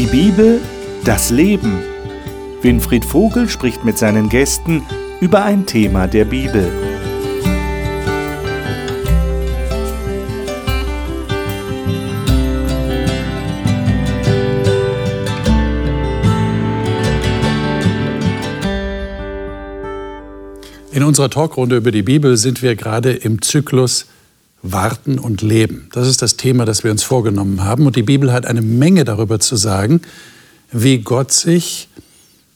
Die 0.00 0.06
Bibel, 0.06 0.62
das 1.04 1.28
Leben. 1.28 1.78
Winfried 2.62 3.04
Vogel 3.04 3.50
spricht 3.50 3.84
mit 3.84 3.98
seinen 3.98 4.30
Gästen 4.30 4.82
über 5.20 5.44
ein 5.44 5.66
Thema 5.66 6.06
der 6.06 6.24
Bibel. 6.24 6.72
In 20.92 21.02
unserer 21.02 21.28
Talkrunde 21.28 21.76
über 21.76 21.90
die 21.90 22.02
Bibel 22.02 22.38
sind 22.38 22.62
wir 22.62 22.74
gerade 22.74 23.12
im 23.12 23.42
Zyklus 23.42 24.06
Warten 24.62 25.18
und 25.18 25.42
Leben. 25.42 25.88
Das 25.92 26.06
ist 26.06 26.22
das 26.22 26.36
Thema, 26.36 26.64
das 26.64 26.84
wir 26.84 26.90
uns 26.90 27.02
vorgenommen 27.02 27.64
haben. 27.64 27.86
Und 27.86 27.96
die 27.96 28.02
Bibel 28.02 28.32
hat 28.32 28.46
eine 28.46 28.62
Menge 28.62 29.04
darüber 29.04 29.40
zu 29.40 29.56
sagen, 29.56 30.02
wie 30.70 30.98
Gott 30.98 31.32
sich 31.32 31.88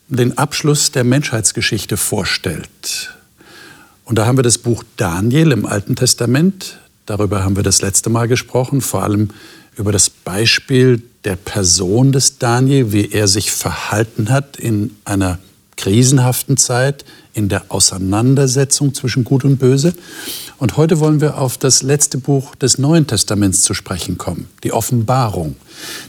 den 0.08 0.36
Abschluss 0.36 0.92
der 0.92 1.04
Menschheitsgeschichte 1.04 1.96
vorstellt. 1.96 3.14
Und 4.04 4.18
da 4.18 4.26
haben 4.26 4.36
wir 4.36 4.42
das 4.42 4.58
Buch 4.58 4.84
Daniel 4.96 5.52
im 5.52 5.64
Alten 5.66 5.96
Testament. 5.96 6.78
Darüber 7.06 7.42
haben 7.42 7.56
wir 7.56 7.62
das 7.62 7.80
letzte 7.80 8.10
Mal 8.10 8.28
gesprochen, 8.28 8.80
vor 8.80 9.02
allem 9.02 9.30
über 9.76 9.92
das 9.92 10.10
Beispiel 10.10 11.02
der 11.24 11.36
Person 11.36 12.12
des 12.12 12.38
Daniel, 12.38 12.92
wie 12.92 13.10
er 13.10 13.28
sich 13.28 13.50
verhalten 13.50 14.30
hat 14.30 14.56
in 14.56 14.94
einer 15.04 15.38
krisenhaften 15.76 16.56
Zeit, 16.56 17.04
in 17.34 17.48
der 17.48 17.64
Auseinandersetzung 17.68 18.94
zwischen 18.94 19.24
Gut 19.24 19.44
und 19.44 19.58
Böse. 19.58 19.92
Und 20.58 20.76
heute 20.76 21.00
wollen 21.00 21.20
wir 21.20 21.38
auf 21.38 21.58
das 21.58 21.82
letzte 21.82 22.18
Buch 22.18 22.54
des 22.54 22.78
Neuen 22.78 23.06
Testaments 23.06 23.62
zu 23.62 23.74
sprechen 23.74 24.16
kommen, 24.16 24.48
die 24.62 24.72
Offenbarung, 24.72 25.56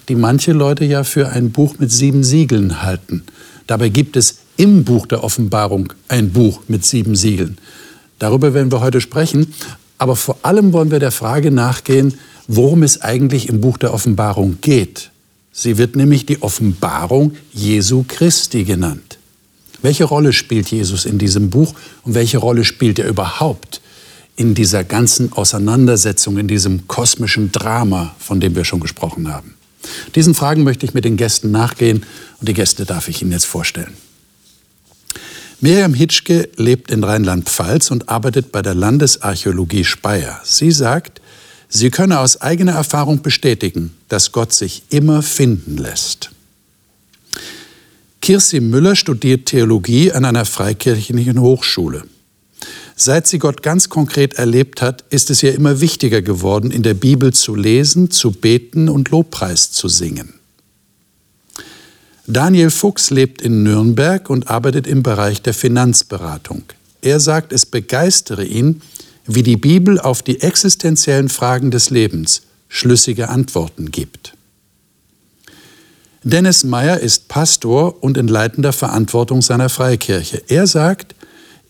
die 0.08 0.16
manche 0.16 0.54
Leute 0.54 0.86
ja 0.86 1.04
für 1.04 1.30
ein 1.30 1.52
Buch 1.52 1.76
mit 1.80 1.92
sieben 1.92 2.24
Siegeln 2.24 2.84
halten. 2.84 3.24
Dabei 3.68 3.90
gibt 3.90 4.16
es 4.16 4.38
im 4.58 4.86
Buch 4.86 5.06
der 5.08 5.24
Offenbarung 5.24 5.92
ein 6.08 6.32
Buch 6.32 6.62
mit 6.68 6.86
sieben 6.86 7.16
Siegeln. 7.16 7.58
Darüber 8.20 8.54
werden 8.54 8.72
wir 8.72 8.82
heute 8.82 9.02
sprechen. 9.02 9.54
Aber 9.98 10.16
vor 10.16 10.38
allem 10.42 10.74
wollen 10.74 10.92
wir 10.92 11.00
der 11.00 11.12
Frage 11.12 11.52
nachgehen, 11.52 12.16
worum 12.48 12.84
es 12.84 13.02
eigentlich 13.02 13.50
im 13.50 13.62
Buch 13.62 13.78
der 13.78 13.94
Offenbarung 13.94 14.58
geht. 14.62 15.12
Sie 15.52 15.78
wird 15.78 15.96
nämlich 15.96 16.26
die 16.26 16.42
Offenbarung 16.42 17.36
Jesu 17.54 18.04
Christi 18.08 18.66
genannt. 18.66 19.18
Welche 19.86 20.06
Rolle 20.06 20.34
spielt 20.34 20.72
Jesus 20.72 21.06
in 21.06 21.20
diesem 21.20 21.52
Buch 21.52 21.76
und 22.02 22.16
welche 22.16 22.40
Rolle 22.40 22.66
spielt 22.66 22.98
er 22.98 23.08
überhaupt 23.08 23.82
in 24.36 24.56
dieser 24.56 24.84
ganzen 24.84 25.32
Auseinandersetzung, 25.32 26.40
in 26.40 26.48
diesem 26.48 26.88
kosmischen 26.88 27.52
Drama, 27.52 28.16
von 28.18 28.40
dem 28.40 28.56
wir 28.56 28.66
schon 28.66 28.80
gesprochen 28.80 29.32
haben? 29.32 29.54
Diesen 30.16 30.34
Fragen 30.34 30.64
möchte 30.64 30.88
ich 30.88 30.96
mit 30.96 31.06
den 31.06 31.18
Gästen 31.18 31.52
nachgehen 31.52 32.04
und 32.40 32.50
die 32.50 32.56
Gäste 32.56 32.86
darf 32.86 33.10
ich 33.10 33.22
Ihnen 33.22 33.32
jetzt 33.32 33.46
vorstellen. 33.46 33.94
Miriam 35.62 35.94
Hitschke 35.94 36.50
lebt 36.56 36.90
in 36.90 37.04
Rheinland-Pfalz 37.04 37.92
und 37.92 38.10
arbeitet 38.10 38.52
bei 38.52 38.64
der 38.64 38.74
Landesarchäologie 38.74 39.84
Speyer. 39.84 40.42
Sie 40.44 40.72
sagt, 40.72 41.22
sie 41.70 41.92
könne 41.92 42.22
aus 42.22 42.42
eigener 42.42 42.74
Erfahrung 42.74 43.22
bestätigen, 43.22 43.96
dass 44.10 44.32
Gott 44.32 44.52
sich 44.52 44.82
immer 44.90 45.22
finden 45.22 45.78
lässt. 45.78 46.32
Kirsi 48.22 48.60
Müller 48.60 48.96
studiert 48.96 49.46
Theologie 49.46 50.12
an 50.12 50.26
einer 50.26 50.46
freikirchlichen 50.46 51.40
Hochschule. 51.40 52.04
Seit 52.96 53.28
sie 53.28 53.40
Gott 53.40 53.62
ganz 53.62 53.90
konkret 53.90 54.36
erlebt 54.36 54.82
hat, 54.82 55.04
ist 55.10 55.30
es 55.30 55.44
ihr 55.44 55.54
immer 55.54 55.82
wichtiger 55.82 56.22
geworden, 56.22 56.72
in 56.72 56.82
der 56.82 56.94
Bibel 56.94 57.34
zu 57.34 57.56
lesen, 57.56 58.10
zu 58.10 58.32
beten 58.32 58.88
und 58.88 59.10
Lobpreis 59.10 59.72
zu 59.72 59.90
singen. 59.90 60.36
Daniel 62.26 62.72
Fuchs 62.72 63.12
lebt 63.12 63.42
in 63.42 63.64
Nürnberg 63.64 64.30
und 64.30 64.50
arbeitet 64.50 64.88
im 64.88 65.04
Bereich 65.04 65.42
der 65.42 65.54
Finanzberatung. 65.54 66.64
Er 67.02 67.20
sagt, 67.20 67.54
es 67.54 67.66
begeistere 67.66 68.46
ihn, 68.46 68.82
wie 69.28 69.44
die 69.44 69.58
Bibel 69.58 70.00
auf 70.00 70.24
die 70.24 70.42
existenziellen 70.42 71.30
Fragen 71.30 71.70
des 71.70 71.90
Lebens 71.90 72.44
schlüssige 72.68 73.30
Antworten 73.30 73.92
gibt. 73.92 74.35
Dennis 76.28 76.64
Meyer 76.64 77.00
ist 77.02 77.28
Pastor 77.28 78.04
und 78.04 78.18
in 78.18 78.28
leitender 78.28 78.74
Verantwortung 78.74 79.44
seiner 79.44 79.70
Freikirche. 79.70 80.42
Er 80.48 80.66
sagt, 80.66 81.14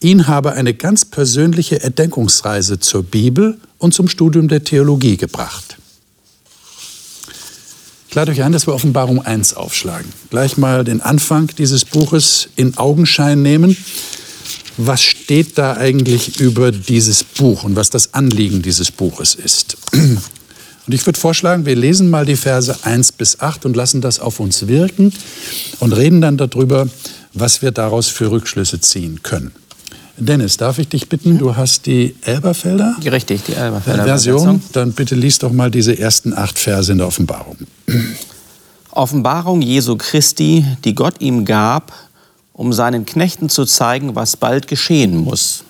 ihn 0.00 0.28
habe 0.28 0.52
eine 0.52 0.72
ganz 0.72 1.04
persönliche 1.04 1.82
Erdenkungsreise 1.82 2.80
zur 2.80 3.02
Bibel 3.02 3.58
und 3.76 3.92
zum 3.92 4.08
Studium 4.08 4.48
der 4.48 4.64
Theologie 4.64 5.18
gebracht. 5.18 5.76
Ich 8.08 8.14
lade 8.14 8.32
euch 8.32 8.42
ein, 8.42 8.52
dass 8.52 8.66
wir 8.66 8.72
Offenbarung 8.72 9.20
1 9.20 9.52
aufschlagen. 9.52 10.10
Gleich 10.30 10.56
mal 10.56 10.84
den 10.84 11.02
Anfang 11.02 11.50
dieses 11.58 11.84
Buches 11.84 12.48
in 12.56 12.78
Augenschein 12.78 13.42
nehmen. 13.42 13.76
Was 14.78 15.02
steht 15.02 15.58
da 15.58 15.76
eigentlich 15.76 16.40
über 16.40 16.72
dieses 16.72 17.24
Buch 17.24 17.64
und 17.64 17.76
was 17.76 17.90
das 17.90 18.14
Anliegen 18.14 18.62
dieses 18.62 18.90
Buches 18.90 19.34
ist? 19.34 19.76
Und 20.86 20.92
ich 20.94 21.04
würde 21.04 21.18
vorschlagen, 21.18 21.66
wir 21.66 21.74
lesen 21.74 22.10
mal 22.10 22.24
die 22.24 22.36
Verse 22.36 22.76
1 22.82 23.12
bis 23.12 23.40
8 23.40 23.66
und 23.66 23.76
lassen 23.76 24.00
das 24.00 24.20
auf 24.20 24.38
uns 24.38 24.68
wirken 24.68 25.12
und 25.80 25.92
reden 25.92 26.20
dann 26.20 26.36
darüber, 26.36 26.88
was 27.32 27.60
wir 27.60 27.72
daraus 27.72 28.08
für 28.08 28.30
Rückschlüsse 28.30 28.80
ziehen 28.80 29.22
können. 29.22 29.52
Dennis, 30.18 30.56
darf 30.56 30.78
ich 30.78 30.88
dich 30.88 31.08
bitten, 31.08 31.36
du 31.38 31.56
hast 31.56 31.86
die 31.86 32.14
Elberfelder? 32.22 32.96
Richtig, 33.04 33.44
die 33.44 33.52
Elberfelder 33.52 34.04
Version. 34.04 34.62
Dann 34.72 34.92
bitte 34.92 35.14
liest 35.14 35.42
doch 35.42 35.52
mal 35.52 35.70
diese 35.70 35.98
ersten 35.98 36.32
acht 36.32 36.58
Verse 36.58 36.90
in 36.90 36.98
der 36.98 37.06
Offenbarung. 37.06 37.58
Offenbarung 38.92 39.60
Jesu 39.60 39.96
Christi, 39.96 40.64
die 40.84 40.94
Gott 40.94 41.20
ihm 41.20 41.44
gab, 41.44 41.92
um 42.54 42.72
seinen 42.72 43.04
Knechten 43.04 43.50
zu 43.50 43.66
zeigen, 43.66 44.14
was 44.14 44.38
bald 44.38 44.68
geschehen 44.68 45.18
muss. 45.18 45.64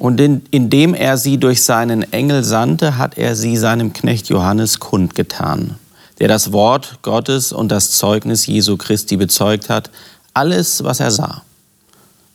Und 0.00 0.18
in, 0.18 0.40
indem 0.50 0.94
er 0.94 1.18
sie 1.18 1.36
durch 1.36 1.62
seinen 1.62 2.10
Engel 2.10 2.42
sandte, 2.42 2.96
hat 2.96 3.18
er 3.18 3.36
sie 3.36 3.58
seinem 3.58 3.92
Knecht 3.92 4.30
Johannes 4.30 4.80
kundgetan, 4.80 5.76
der 6.18 6.26
das 6.26 6.52
Wort 6.52 7.00
Gottes 7.02 7.52
und 7.52 7.68
das 7.68 7.90
Zeugnis 7.92 8.46
Jesu 8.46 8.78
Christi 8.78 9.18
bezeugt 9.18 9.68
hat, 9.68 9.90
alles, 10.32 10.82
was 10.84 11.00
er 11.00 11.10
sah. 11.10 11.42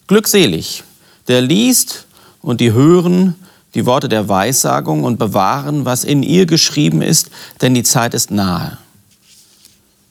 Glückselig, 0.05 0.83
der 1.27 1.41
liest 1.41 2.05
und 2.43 2.61
die 2.61 2.71
hören 2.71 3.33
die 3.73 3.87
Worte 3.87 4.09
der 4.09 4.29
Weissagung 4.29 5.03
und 5.03 5.17
bewahren, 5.17 5.85
was 5.85 6.03
in 6.03 6.21
ihr 6.21 6.45
geschrieben 6.45 7.01
ist, 7.01 7.31
denn 7.61 7.73
die 7.73 7.81
Zeit 7.81 8.13
ist 8.13 8.29
nahe. 8.29 8.77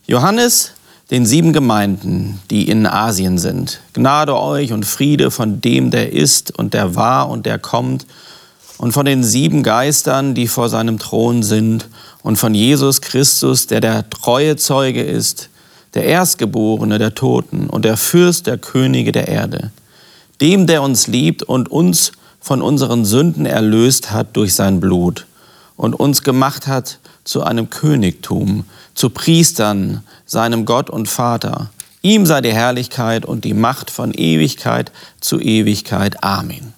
Johannes, 0.08 0.72
den 1.10 1.26
sieben 1.26 1.52
Gemeinden, 1.52 2.40
die 2.50 2.68
in 2.68 2.86
Asien 2.86 3.38
sind, 3.38 3.80
Gnade 3.92 4.36
euch 4.36 4.72
und 4.72 4.86
Friede 4.86 5.30
von 5.30 5.60
dem, 5.60 5.90
der 5.90 6.12
ist 6.12 6.56
und 6.58 6.74
der 6.74 6.94
war 6.94 7.28
und 7.28 7.46
der 7.46 7.58
kommt, 7.58 8.06
und 8.78 8.92
von 8.92 9.06
den 9.06 9.22
sieben 9.22 9.62
Geistern, 9.62 10.34
die 10.34 10.48
vor 10.48 10.68
seinem 10.68 10.98
Thron 10.98 11.42
sind, 11.42 11.88
und 12.22 12.36
von 12.36 12.54
Jesus 12.54 13.02
Christus, 13.02 13.66
der 13.66 13.80
der 13.80 14.08
treue 14.08 14.56
Zeuge 14.56 15.02
ist, 15.02 15.50
der 15.92 16.04
Erstgeborene 16.04 16.98
der 16.98 17.14
Toten 17.14 17.68
und 17.68 17.84
der 17.84 17.96
Fürst 17.96 18.46
der 18.46 18.58
Könige 18.58 19.12
der 19.12 19.28
Erde. 19.28 19.70
Dem, 20.40 20.66
der 20.66 20.82
uns 20.82 21.06
liebt 21.06 21.42
und 21.42 21.70
uns 21.70 22.12
von 22.40 22.62
unseren 22.62 23.04
Sünden 23.04 23.46
erlöst 23.46 24.10
hat 24.10 24.36
durch 24.36 24.54
sein 24.54 24.80
Blut 24.80 25.26
und 25.76 25.94
uns 25.94 26.22
gemacht 26.22 26.66
hat 26.66 26.98
zu 27.24 27.42
einem 27.42 27.70
Königtum, 27.70 28.64
zu 28.94 29.10
Priestern, 29.10 30.02
seinem 30.26 30.64
Gott 30.64 30.90
und 30.90 31.08
Vater. 31.08 31.70
Ihm 32.02 32.26
sei 32.26 32.40
die 32.40 32.52
Herrlichkeit 32.52 33.24
und 33.24 33.44
die 33.44 33.54
Macht 33.54 33.90
von 33.90 34.12
Ewigkeit 34.12 34.92
zu 35.20 35.40
Ewigkeit. 35.40 36.22
Amen. 36.22 36.74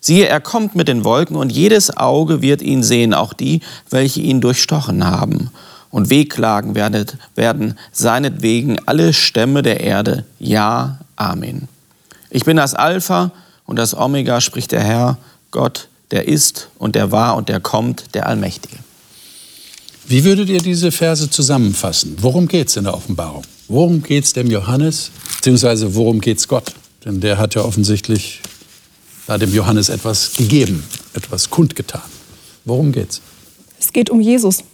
Siehe, 0.00 0.26
er 0.26 0.40
kommt 0.40 0.76
mit 0.76 0.88
den 0.88 1.04
Wolken 1.04 1.36
und 1.36 1.50
jedes 1.50 1.96
Auge 1.96 2.40
wird 2.40 2.62
ihn 2.62 2.82
sehen, 2.82 3.14
auch 3.14 3.32
die, 3.32 3.60
welche 3.90 4.20
ihn 4.20 4.40
durchstochen 4.40 5.04
haben. 5.04 5.50
Und 5.90 6.10
wehklagen 6.10 6.74
werdet, 6.74 7.16
werden 7.34 7.78
seinetwegen 7.92 8.78
alle 8.86 9.12
Stämme 9.12 9.62
der 9.62 9.80
Erde. 9.80 10.24
Ja, 10.38 10.98
Amen. 11.16 11.66
Ich 12.30 12.44
bin 12.44 12.56
das 12.58 12.74
Alpha 12.74 13.32
und 13.66 13.76
das 13.76 13.96
Omega, 13.96 14.40
spricht 14.40 14.72
der 14.72 14.82
Herr, 14.82 15.18
Gott, 15.50 15.88
der 16.10 16.28
ist 16.28 16.68
und 16.78 16.94
der 16.94 17.10
war 17.10 17.36
und 17.36 17.48
der 17.48 17.60
kommt, 17.60 18.14
der 18.14 18.26
Allmächtige. 18.26 18.76
Wie 20.08 20.24
würdet 20.24 20.48
ihr 20.48 20.58
diese 20.58 20.90
Verse 20.90 21.28
zusammenfassen? 21.28 22.16
Worum 22.22 22.48
geht 22.48 22.68
es 22.68 22.76
in 22.76 22.84
der 22.84 22.94
Offenbarung? 22.94 23.42
Worum 23.68 24.02
geht 24.02 24.24
es 24.24 24.32
dem 24.32 24.50
Johannes, 24.50 25.10
beziehungsweise 25.36 25.94
worum 25.94 26.22
geht 26.22 26.38
es 26.38 26.48
Gott? 26.48 26.72
Denn 27.04 27.20
der 27.20 27.36
hat 27.36 27.54
ja 27.54 27.62
offensichtlich 27.62 28.40
da 29.26 29.36
dem 29.36 29.54
Johannes 29.54 29.90
etwas 29.90 30.32
gegeben, 30.34 30.82
etwas 31.12 31.50
kundgetan. 31.50 32.00
Worum 32.64 32.90
geht's? 32.90 33.20
Es 33.78 33.92
geht 33.92 34.08
um 34.08 34.22
Jesus. 34.22 34.64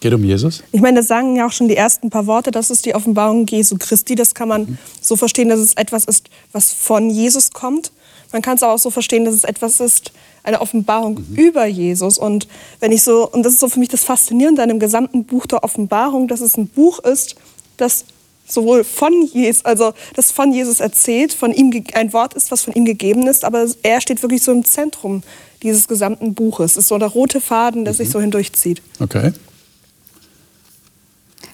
Geht 0.00 0.12
um 0.12 0.24
Jesus? 0.24 0.64
Ich 0.72 0.80
meine, 0.80 0.98
das 0.98 1.06
sagen 1.06 1.36
ja 1.36 1.46
auch 1.46 1.52
schon 1.52 1.68
die 1.68 1.76
ersten 1.76 2.10
paar 2.10 2.26
Worte. 2.26 2.50
Das 2.50 2.68
ist 2.70 2.84
die 2.84 2.96
Offenbarung 2.96 3.46
Jesu 3.46 3.76
Christi. 3.78 4.16
Das 4.16 4.34
kann 4.34 4.48
man 4.48 4.62
mhm. 4.62 4.78
so 5.00 5.14
verstehen, 5.14 5.50
dass 5.50 5.60
es 5.60 5.74
etwas 5.74 6.04
ist, 6.06 6.28
was 6.50 6.72
von 6.72 7.10
Jesus 7.10 7.52
kommt. 7.52 7.92
Man 8.32 8.42
kann 8.42 8.56
es 8.56 8.64
auch 8.64 8.78
so 8.78 8.90
verstehen, 8.90 9.24
dass 9.24 9.34
es 9.34 9.44
etwas 9.44 9.78
ist, 9.78 10.10
eine 10.42 10.60
Offenbarung 10.60 11.24
mhm. 11.28 11.36
über 11.36 11.66
Jesus. 11.66 12.18
Und 12.18 12.48
wenn 12.80 12.92
ich 12.92 13.02
so, 13.02 13.28
und 13.30 13.44
das 13.44 13.54
ist 13.54 13.60
so 13.60 13.68
für 13.68 13.78
mich 13.78 13.88
das 13.88 14.04
Faszinierende 14.04 14.62
an 14.62 14.68
dem 14.68 14.78
gesamten 14.78 15.24
Buch 15.24 15.46
der 15.46 15.64
Offenbarung, 15.64 16.28
dass 16.28 16.40
es 16.40 16.56
ein 16.56 16.68
Buch 16.68 16.98
ist 17.00 17.36
das 17.80 18.04
sowohl 18.46 18.84
von 18.84 19.12
Jesus, 19.32 19.64
also 19.64 19.92
das 20.14 20.32
von 20.32 20.52
Jesus 20.52 20.80
erzählt, 20.80 21.32
von 21.32 21.52
ihm 21.52 21.84
ein 21.94 22.12
Wort 22.12 22.34
ist, 22.34 22.50
was 22.50 22.62
von 22.62 22.74
ihm 22.74 22.84
gegeben 22.84 23.26
ist, 23.26 23.44
aber 23.44 23.66
er 23.82 24.00
steht 24.00 24.22
wirklich 24.22 24.42
so 24.42 24.52
im 24.52 24.64
Zentrum 24.64 25.22
dieses 25.62 25.88
gesamten 25.88 26.34
Buches. 26.34 26.72
Es 26.72 26.78
ist 26.78 26.88
so 26.88 26.98
der 26.98 27.08
rote 27.08 27.40
Faden, 27.40 27.84
der 27.84 27.94
mhm. 27.94 27.98
sich 27.98 28.10
so 28.10 28.20
hindurchzieht. 28.20 28.82
Okay. 28.98 29.32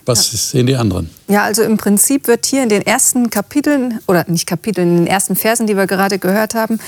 Was 0.07 0.33
ja. 0.33 0.39
sehen 0.39 0.67
die 0.69 0.77
anderen? 0.77 1.11
Ja, 1.29 1.43
also 1.43 1.63
im 1.63 1.77
Prinzip 1.77 2.29
wird 2.29 2.47
hier 2.47 2.63
in 2.63 2.69
den 2.69 2.83
ersten 2.83 3.29
Kapiteln, 3.29 4.01
oder 4.07 4.25
nicht 4.29 4.47
Kapiteln, 4.47 4.89
in 4.89 4.97
den 4.99 5.07
ersten 5.07 5.35
Versen, 5.35 5.67
die 5.67 5.77
wir 5.77 5.87
gerade 5.87 6.19
gehört 6.19 6.55
haben, 6.55 6.79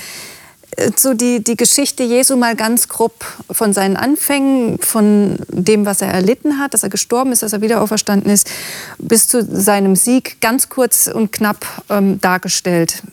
so 0.95 1.13
die, 1.13 1.43
die 1.43 1.55
Geschichte 1.55 2.03
Jesu 2.03 2.35
mal 2.35 2.55
ganz 2.55 2.87
grob 2.87 3.25
von 3.49 3.73
seinen 3.73 3.97
Anfängen, 3.97 4.79
von 4.79 5.37
dem, 5.49 5.85
was 5.85 6.01
er 6.01 6.09
erlitten 6.09 6.59
hat, 6.59 6.73
dass 6.73 6.83
er 6.83 6.89
gestorben 6.89 7.31
ist, 7.31 7.43
dass 7.43 7.53
er 7.53 7.61
wieder 7.61 7.81
auferstanden 7.81 8.31
ist, 8.31 8.49
bis 8.97 9.27
zu 9.27 9.43
seinem 9.43 9.95
Sieg 9.95 10.39
ganz 10.41 10.69
kurz 10.69 11.07
und 11.07 11.31
knapp 11.31 11.65
ähm, 11.89 12.21
dargestellt. 12.21 13.03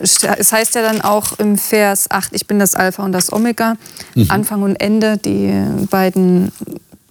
Es 0.00 0.52
heißt 0.52 0.74
ja 0.74 0.82
dann 0.82 1.00
auch 1.00 1.38
im 1.38 1.58
Vers 1.58 2.10
8, 2.10 2.32
ich 2.32 2.46
bin 2.46 2.58
das 2.58 2.74
Alpha 2.74 3.04
und 3.04 3.12
das 3.12 3.32
Omega, 3.32 3.76
mhm. 4.14 4.26
Anfang 4.30 4.62
und 4.62 4.76
Ende, 4.76 5.18
die 5.18 5.52
beiden 5.90 6.52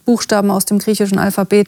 Buchstaben 0.05 0.49
aus 0.49 0.65
dem 0.65 0.79
griechischen 0.79 1.19
Alphabet, 1.19 1.67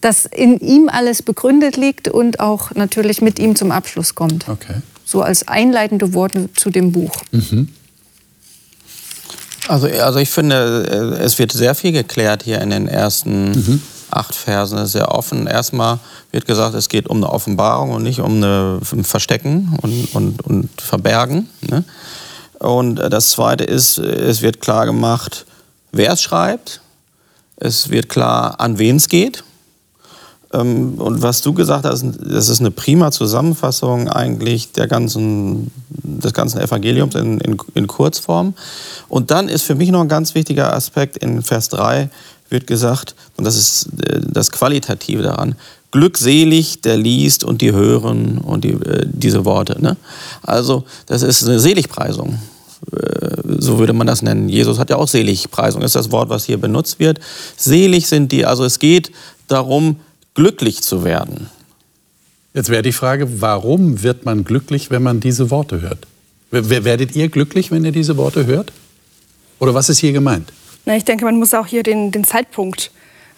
dass 0.00 0.24
in 0.24 0.58
ihm 0.60 0.88
alles 0.88 1.22
begründet 1.22 1.76
liegt 1.76 2.08
und 2.08 2.40
auch 2.40 2.70
natürlich 2.72 3.20
mit 3.20 3.38
ihm 3.38 3.56
zum 3.56 3.70
Abschluss 3.70 4.14
kommt. 4.14 4.48
Okay. 4.48 4.76
So 5.10 5.22
als 5.22 5.48
einleitende 5.48 6.14
Worte 6.14 6.50
zu 6.54 6.70
dem 6.70 6.92
Buch. 6.92 7.10
Mhm. 7.32 7.68
Also, 9.66 9.88
also 9.88 10.20
ich 10.20 10.30
finde, 10.30 11.16
äh, 11.18 11.24
es 11.24 11.36
wird 11.40 11.50
sehr 11.50 11.74
viel 11.74 11.90
geklärt 11.90 12.44
hier 12.44 12.60
in 12.60 12.70
den 12.70 12.86
ersten 12.86 13.50
mhm. 13.50 13.82
acht 14.10 14.36
Versen, 14.36 14.86
sehr 14.86 15.10
offen. 15.12 15.48
Erstmal 15.48 15.98
wird 16.30 16.46
gesagt, 16.46 16.76
es 16.76 16.88
geht 16.88 17.08
um 17.08 17.16
eine 17.16 17.28
Offenbarung 17.28 17.90
und 17.90 18.04
nicht 18.04 18.20
um 18.20 18.40
ein 18.40 19.04
Verstecken 19.04 19.76
und, 19.82 20.14
und, 20.14 20.42
und 20.42 20.68
Verbergen. 20.80 21.48
Ne? 21.62 21.82
Und 22.60 22.94
das 22.94 23.30
Zweite 23.30 23.64
ist, 23.64 23.98
es 23.98 24.42
wird 24.42 24.60
klar 24.60 24.86
gemacht, 24.86 25.44
wer 25.90 26.12
es 26.12 26.22
schreibt. 26.22 26.82
Es 27.56 27.90
wird 27.90 28.08
klar, 28.08 28.60
an 28.60 28.78
wen 28.78 28.94
es 28.94 29.08
geht. 29.08 29.42
Ähm, 30.52 30.94
und 30.98 31.22
was 31.22 31.42
du 31.42 31.52
gesagt 31.52 31.84
hast, 31.84 32.04
das 32.20 32.48
ist 32.48 32.60
eine 32.60 32.70
prima 32.70 33.10
Zusammenfassung 33.10 34.08
eigentlich 34.08 34.72
der 34.72 34.88
ganzen, 34.88 35.70
des 35.88 36.32
ganzen 36.32 36.60
Evangeliums 36.60 37.14
in, 37.14 37.38
in, 37.40 37.56
in 37.74 37.86
Kurzform. 37.86 38.54
Und 39.08 39.30
dann 39.30 39.48
ist 39.48 39.62
für 39.62 39.74
mich 39.74 39.90
noch 39.90 40.00
ein 40.00 40.08
ganz 40.08 40.34
wichtiger 40.34 40.74
Aspekt 40.74 41.16
in 41.18 41.42
Vers 41.42 41.68
3 41.68 42.10
wird 42.48 42.66
gesagt, 42.66 43.14
und 43.36 43.44
das 43.44 43.56
ist 43.56 43.88
äh, 44.02 44.20
das 44.26 44.50
Qualitative 44.50 45.22
daran, 45.22 45.54
glückselig, 45.92 46.80
der 46.82 46.96
liest 46.96 47.44
und 47.44 47.62
die 47.62 47.72
hören 47.72 48.38
und 48.38 48.64
die, 48.64 48.72
äh, 48.72 49.06
diese 49.06 49.44
Worte. 49.44 49.80
Ne? 49.80 49.96
Also 50.42 50.84
das 51.06 51.22
ist 51.22 51.46
eine 51.46 51.58
Seligpreisung. 51.58 52.38
Äh, 52.92 53.58
so 53.58 53.78
würde 53.78 53.92
man 53.92 54.06
das 54.06 54.22
nennen. 54.22 54.48
Jesus 54.48 54.78
hat 54.78 54.90
ja 54.90 54.96
auch 54.96 55.08
Seligpreisung, 55.08 55.82
ist 55.82 55.96
das 55.96 56.10
Wort, 56.10 56.28
was 56.28 56.44
hier 56.44 56.58
benutzt 56.58 56.98
wird. 56.98 57.18
Selig 57.56 58.06
sind 58.06 58.32
die, 58.32 58.46
also 58.46 58.64
es 58.64 58.78
geht 58.78 59.10
darum, 59.48 59.96
glücklich 60.34 60.82
zu 60.82 61.04
werden. 61.04 61.50
Jetzt 62.54 62.68
wäre 62.68 62.82
die 62.82 62.92
Frage, 62.92 63.40
warum 63.40 64.02
wird 64.02 64.24
man 64.24 64.44
glücklich, 64.44 64.90
wenn 64.90 65.02
man 65.02 65.20
diese 65.20 65.50
Worte 65.50 65.80
hört? 65.80 66.06
Werdet 66.50 67.14
ihr 67.14 67.28
glücklich, 67.28 67.70
wenn 67.70 67.84
ihr 67.84 67.92
diese 67.92 68.16
Worte 68.16 68.46
hört? 68.46 68.72
Oder 69.60 69.74
was 69.74 69.88
ist 69.88 69.98
hier 69.98 70.12
gemeint? 70.12 70.52
Na, 70.84 70.96
ich 70.96 71.04
denke, 71.04 71.24
man 71.24 71.38
muss 71.38 71.54
auch 71.54 71.66
hier 71.66 71.82
den, 71.82 72.10
den 72.10 72.24
Zeitpunkt 72.24 72.90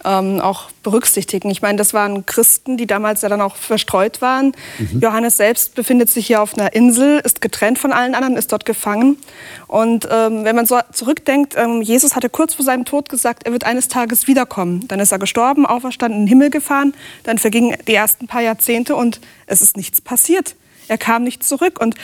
ähm, 0.04 0.40
auch 0.40 0.70
berücksichtigen. 0.82 1.50
Ich 1.50 1.62
meine, 1.62 1.78
das 1.78 1.94
waren 1.94 2.26
Christen, 2.26 2.76
die 2.76 2.86
damals 2.86 3.22
ja 3.22 3.28
dann 3.28 3.40
auch 3.40 3.56
verstreut 3.56 4.20
waren. 4.20 4.52
Mhm. 4.78 5.00
Johannes 5.00 5.36
selbst 5.36 5.74
befindet 5.74 6.10
sich 6.10 6.26
hier 6.26 6.42
auf 6.42 6.54
einer 6.54 6.72
Insel, 6.72 7.20
ist 7.24 7.40
getrennt 7.40 7.78
von 7.78 7.92
allen 7.92 8.14
anderen, 8.14 8.36
ist 8.36 8.52
dort 8.52 8.64
gefangen. 8.64 9.18
Und 9.66 10.08
ähm, 10.10 10.44
wenn 10.44 10.56
man 10.56 10.66
so 10.66 10.78
zurückdenkt, 10.92 11.54
ähm, 11.56 11.82
Jesus 11.82 12.16
hatte 12.16 12.28
kurz 12.28 12.54
vor 12.54 12.64
seinem 12.64 12.84
Tod 12.84 13.08
gesagt, 13.08 13.44
er 13.46 13.52
wird 13.52 13.64
eines 13.64 13.88
Tages 13.88 14.26
wiederkommen. 14.26 14.86
Dann 14.88 15.00
ist 15.00 15.12
er 15.12 15.18
gestorben, 15.18 15.66
auferstanden, 15.66 16.20
in 16.20 16.26
den 16.26 16.28
Himmel 16.28 16.50
gefahren. 16.50 16.94
Dann 17.22 17.38
vergingen 17.38 17.76
die 17.86 17.94
ersten 17.94 18.26
paar 18.26 18.42
Jahrzehnte 18.42 18.96
und 18.96 19.20
es 19.46 19.62
ist 19.62 19.76
nichts 19.76 20.00
passiert. 20.00 20.56
Er 20.88 20.98
kam 20.98 21.22
nicht 21.24 21.44
zurück. 21.44 21.80
Und 21.80 21.94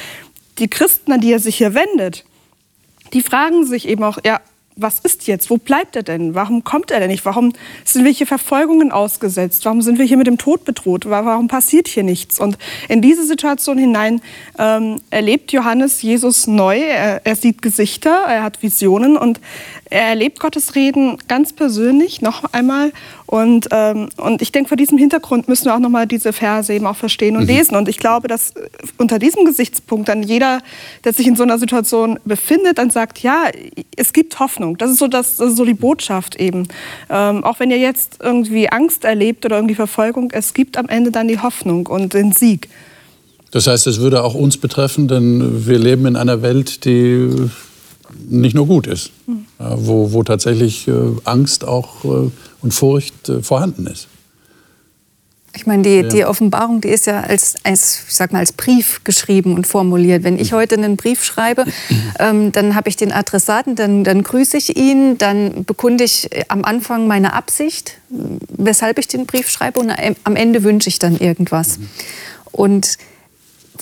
die 0.59 0.69
Christen, 0.69 1.13
an 1.13 1.21
die 1.21 1.33
er 1.33 1.41
sich 1.41 1.57
hier 1.57 1.75
wendet, 1.75 2.25
die 3.13 3.23
fragen 3.23 3.67
sich 3.67 3.89
eben 3.89 4.05
auch, 4.05 4.19
ja, 4.25 4.41
was 4.81 5.01
ist 5.01 5.27
jetzt? 5.27 5.51
Wo 5.51 5.57
bleibt 5.57 5.97
er 5.97 6.03
denn? 6.03 6.35
Warum 6.35 6.63
kommt 6.63 6.91
er 6.91 7.01
denn 7.01 7.11
nicht? 7.11 7.25
Warum 7.25 7.53
sind 7.85 8.05
wir 8.05 8.13
hier 8.13 8.27
Verfolgungen 8.27 8.93
ausgesetzt? 8.93 9.65
Warum 9.65 9.83
sind 9.83 9.99
wir 9.99 10.07
hier 10.07 10.17
mit 10.17 10.29
dem 10.29 10.39
Tod 10.39 10.65
bedroht? 10.65 11.05
Warum 11.07 11.49
passiert 11.49 11.89
hier 11.89 12.05
nichts? 12.05 12.39
Und 12.39 12.57
in 12.89 13.03
diese 13.03 13.27
Situation 13.27 13.77
hinein 13.77 14.21
ähm, 14.59 15.01
erlebt 15.11 15.53
Johannes 15.53 16.01
Jesus 16.03 16.47
neu. 16.47 16.79
Er, 16.79 17.27
er, 17.27 17.37
sieht 17.37 17.61
Gesichter, 17.61 18.25
er 18.29 18.45
hat 18.45 18.63
Visionen 18.63 19.17
und 19.17 19.41
er 19.91 20.03
erlebt 20.03 20.41
Gottes 20.41 20.75
Reden 20.75 21.19
ganz 21.29 21.53
persönlich 21.53 22.21
noch 22.21 22.45
einmal. 22.53 22.93
Und, 23.27 23.69
ähm, 23.73 24.09
und 24.17 24.41
ich 24.43 24.53
denke, 24.53 24.69
vor 24.69 24.77
diesem 24.77 24.97
Hintergrund 24.99 25.49
müssen 25.49 25.67
wir 25.67 25.75
auch 25.75 25.81
noch 25.81 25.91
mal 25.91 26.07
diese 26.07 26.33
Verse 26.33 26.73
eben 26.73 26.87
auch 26.87 26.97
verstehen 26.97 27.37
und 27.37 27.43
mhm. 27.43 27.49
lesen. 27.49 27.77
Und 27.77 27.89
ich 27.89 27.99
glaube, 27.99 28.29
dass 28.29 28.51
äh, 28.51 28.69
unter 28.97 29.19
diesem 29.19 29.45
Gesichtspunkt 29.45 30.09
dann 30.09 30.23
jeder, 30.23 30.61
der 31.05 31.13
sich 31.13 31.27
in 31.27 31.37
so 31.37 31.43
einer 31.43 31.59
Situation 31.59 32.19
befindet, 32.25 32.79
dann 32.79 32.91
sagt, 32.91 33.19
ja, 33.21 33.45
es 33.97 34.13
gibt 34.13 34.39
Hoffnung. 34.41 34.79
Das 34.79 34.91
ist 34.91 34.99
so, 34.99 35.09
das, 35.09 35.37
das 35.37 35.51
ist 35.51 35.57
so 35.57 35.65
die 35.65 35.75
Botschaft 35.75 36.37
eben. 36.37 36.69
Ähm, 37.11 37.45
auch 37.45 37.61
wenn 37.61 37.71
ihr 37.71 37.79
jetzt 37.79 38.19
irgendwie 38.23 38.71
Angst 38.71 39.05
erlebt 39.05 39.45
oder 39.45 39.57
irgendwie 39.57 39.75
Verfolgung, 39.75 40.31
es 40.33 40.55
gibt 40.55 40.77
am 40.77 40.89
Ende 40.89 41.11
dann 41.11 41.29
die 41.29 41.39
Hoffnung 41.39 41.87
und 41.87 42.15
den 42.15 42.33
Sieg. 42.33 42.69
Das 43.51 43.67
heißt, 43.67 43.87
es 43.87 44.01
würde 44.01 44.25
auch 44.25 44.35
uns 44.35 44.59
betreffen, 44.59 45.09
denn 45.09 45.67
wir 45.67 45.79
leben 45.79 46.07
in 46.07 46.17
einer 46.17 46.43
Welt, 46.43 46.85
die 46.85 47.49
nicht 48.29 48.55
nur 48.55 48.67
gut 48.67 48.87
ist, 48.87 49.11
mhm. 49.27 49.47
wo, 49.59 50.13
wo 50.13 50.23
tatsächlich 50.23 50.89
äh, 50.89 50.93
Angst 51.25 51.65
auch 51.65 52.05
äh, 52.05 52.31
und 52.61 52.75
Furcht 52.75 53.29
äh, 53.29 53.43
vorhanden 53.43 53.87
ist. 53.87 54.09
Ich 55.55 55.67
meine, 55.67 55.83
die, 55.83 55.97
ja. 55.97 56.03
die 56.03 56.25
Offenbarung, 56.25 56.81
die 56.81 56.89
ist 56.89 57.07
ja 57.07 57.21
als, 57.21 57.57
als, 57.65 58.05
ich 58.07 58.15
sag 58.15 58.33
mal, 58.33 58.41
als 58.41 58.53
Brief 58.53 59.03
geschrieben 59.03 59.55
und 59.55 59.67
formuliert. 59.67 60.23
Wenn 60.23 60.39
ich 60.39 60.53
heute 60.53 60.77
einen 60.77 60.97
Brief 60.97 61.25
schreibe, 61.25 61.65
ähm, 62.21 62.53
dann 62.53 62.75
habe 62.75 62.89
ich 62.89 62.97
den 62.97 63.13
Adressaten, 63.13 63.75
dann, 63.75 64.05
dann 64.05 64.23
grüße 64.23 64.57
ich 64.57 64.77
ihn, 64.77 65.19
dann 65.19 65.65
bekunde 65.65 66.05
ich 66.05 66.29
am 66.49 66.65
Anfang 66.65 67.07
meine 67.09 67.33
Absicht, 67.33 67.95
weshalb 68.57 68.99
ich 68.99 69.09
den 69.09 69.27
Brief 69.27 69.49
schreibe 69.49 69.81
und 69.81 69.91
am 70.23 70.37
Ende 70.37 70.63
wünsche 70.63 70.89
ich 70.89 70.99
dann 70.99 71.17
irgendwas. 71.17 71.79
Mhm. 71.79 71.89
Und 72.53 72.99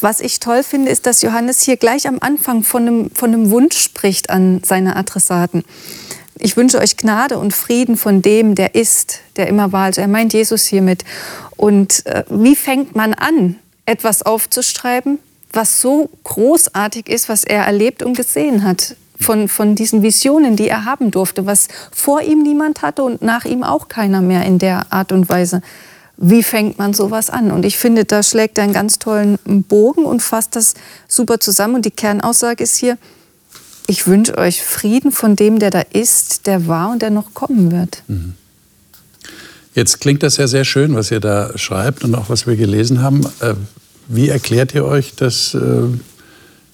was 0.02 0.20
ich 0.20 0.40
toll 0.40 0.62
finde, 0.62 0.90
ist, 0.90 1.06
dass 1.06 1.22
Johannes 1.22 1.62
hier 1.62 1.76
gleich 1.76 2.06
am 2.06 2.18
Anfang 2.20 2.62
von 2.62 2.82
einem, 2.82 3.10
von 3.14 3.32
einem 3.32 3.50
Wunsch 3.50 3.78
spricht 3.78 4.30
an 4.30 4.60
seine 4.64 4.96
Adressaten. 4.96 5.64
Ich 6.38 6.56
wünsche 6.56 6.78
euch 6.78 6.96
Gnade 6.96 7.38
und 7.38 7.54
Frieden 7.54 7.96
von 7.96 8.20
dem, 8.20 8.54
der 8.54 8.74
ist, 8.74 9.20
der 9.36 9.48
immer 9.48 9.72
war. 9.72 9.84
Also 9.84 10.02
er 10.02 10.08
meint 10.08 10.34
Jesus 10.34 10.66
hiermit. 10.66 11.04
Und 11.56 12.04
äh, 12.06 12.24
wie 12.28 12.56
fängt 12.56 12.94
man 12.94 13.14
an, 13.14 13.56
etwas 13.86 14.22
aufzuschreiben, 14.22 15.18
was 15.52 15.80
so 15.80 16.10
großartig 16.24 17.08
ist, 17.08 17.28
was 17.28 17.44
er 17.44 17.64
erlebt 17.64 18.02
und 18.02 18.16
gesehen 18.16 18.64
hat? 18.64 18.96
Von, 19.18 19.48
von 19.48 19.74
diesen 19.74 20.02
Visionen, 20.02 20.56
die 20.56 20.68
er 20.68 20.84
haben 20.84 21.10
durfte, 21.10 21.46
was 21.46 21.68
vor 21.90 22.20
ihm 22.20 22.42
niemand 22.42 22.82
hatte 22.82 23.02
und 23.02 23.22
nach 23.22 23.46
ihm 23.46 23.62
auch 23.62 23.88
keiner 23.88 24.20
mehr 24.20 24.44
in 24.44 24.58
der 24.58 24.92
Art 24.92 25.10
und 25.10 25.30
Weise 25.30 25.62
wie 26.16 26.42
fängt 26.42 26.78
man 26.78 26.94
sowas 26.94 27.30
an? 27.30 27.50
Und 27.50 27.64
ich 27.64 27.76
finde, 27.76 28.04
da 28.04 28.22
schlägt 28.22 28.58
er 28.58 28.64
einen 28.64 28.72
ganz 28.72 28.98
tollen 28.98 29.38
Bogen 29.44 30.04
und 30.04 30.22
fasst 30.22 30.56
das 30.56 30.74
super 31.08 31.40
zusammen. 31.40 31.76
Und 31.76 31.84
die 31.84 31.90
Kernaussage 31.90 32.62
ist 32.62 32.76
hier, 32.76 32.96
ich 33.86 34.06
wünsche 34.06 34.36
euch 34.38 34.62
Frieden 34.62 35.12
von 35.12 35.36
dem, 35.36 35.58
der 35.58 35.70
da 35.70 35.82
ist, 35.92 36.46
der 36.46 36.66
war 36.66 36.90
und 36.90 37.02
der 37.02 37.10
noch 37.10 37.34
kommen 37.34 37.70
wird. 37.70 38.02
Mhm. 38.08 38.34
Jetzt 39.74 40.00
klingt 40.00 40.22
das 40.22 40.38
ja 40.38 40.46
sehr 40.46 40.64
schön, 40.64 40.94
was 40.94 41.10
ihr 41.10 41.20
da 41.20 41.56
schreibt 41.56 42.02
und 42.02 42.14
auch 42.14 42.30
was 42.30 42.46
wir 42.46 42.56
gelesen 42.56 43.02
haben. 43.02 43.26
Äh, 43.40 43.54
wie 44.08 44.30
erklärt 44.30 44.74
ihr 44.74 44.86
euch, 44.86 45.14
dass 45.16 45.52
äh, 45.52 45.82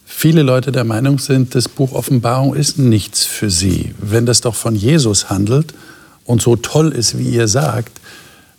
viele 0.04 0.42
Leute 0.42 0.70
der 0.70 0.84
Meinung 0.84 1.18
sind, 1.18 1.56
das 1.56 1.68
Buch 1.68 1.92
Offenbarung 1.92 2.54
ist 2.54 2.78
nichts 2.78 3.24
für 3.24 3.50
sie? 3.50 3.92
Wenn 3.98 4.24
das 4.24 4.40
doch 4.40 4.54
von 4.54 4.76
Jesus 4.76 5.30
handelt 5.30 5.74
und 6.24 6.42
so 6.42 6.54
toll 6.54 6.92
ist, 6.92 7.18
wie 7.18 7.28
ihr 7.28 7.48
sagt, 7.48 8.00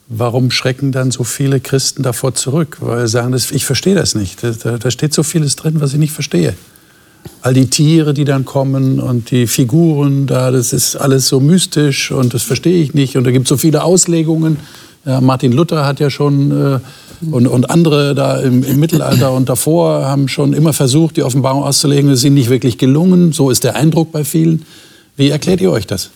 warum 0.08 0.52
schrecken 0.52 0.92
dann 0.92 1.12
so 1.12 1.24
viele 1.24 1.60
Christen 1.60 2.04
davor 2.04 2.36
zurück? 2.36 2.78
Weil 2.82 3.08
sie 3.08 3.14
sagen, 3.14 3.34
ich 3.34 3.66
verstehe 3.66 3.96
das 3.96 4.16
nicht. 4.16 4.44
Da, 4.44 4.78
da, 4.78 4.92
steht 4.92 5.14
so 5.14 5.24
vieles 5.24 5.56
drin, 5.56 5.76
was 5.80 5.94
ich 5.94 6.00
nicht 6.00 6.12
verstehe. 6.12 6.54
All 7.42 7.54
die 7.54 7.68
Tiere, 7.68 8.14
die 8.14 8.26
dann 8.26 8.44
kommen 8.44 9.00
und 9.00 9.32
die 9.32 9.48
Figuren 9.48 10.28
da, 10.28 10.52
das 10.52 10.74
ist 10.74 10.96
alles 10.96 11.28
so 11.28 11.40
mystisch 11.40 12.12
und 12.12 12.34
das 12.34 12.44
verstehe 12.44 12.82
ich 12.84 12.94
nicht. 12.94 13.16
Und 13.16 13.24
da 13.24 13.32
gibt 13.32 13.46
es 13.46 13.50
so 13.50 13.58
viele 13.58 13.84
Auslegungen. 13.84 14.58
Ja, 15.06 15.22
Martin 15.22 15.52
Luther 15.52 15.86
hat 15.86 16.00
ja 16.00 16.10
schon 16.10 16.52
äh, 16.52 16.80
und, 17.32 17.48
und 17.48 17.70
andere 17.70 18.16
da 18.16 18.40
im, 18.40 18.64
im, 18.64 18.80
Mittelalter 18.80 19.32
und 19.32 19.50
davor 19.50 20.06
haben 20.06 20.28
schon 20.28 20.54
immer 20.54 20.74
versucht, 20.74 21.18
die 21.18 21.24
Offenbarung 21.24 21.64
auszulegen. 21.64 22.10
Das 22.10 22.20
ist 22.20 22.26
ihnen 22.26 22.36
nicht 22.36 22.50
wirklich 22.50 22.78
gelungen. 22.78 23.32
So 23.32 23.50
ist 23.50 23.64
der 23.64 23.76
Eindruck 23.76 24.12
bei 24.12 24.24
vielen. 24.24 24.66
Wie 25.16 25.30
erklärt 25.30 25.62
ihr 25.62 25.72
euch 25.72 25.88
das? 25.88 26.10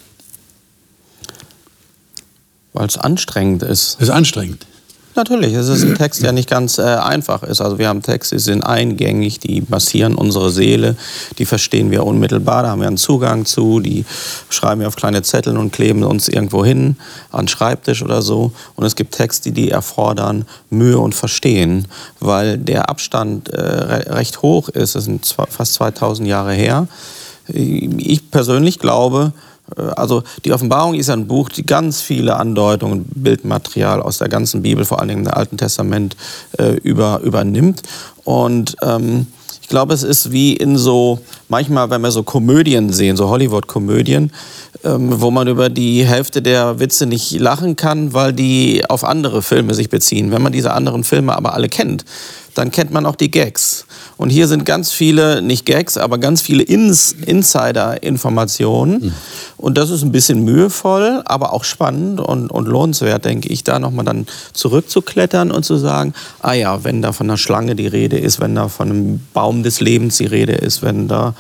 Weil 2.77 2.85
es 2.85 2.97
anstrengend 2.99 3.63
ist. 3.63 3.95
Es 3.95 4.03
ist 4.03 4.09
anstrengend. 4.11 4.67
Natürlich, 5.15 5.55
es 5.55 5.67
ist 5.67 5.83
ein 5.83 5.95
Text, 5.97 6.21
der 6.21 6.31
nicht 6.31 6.47
ganz 6.47 6.77
äh, 6.77 6.83
einfach 6.83 7.41
ist. 7.41 7.59
Also 7.59 7.79
wir 7.79 7.87
haben 7.87 8.03
Texte, 8.03 8.35
die 8.35 8.41
sind 8.41 8.61
eingängig, 8.61 9.39
die 9.39 9.63
massieren 9.67 10.13
unsere 10.13 10.51
Seele, 10.51 10.95
die 11.39 11.45
verstehen 11.45 11.89
wir 11.89 12.05
unmittelbar, 12.05 12.61
da 12.61 12.69
haben 12.69 12.81
wir 12.81 12.87
einen 12.87 12.97
Zugang 12.97 13.45
zu, 13.45 13.79
die 13.79 14.05
schreiben 14.49 14.81
wir 14.81 14.87
auf 14.87 14.95
kleine 14.95 15.23
Zettel 15.23 15.57
und 15.57 15.73
kleben 15.73 16.03
uns 16.03 16.27
irgendwo 16.27 16.63
hin, 16.63 16.97
an 17.31 17.47
Schreibtisch 17.47 18.03
oder 18.03 18.21
so. 18.21 18.51
Und 18.75 18.85
es 18.85 18.95
gibt 18.95 19.15
Texte, 19.15 19.51
die 19.51 19.71
erfordern 19.71 20.45
Mühe 20.69 20.99
und 20.99 21.15
Verstehen, 21.15 21.87
weil 22.19 22.59
der 22.59 22.87
Abstand 22.91 23.49
äh, 23.49 23.59
recht 23.59 24.43
hoch 24.43 24.69
ist. 24.69 24.95
Es 24.95 25.05
sind 25.05 25.25
fast 25.49 25.73
2000 25.73 26.27
Jahre 26.27 26.53
her. 26.53 26.87
Ich 27.47 28.29
persönlich 28.29 28.77
glaube, 28.77 29.33
also 29.75 30.23
die 30.45 30.53
Offenbarung 30.53 30.93
ist 30.95 31.09
ein 31.09 31.27
Buch, 31.27 31.49
die 31.49 31.65
ganz 31.65 32.01
viele 32.01 32.37
Andeutungen, 32.37 33.05
Bildmaterial 33.13 34.01
aus 34.01 34.17
der 34.17 34.29
ganzen 34.29 34.61
Bibel, 34.61 34.85
vor 34.85 35.01
allem 35.01 35.19
im 35.19 35.27
Alten 35.27 35.57
Testament, 35.57 36.15
äh, 36.57 36.73
über, 36.77 37.19
übernimmt. 37.21 37.81
Und 38.23 38.75
ähm, 38.81 39.27
ich 39.61 39.69
glaube, 39.69 39.93
es 39.93 40.03
ist 40.03 40.31
wie 40.31 40.53
in 40.53 40.77
so, 40.77 41.19
manchmal, 41.49 41.89
wenn 41.89 42.01
wir 42.01 42.11
so 42.11 42.23
Komödien 42.23 42.93
sehen, 42.93 43.17
so 43.17 43.27
Hollywood-Komödien, 43.27 44.31
ähm, 44.85 45.19
wo 45.21 45.29
man 45.29 45.47
über 45.49 45.69
die 45.69 46.05
Hälfte 46.05 46.41
der 46.41 46.79
Witze 46.79 47.05
nicht 47.05 47.37
lachen 47.37 47.75
kann, 47.75 48.13
weil 48.13 48.31
die 48.31 48.83
auf 48.87 49.03
andere 49.03 49.41
Filme 49.41 49.73
sich 49.73 49.89
beziehen. 49.89 50.31
Wenn 50.31 50.41
man 50.41 50.53
diese 50.53 50.71
anderen 50.71 51.03
Filme 51.03 51.35
aber 51.35 51.53
alle 51.53 51.67
kennt, 51.67 52.05
dann 52.57 52.71
kennt 52.71 52.91
man 52.91 53.05
auch 53.05 53.15
die 53.15 53.29
Gags. 53.31 53.85
Und 54.17 54.29
hier 54.29 54.47
sind 54.47 54.65
ganz 54.65 54.91
viele, 54.91 55.41
nicht 55.41 55.65
Gags, 55.65 55.97
aber 55.97 56.17
ganz 56.17 56.41
viele 56.41 56.63
Ins 56.63 57.11
Insider-Informationen. 57.11 58.99
Mhm. 58.99 59.13
Und 59.57 59.77
das 59.77 59.89
ist 59.89 60.03
ein 60.03 60.11
bisschen 60.11 60.43
mühevoll, 60.43 61.21
aber 61.25 61.53
auch 61.53 61.63
spannend 61.63 62.19
und, 62.19 62.49
und 62.49 62.67
lohnenswert, 62.67 63.25
denke 63.25 63.49
ich, 63.49 63.63
da 63.63 63.79
nochmal 63.79 64.05
dann 64.05 64.25
zurückzuklettern 64.53 65.51
und 65.51 65.63
zu 65.63 65.77
sagen, 65.77 66.13
ah 66.41 66.53
ja, 66.53 66.83
wenn 66.83 67.01
da 67.01 67.11
von 67.11 67.27
einer 67.27 67.37
Schlange 67.37 67.75
die 67.75 67.87
Rede 67.87 68.17
ist, 68.17 68.39
wenn 68.39 68.55
da 68.55 68.69
von 68.69 68.89
einem 68.89 69.19
Baum 69.33 69.63
des 69.63 69.79
Lebens 69.79 70.17
die 70.17 70.25
Rede 70.25 70.53
ist, 70.53 70.81
wenn 70.81 71.07
da 71.07 71.35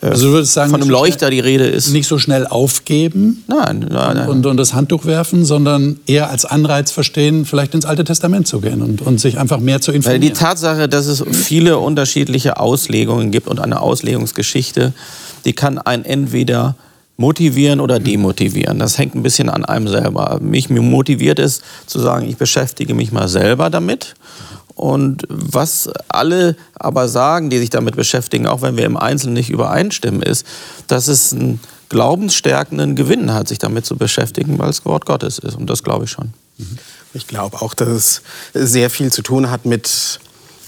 also 0.00 0.26
du 0.26 0.32
würdest 0.32 0.52
sagen, 0.52 0.70
von 0.70 0.80
einem 0.80 0.90
Leuchter 0.90 1.30
die 1.30 1.40
Rede 1.40 1.66
ist. 1.66 1.90
Nicht 1.90 2.06
so 2.06 2.18
schnell 2.18 2.46
aufgeben 2.46 3.44
nein, 3.46 3.86
nein, 3.90 4.16
nein. 4.16 4.28
Und, 4.28 4.46
und 4.46 4.56
das 4.56 4.74
Handtuch 4.74 5.04
werfen, 5.04 5.44
sondern 5.44 5.98
eher 6.06 6.30
als 6.30 6.44
Anreiz 6.44 6.90
verstehen, 6.90 7.44
vielleicht 7.44 7.74
ins 7.74 7.84
Alte 7.84 8.04
Testament 8.04 8.46
zu 8.46 8.60
gehen 8.60 8.82
und, 8.82 9.02
und 9.02 9.20
sich 9.20 9.38
einfach 9.38 9.60
mehr 9.60 9.80
zu 9.80 9.92
informieren. 9.92 10.22
Weil 10.22 10.28
die 10.28 10.34
Tatsache, 10.34 10.88
dass 10.88 11.06
es 11.06 11.24
viele 11.32 11.78
unterschiedliche 11.78 12.58
Auslegungen 12.58 13.30
gibt 13.30 13.48
und 13.48 13.60
eine 13.60 13.80
Auslegungsgeschichte, 13.80 14.92
die 15.44 15.52
kann 15.52 15.78
einen 15.78 16.04
entweder 16.04 16.76
motivieren 17.16 17.80
oder 17.80 17.98
demotivieren. 17.98 18.78
Das 18.78 18.96
hängt 18.96 19.14
ein 19.14 19.22
bisschen 19.22 19.48
an 19.48 19.64
einem 19.64 19.88
selber. 19.88 20.38
Mich 20.40 20.70
motiviert 20.70 21.38
es 21.40 21.62
zu 21.86 21.98
sagen, 21.98 22.28
ich 22.28 22.36
beschäftige 22.36 22.94
mich 22.94 23.10
mal 23.10 23.28
selber 23.28 23.70
damit 23.70 24.14
und 24.78 25.24
was 25.28 25.90
alle 26.08 26.56
aber 26.74 27.08
sagen, 27.08 27.50
die 27.50 27.58
sich 27.58 27.70
damit 27.70 27.96
beschäftigen, 27.96 28.46
auch 28.46 28.62
wenn 28.62 28.76
wir 28.76 28.86
im 28.86 28.96
Einzelnen 28.96 29.34
nicht 29.34 29.50
übereinstimmen, 29.50 30.22
ist, 30.22 30.46
dass 30.86 31.08
es 31.08 31.32
einen 31.32 31.60
glaubensstärkenden 31.88 32.94
Gewinn 32.94 33.32
hat, 33.32 33.48
sich 33.48 33.58
damit 33.58 33.86
zu 33.86 33.96
beschäftigen, 33.96 34.58
weil 34.58 34.68
es 34.68 34.84
Wort 34.84 35.06
Gottes 35.06 35.38
ist. 35.38 35.56
Und 35.56 35.68
das 35.68 35.82
glaube 35.82 36.04
ich 36.04 36.10
schon. 36.10 36.32
Ich 37.14 37.26
glaube 37.26 37.60
auch, 37.62 37.74
dass 37.74 37.88
es 37.88 38.22
sehr 38.52 38.90
viel 38.90 39.12
zu 39.12 39.22
tun 39.22 39.50
hat 39.50 39.64
mit 39.64 40.20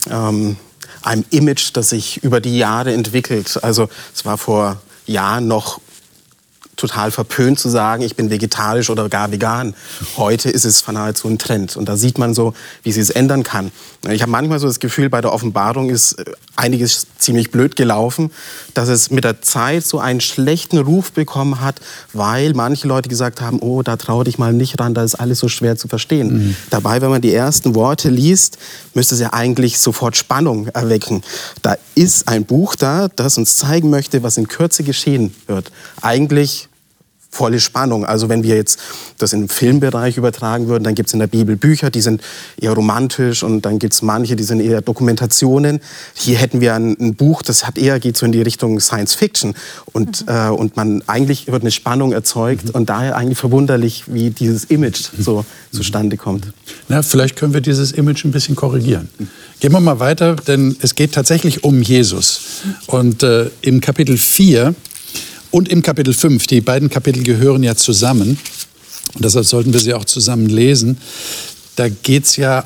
ähm, 0.09 0.57
einem 1.03 1.25
Image, 1.29 1.71
das 1.73 1.89
sich 1.89 2.23
über 2.23 2.41
die 2.41 2.57
Jahre 2.57 2.93
entwickelt. 2.93 3.63
Also 3.63 3.89
es 4.13 4.25
war 4.25 4.37
vor 4.37 4.81
Jahren 5.05 5.47
noch 5.47 5.79
total 6.75 7.11
verpönt 7.11 7.59
zu 7.59 7.69
sagen, 7.69 8.03
ich 8.03 8.15
bin 8.15 8.29
vegetarisch 8.29 8.89
oder 8.89 9.09
gar 9.09 9.31
vegan. 9.31 9.75
Heute 10.17 10.49
ist 10.49 10.65
es 10.65 10.85
nahezu 10.87 11.27
ein 11.27 11.37
Trend. 11.37 11.77
Und 11.77 11.87
da 11.87 11.95
sieht 11.95 12.17
man 12.17 12.33
so, 12.33 12.53
wie 12.83 12.91
sich 12.91 13.03
es 13.03 13.09
ändern 13.09 13.43
kann. 13.43 13.71
Ich 14.09 14.21
habe 14.21 14.31
manchmal 14.31 14.59
so 14.59 14.67
das 14.67 14.79
Gefühl, 14.79 15.09
bei 15.09 15.21
der 15.21 15.31
Offenbarung 15.31 15.89
ist 15.89 16.13
äh, 16.13 16.25
einiges 16.55 17.07
ziemlich 17.19 17.51
blöd 17.51 17.75
gelaufen, 17.75 18.31
dass 18.73 18.89
es 18.89 19.11
mit 19.11 19.23
der 19.23 19.41
Zeit 19.41 19.85
so 19.85 19.99
einen 19.99 20.21
schlechten 20.21 20.79
Ruf 20.79 21.11
bekommen 21.11 21.61
hat, 21.61 21.79
weil 22.13 22.53
manche 22.53 22.87
Leute 22.87 23.09
gesagt 23.09 23.41
haben, 23.41 23.59
oh, 23.59 23.83
da 23.83 23.97
trau 23.97 24.23
dich 24.23 24.39
mal 24.39 24.53
nicht 24.53 24.79
ran, 24.79 24.93
da 24.93 25.03
ist 25.03 25.15
alles 25.15 25.39
so 25.39 25.47
schwer 25.49 25.77
zu 25.77 25.87
verstehen. 25.87 26.33
Mhm. 26.33 26.55
Dabei, 26.71 27.01
wenn 27.01 27.09
man 27.09 27.21
die 27.21 27.33
ersten 27.33 27.75
Worte 27.75 28.09
liest, 28.09 28.57
müsste 28.95 29.15
es 29.15 29.21
ja 29.21 29.33
eigentlich 29.33 29.79
sofort 29.79 30.17
Spannung 30.17 30.67
erwecken. 30.67 31.21
Da 31.61 31.75
ist 31.93 32.27
ein 32.27 32.45
Buch 32.45 32.75
da, 32.75 33.07
das 33.15 33.37
uns 33.37 33.57
zeigen 33.57 33.89
möchte, 33.89 34.23
was 34.23 34.37
in 34.37 34.47
Kürze 34.47 34.83
geschehen 34.83 35.35
wird. 35.47 35.71
Eigentlich 36.01 36.69
volle 37.31 37.61
Spannung. 37.61 38.05
Also 38.05 38.27
wenn 38.27 38.43
wir 38.43 38.55
jetzt 38.55 38.79
das 39.17 39.31
im 39.31 39.47
Filmbereich 39.47 40.17
übertragen 40.17 40.67
würden, 40.67 40.83
dann 40.83 40.95
gibt 40.95 41.07
es 41.07 41.13
in 41.13 41.19
der 41.19 41.27
Bibel 41.27 41.55
Bücher, 41.55 41.89
die 41.89 42.01
sind 42.01 42.21
eher 42.59 42.73
romantisch 42.73 43.41
und 43.43 43.61
dann 43.61 43.79
gibt 43.79 43.93
es 43.93 44.01
manche, 44.01 44.35
die 44.35 44.43
sind 44.43 44.59
eher 44.59 44.81
Dokumentationen. 44.81 45.79
Hier 46.13 46.37
hätten 46.37 46.59
wir 46.59 46.75
ein, 46.75 46.97
ein, 46.99 47.15
Buch, 47.15 47.41
das 47.41 47.65
hat 47.65 47.77
eher 47.77 47.99
geht 47.99 48.17
so 48.17 48.25
in 48.25 48.33
die 48.33 48.41
Richtung 48.41 48.79
Science 48.81 49.15
Fiction 49.15 49.53
und, 49.93 50.27
mhm. 50.27 50.33
äh, 50.33 50.49
und 50.49 50.75
man 50.75 51.03
eigentlich 51.07 51.47
wird 51.47 51.63
eine 51.63 51.71
Spannung 51.71 52.11
erzeugt 52.11 52.65
mhm. 52.65 52.71
und 52.71 52.89
daher 52.89 53.15
eigentlich 53.15 53.37
verwunderlich, 53.37 54.03
wie 54.07 54.29
dieses 54.29 54.65
Image 54.65 55.09
so 55.17 55.39
mhm. 55.39 55.75
zustande 55.75 56.17
kommt. 56.17 56.47
Na, 56.89 57.01
vielleicht 57.01 57.37
können 57.37 57.53
wir 57.53 57.61
dieses 57.61 57.93
Image 57.93 58.25
ein 58.25 58.31
bisschen 58.31 58.57
korrigieren. 58.57 59.07
Gehen 59.61 59.71
wir 59.71 59.79
mal 59.79 59.99
weiter, 59.99 60.35
denn 60.35 60.75
es 60.81 60.95
geht 60.95 61.13
tatsächlich 61.13 61.63
um 61.63 61.81
Jesus. 61.81 62.63
Und 62.87 63.23
äh, 63.23 63.49
im 63.61 63.79
Kapitel 63.79 64.17
4 64.17 64.75
und 65.51 65.69
im 65.69 65.81
Kapitel 65.81 66.13
5. 66.13 66.47
Die 66.47 66.61
beiden 66.61 66.89
Kapitel 66.89 67.23
gehören 67.23 67.63
ja 67.63 67.75
zusammen. 67.75 68.37
Und 69.13 69.25
deshalb 69.25 69.45
sollten 69.45 69.73
wir 69.73 69.79
sie 69.79 69.93
auch 69.93 70.05
zusammen 70.05 70.47
lesen. 70.47 70.97
Da 71.75 71.89
geht 71.89 72.25
es 72.25 72.37
ja 72.37 72.65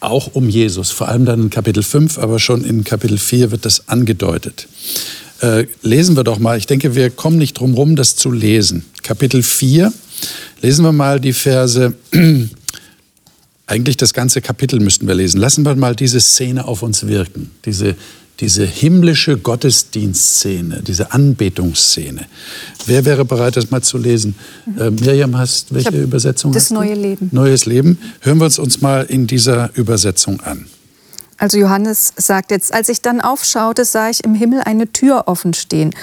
auch 0.00 0.34
um 0.34 0.48
Jesus, 0.48 0.90
vor 0.90 1.08
allem 1.08 1.24
dann 1.24 1.42
in 1.44 1.50
Kapitel 1.50 1.82
5, 1.82 2.18
aber 2.18 2.38
schon 2.38 2.62
in 2.64 2.84
Kapitel 2.84 3.16
4 3.16 3.50
wird 3.50 3.64
das 3.64 3.88
angedeutet. 3.88 4.68
Äh, 5.40 5.66
lesen 5.82 6.16
wir 6.16 6.24
doch 6.24 6.38
mal, 6.38 6.58
ich 6.58 6.66
denke, 6.66 6.94
wir 6.94 7.10
kommen 7.10 7.38
nicht 7.38 7.54
drum 7.54 7.72
herum, 7.72 7.96
das 7.96 8.16
zu 8.16 8.30
lesen. 8.30 8.84
Kapitel 9.02 9.42
4, 9.42 9.92
lesen 10.62 10.84
wir 10.84 10.92
mal 10.92 11.20
die 11.20 11.32
Verse, 11.32 11.94
eigentlich 13.66 13.96
das 13.96 14.12
ganze 14.12 14.42
Kapitel 14.42 14.78
müssten 14.80 15.06
wir 15.06 15.14
lesen. 15.14 15.40
Lassen 15.40 15.64
wir 15.64 15.74
mal 15.74 15.96
diese 15.96 16.20
Szene 16.20 16.66
auf 16.66 16.82
uns 16.82 17.06
wirken, 17.06 17.50
diese 17.64 17.96
diese 18.40 18.64
himmlische 18.64 19.36
Gottesdienstszene, 19.38 20.82
diese 20.82 21.12
Anbetungsszene. 21.12 22.26
Wer 22.86 23.04
wäre 23.04 23.24
bereit, 23.24 23.56
das 23.56 23.70
mal 23.70 23.82
zu 23.82 23.98
lesen? 23.98 24.34
Mhm. 24.66 24.80
Äh, 24.80 24.90
Miriam, 24.90 25.38
hast 25.38 25.72
welche 25.72 26.00
Übersetzung? 26.00 26.52
Das 26.52 26.70
neue 26.70 26.94
Leben. 26.94 27.28
Neues 27.32 27.66
Leben. 27.66 27.98
Hören 28.20 28.38
wir 28.38 28.46
uns 28.46 28.58
uns 28.58 28.80
mal 28.80 29.02
in 29.04 29.26
dieser 29.26 29.70
Übersetzung 29.74 30.40
an. 30.40 30.66
Also 31.36 31.58
Johannes 31.58 32.12
sagt 32.16 32.50
jetzt, 32.52 32.72
als 32.72 32.88
ich 32.88 33.02
dann 33.02 33.20
aufschaute, 33.20 33.84
sah 33.84 34.08
ich 34.08 34.24
im 34.24 34.34
Himmel 34.34 34.62
eine 34.64 34.92
Tür 34.92 35.24
offen 35.26 35.52
stehen. 35.52 35.94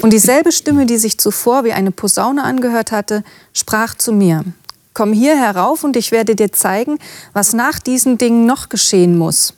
Und 0.00 0.12
dieselbe 0.12 0.50
Stimme, 0.50 0.86
die 0.86 0.96
sich 0.96 1.18
zuvor 1.18 1.64
wie 1.64 1.72
eine 1.72 1.90
Posaune 1.90 2.42
angehört 2.42 2.90
hatte, 2.90 3.22
sprach 3.52 3.94
zu 3.94 4.12
mir, 4.12 4.44
komm 4.94 5.12
hier 5.12 5.36
herauf 5.36 5.84
und 5.84 5.96
ich 5.96 6.10
werde 6.10 6.34
dir 6.34 6.52
zeigen, 6.52 6.98
was 7.32 7.52
nach 7.52 7.78
diesen 7.78 8.18
Dingen 8.18 8.46
noch 8.46 8.70
geschehen 8.70 9.16
muss. 9.16 9.54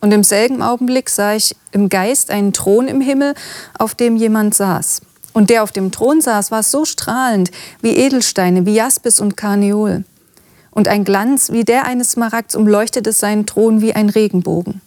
Und 0.00 0.12
im 0.12 0.24
selben 0.24 0.62
Augenblick 0.62 1.10
sah 1.10 1.34
ich 1.34 1.54
im 1.72 1.88
Geist 1.88 2.30
einen 2.30 2.52
Thron 2.52 2.88
im 2.88 3.00
Himmel, 3.00 3.34
auf 3.78 3.94
dem 3.94 4.16
jemand 4.16 4.54
saß. 4.54 5.02
Und 5.32 5.50
der 5.50 5.62
auf 5.62 5.72
dem 5.72 5.92
Thron 5.92 6.20
saß, 6.20 6.50
war 6.50 6.62
so 6.62 6.84
strahlend 6.84 7.50
wie 7.82 7.96
Edelsteine, 7.96 8.66
wie 8.66 8.74
Jaspis 8.74 9.20
und 9.20 9.36
Karneol. 9.36 10.04
Und 10.70 10.88
ein 10.88 11.04
Glanz 11.04 11.52
wie 11.52 11.64
der 11.64 11.84
eines 11.84 12.12
Smaragds 12.12 12.54
umleuchtete 12.54 13.12
seinen 13.12 13.46
Thron 13.46 13.80
wie 13.80 13.94
ein 13.94 14.08
Regenbogen. 14.08 14.80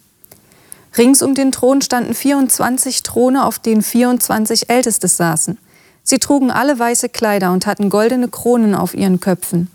Rings 0.96 1.22
um 1.22 1.34
den 1.34 1.52
Thron 1.52 1.82
standen 1.82 2.14
24 2.14 3.02
Throne, 3.02 3.44
auf 3.44 3.58
denen 3.58 3.82
24 3.82 4.70
Älteste 4.70 5.08
saßen. 5.08 5.58
Sie 6.02 6.18
trugen 6.18 6.50
alle 6.50 6.78
weiße 6.78 7.08
Kleider 7.08 7.52
und 7.52 7.66
hatten 7.66 7.88
goldene 7.88 8.28
Kronen 8.28 8.74
auf 8.74 8.94
ihren 8.94 9.20
Köpfen. 9.20 9.70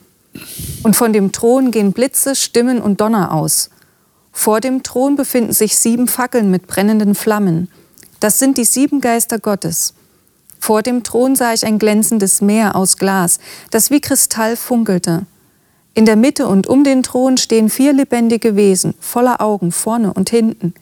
Und 0.84 0.96
von 0.96 1.12
dem 1.12 1.32
Thron 1.32 1.72
gehen 1.72 1.92
Blitze, 1.92 2.36
Stimmen 2.36 2.82
und 2.82 3.02
Donner 3.02 3.34
aus. 3.34 3.70
Vor 4.32 4.62
dem 4.62 4.84
Thron 4.84 5.16
befinden 5.16 5.54
sich 5.54 5.78
sieben 5.78 6.08
Fackeln 6.08 6.52
mit 6.52 6.68
brennenden 6.68 7.16
Flammen. 7.16 7.70
Das 8.20 8.40
sind 8.40 8.58
die 8.58 8.66
sieben 8.66 9.02
Geister 9.02 9.40
Gottes. 9.40 9.94
Vor 10.60 10.82
dem 10.82 11.04
Thron 11.04 11.36
sah 11.36 11.54
ich 11.54 11.66
ein 11.66 11.80
glänzendes 11.80 12.42
Meer 12.42 12.76
aus 12.76 12.98
Glas, 12.98 13.40
das 13.72 13.92
wie 13.92 14.02
Kristall 14.02 14.56
funkelte. 14.56 15.26
In 15.94 16.06
der 16.06 16.16
Mitte 16.16 16.48
und 16.48 16.68
um 16.68 16.84
den 16.84 17.04
Thron 17.04 17.38
stehen 17.38 17.70
vier 17.70 17.94
lebendige 17.94 18.56
Wesen, 18.56 18.94
voller 19.00 19.42
Augen 19.42 19.72
vorne 19.72 20.14
und 20.14 20.30
hinten. 20.30 20.74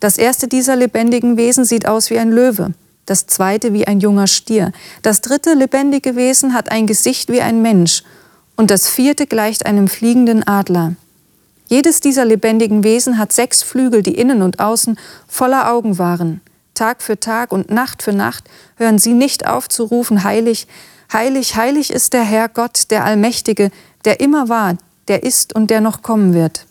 Das 0.00 0.18
erste 0.18 0.48
dieser 0.48 0.76
lebendigen 0.76 1.36
Wesen 1.36 1.64
sieht 1.64 1.86
aus 1.86 2.10
wie 2.10 2.18
ein 2.18 2.30
Löwe, 2.30 2.72
das 3.06 3.26
zweite 3.26 3.72
wie 3.72 3.86
ein 3.86 4.00
junger 4.00 4.26
Stier, 4.26 4.72
das 5.02 5.20
dritte 5.20 5.54
lebendige 5.54 6.16
Wesen 6.16 6.54
hat 6.54 6.70
ein 6.70 6.86
Gesicht 6.86 7.30
wie 7.30 7.40
ein 7.40 7.62
Mensch 7.62 8.02
und 8.56 8.70
das 8.70 8.88
vierte 8.88 9.26
gleicht 9.26 9.66
einem 9.66 9.88
fliegenden 9.88 10.46
Adler. 10.46 10.94
Jedes 11.72 12.02
dieser 12.02 12.26
lebendigen 12.26 12.84
Wesen 12.84 13.16
hat 13.16 13.32
sechs 13.32 13.62
Flügel, 13.62 14.02
die 14.02 14.14
innen 14.14 14.42
und 14.42 14.60
außen 14.60 14.98
voller 15.26 15.72
Augen 15.72 15.96
waren. 15.96 16.42
Tag 16.74 17.00
für 17.00 17.18
Tag 17.18 17.50
und 17.50 17.70
Nacht 17.70 18.02
für 18.02 18.12
Nacht 18.12 18.44
hören 18.76 18.98
sie 18.98 19.14
nicht 19.14 19.46
auf 19.46 19.70
zu 19.70 19.84
rufen, 19.84 20.22
heilig, 20.22 20.66
heilig, 21.10 21.56
heilig 21.56 21.90
ist 21.90 22.12
der 22.12 22.24
Herr 22.24 22.50
Gott, 22.50 22.90
der 22.90 23.06
Allmächtige, 23.06 23.70
der 24.04 24.20
immer 24.20 24.50
war, 24.50 24.76
der 25.08 25.22
ist 25.22 25.54
und 25.54 25.70
der 25.70 25.80
noch 25.80 26.02
kommen 26.02 26.34
wird. 26.34 26.66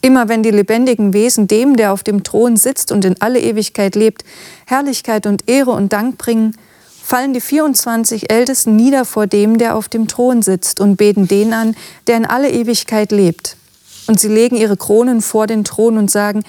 Immer 0.00 0.30
wenn 0.30 0.42
die 0.42 0.50
lebendigen 0.50 1.12
Wesen 1.12 1.46
dem, 1.46 1.76
der 1.76 1.92
auf 1.92 2.02
dem 2.02 2.24
Thron 2.24 2.56
sitzt 2.56 2.92
und 2.92 3.04
in 3.04 3.20
alle 3.20 3.42
Ewigkeit 3.42 3.94
lebt, 3.96 4.24
Herrlichkeit 4.64 5.26
und 5.26 5.46
Ehre 5.46 5.72
und 5.72 5.92
Dank 5.92 6.16
bringen, 6.16 6.56
fallen 7.02 7.34
die 7.34 7.42
24 7.42 8.30
Ältesten 8.30 8.76
nieder 8.76 9.04
vor 9.04 9.26
dem, 9.26 9.58
der 9.58 9.76
auf 9.76 9.90
dem 9.90 10.08
Thron 10.08 10.40
sitzt 10.40 10.80
und 10.80 10.96
beten 10.96 11.28
den 11.28 11.52
an, 11.52 11.76
der 12.06 12.16
in 12.16 12.24
alle 12.24 12.50
Ewigkeit 12.50 13.12
lebt. 13.12 13.58
Und 14.06 14.20
sie 14.20 14.28
legen 14.28 14.56
ihre 14.56 14.76
Kronen 14.76 15.20
vor 15.20 15.46
den 15.46 15.64
Thron 15.64 15.98
und 15.98 16.10
sagen, 16.10 16.42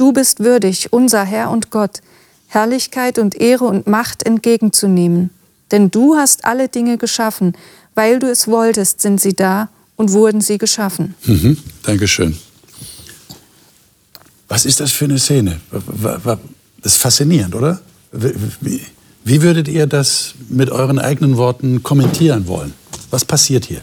Du 0.00 0.12
bist 0.12 0.40
würdig, 0.40 0.94
unser 0.94 1.24
Herr 1.24 1.50
und 1.50 1.68
Gott, 1.70 2.00
Herrlichkeit 2.46 3.18
und 3.18 3.34
Ehre 3.38 3.66
und 3.66 3.86
Macht 3.86 4.22
entgegenzunehmen. 4.22 5.28
Denn 5.72 5.90
du 5.90 6.16
hast 6.16 6.46
alle 6.46 6.70
Dinge 6.70 6.96
geschaffen, 6.96 7.54
weil 7.94 8.18
du 8.18 8.30
es 8.30 8.48
wolltest, 8.48 9.02
sind 9.02 9.20
sie 9.20 9.34
da 9.34 9.68
und 9.96 10.12
wurden 10.12 10.40
sie 10.40 10.56
geschaffen. 10.56 11.14
Mhm, 11.26 11.58
Dankeschön. 11.82 12.38
Was 14.48 14.64
ist 14.64 14.80
das 14.80 14.90
für 14.90 15.04
eine 15.04 15.18
Szene? 15.18 15.60
Das 16.82 16.94
ist 16.94 16.96
faszinierend, 16.96 17.54
oder? 17.54 17.82
Wie, 18.10 18.80
wie 19.22 19.42
würdet 19.42 19.68
ihr 19.68 19.86
das 19.86 20.32
mit 20.48 20.70
euren 20.70 20.98
eigenen 20.98 21.36
Worten 21.36 21.82
kommentieren 21.82 22.46
wollen? 22.46 22.72
Was 23.10 23.26
passiert 23.26 23.66
hier? 23.66 23.82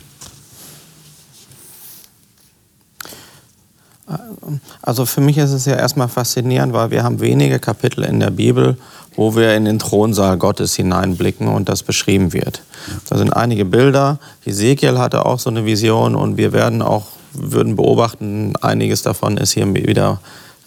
Also 4.81 5.05
für 5.05 5.21
mich 5.21 5.37
ist 5.37 5.51
es 5.51 5.65
ja 5.65 5.75
erstmal 5.75 6.07
faszinierend, 6.07 6.73
weil 6.73 6.91
wir 6.91 7.03
haben 7.03 7.19
wenige 7.19 7.59
Kapitel 7.59 8.03
in 8.03 8.19
der 8.19 8.31
Bibel, 8.31 8.77
wo 9.15 9.35
wir 9.35 9.55
in 9.55 9.65
den 9.65 9.79
Thronsaal 9.79 10.37
Gottes 10.37 10.75
hineinblicken 10.75 11.47
und 11.47 11.69
das 11.69 11.83
beschrieben 11.83 12.33
wird. 12.33 12.61
Da 13.09 13.17
sind 13.17 13.31
einige 13.31 13.65
Bilder. 13.65 14.19
Ezekiel 14.45 14.97
hatte 14.99 15.25
auch 15.25 15.39
so 15.39 15.49
eine 15.49 15.65
Vision 15.65 16.15
und 16.15 16.37
wir 16.37 16.53
werden 16.53 16.81
auch 16.81 17.07
würden 17.33 17.75
beobachten, 17.75 18.53
einiges 18.61 19.01
davon 19.01 19.37
ist 19.37 19.51
hier 19.51 19.71
wieder 19.73 20.19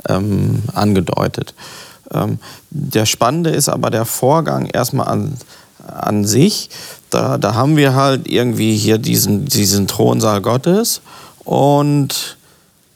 ähm, 0.09 0.63
angedeutet. 0.73 1.55
Ähm, 2.13 2.39
der 2.71 3.07
Spannende 3.07 3.51
ist 3.51 3.69
aber 3.69 3.91
der 3.91 4.05
Vorgang 4.05 4.67
erstmal 4.67 5.09
an, 5.09 5.37
an 5.87 6.25
sich. 6.25 6.71
Da, 7.11 7.39
da 7.39 7.55
haben 7.55 7.77
wir 7.77 7.95
halt 7.95 8.29
irgendwie 8.29 8.77
hier 8.77 8.99
diesen, 8.99 9.47
diesen 9.47 9.87
Thronsaal 9.87 10.41
Gottes 10.41 11.01
und 11.45 12.37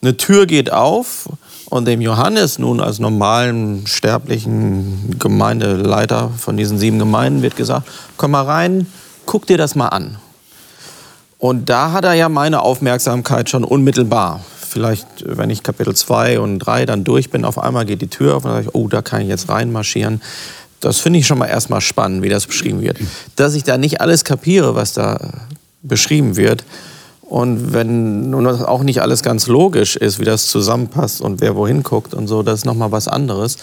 eine 0.05 0.17
Tür 0.17 0.47
geht 0.47 0.73
auf 0.73 1.29
und 1.71 1.87
dem 1.87 2.01
Johannes 2.01 2.59
nun 2.59 2.81
als 2.81 2.99
normalen 2.99 3.87
sterblichen 3.87 5.19
Gemeindeleiter 5.19 6.31
von 6.37 6.57
diesen 6.57 6.79
sieben 6.79 6.99
Gemeinden 6.99 7.43
wird 7.43 7.57
gesagt, 7.57 7.89
komm 8.17 8.33
mal 8.33 8.45
rein, 8.45 8.87
guck 9.27 9.47
dir 9.47 9.59
das 9.59 9.75
mal 9.75 9.89
an. 9.89 10.17
Und 11.39 11.69
da 11.69 11.93
hat 11.93 12.05
er 12.05 12.15
ja 12.15 12.29
meine 12.29 12.63
Aufmerksamkeit 12.63 13.51
schon 13.51 13.65
unmittelbar. 13.65 14.41
Vielleicht, 14.69 15.07
wenn 15.25 15.51
ich 15.51 15.63
Kapitel 15.63 15.95
2 15.95 16.41
und 16.41 16.59
3 16.59 16.87
dann 16.87 17.05
durch 17.05 17.31
bin, 17.31 17.45
auf 17.45 17.59
einmal 17.59 17.85
geht 17.85 18.03
die 18.03 18.09
Tür 18.09 18.37
auf 18.37 18.45
und 18.45 18.51
sage 18.51 18.67
ich, 18.69 18.75
oh, 18.75 18.89
da 18.89 19.03
kann 19.03 19.23
ich 19.23 19.29
jetzt 19.29 19.49
reinmarschieren. 19.49 20.21
Das 20.81 21.01
finde 21.01 21.19
ich 21.19 21.27
schon 21.27 21.39
mal 21.39 21.47
erstmal 21.47 21.81
spannend, 21.81 22.23
wie 22.23 22.29
das 22.29 22.47
beschrieben 22.47 22.81
wird. 22.81 22.99
Dass 23.37 23.55
ich 23.55 23.63
da 23.63 23.79
nicht 23.79 24.01
alles 24.01 24.25
kapiere, 24.25 24.75
was 24.75 24.93
da 24.93 25.19
beschrieben 25.83 26.37
wird, 26.37 26.65
und 27.27 27.73
wenn 27.73 28.31
nun 28.31 28.47
auch 28.47 28.83
nicht 28.83 29.01
alles 29.01 29.23
ganz 29.23 29.47
logisch 29.47 29.97
ist, 29.97 30.19
wie 30.19 30.25
das 30.25 30.47
zusammenpasst 30.47 31.21
und 31.21 31.41
wer 31.41 31.57
wohin 31.57 31.83
guckt 31.83 32.15
und 32.15 32.27
so, 32.27 32.43
das 32.43 32.61
ist 32.61 32.65
nochmal 32.65 32.93
was 32.93 33.09
anderes. 33.09 33.57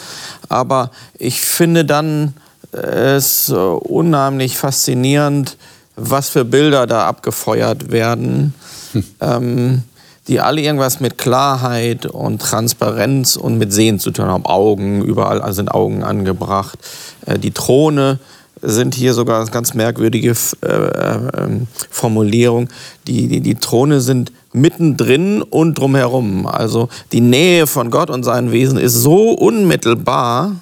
Aber 0.49 0.91
ich 1.17 1.41
finde 1.41 1.85
dann 1.85 2.33
es 2.71 3.49
unheimlich 3.49 4.57
faszinierend, 4.57 5.57
was 5.95 6.29
für 6.29 6.45
Bilder 6.45 6.87
da 6.87 7.05
abgefeuert 7.07 7.91
werden, 7.91 8.53
hm. 8.93 9.03
ähm, 9.19 9.83
die 10.27 10.39
alle 10.39 10.61
irgendwas 10.61 11.00
mit 11.00 11.17
Klarheit 11.17 12.05
und 12.05 12.41
Transparenz 12.41 13.35
und 13.35 13.57
mit 13.57 13.74
Sehen 13.74 14.00
zu 14.00 14.11
tun 14.11 14.25
haben. 14.25 14.45
Augen, 14.45 15.03
überall 15.03 15.51
sind 15.53 15.69
Augen 15.69 16.03
angebracht. 16.03 16.79
Äh, 17.25 17.37
die 17.37 17.51
Throne 17.51 18.19
sind 18.61 18.95
hier 18.95 19.13
sogar 19.13 19.45
ganz 19.47 19.74
merkwürdige 19.74 20.35
äh, 20.61 20.67
äh, 20.67 21.19
Formulierung. 21.89 22.69
Die, 23.07 23.27
die, 23.27 23.41
die 23.41 23.55
Throne 23.55 24.01
sind 24.01 24.31
mittendrin 24.53 25.41
und 25.41 25.77
drumherum. 25.77 26.45
Also 26.47 26.89
die 27.11 27.21
Nähe 27.21 27.67
von 27.67 27.89
Gott 27.89 28.09
und 28.09 28.24
seinen 28.24 28.51
Wesen 28.51 28.77
ist 28.77 28.95
so 28.95 29.31
unmittelbar, 29.31 30.55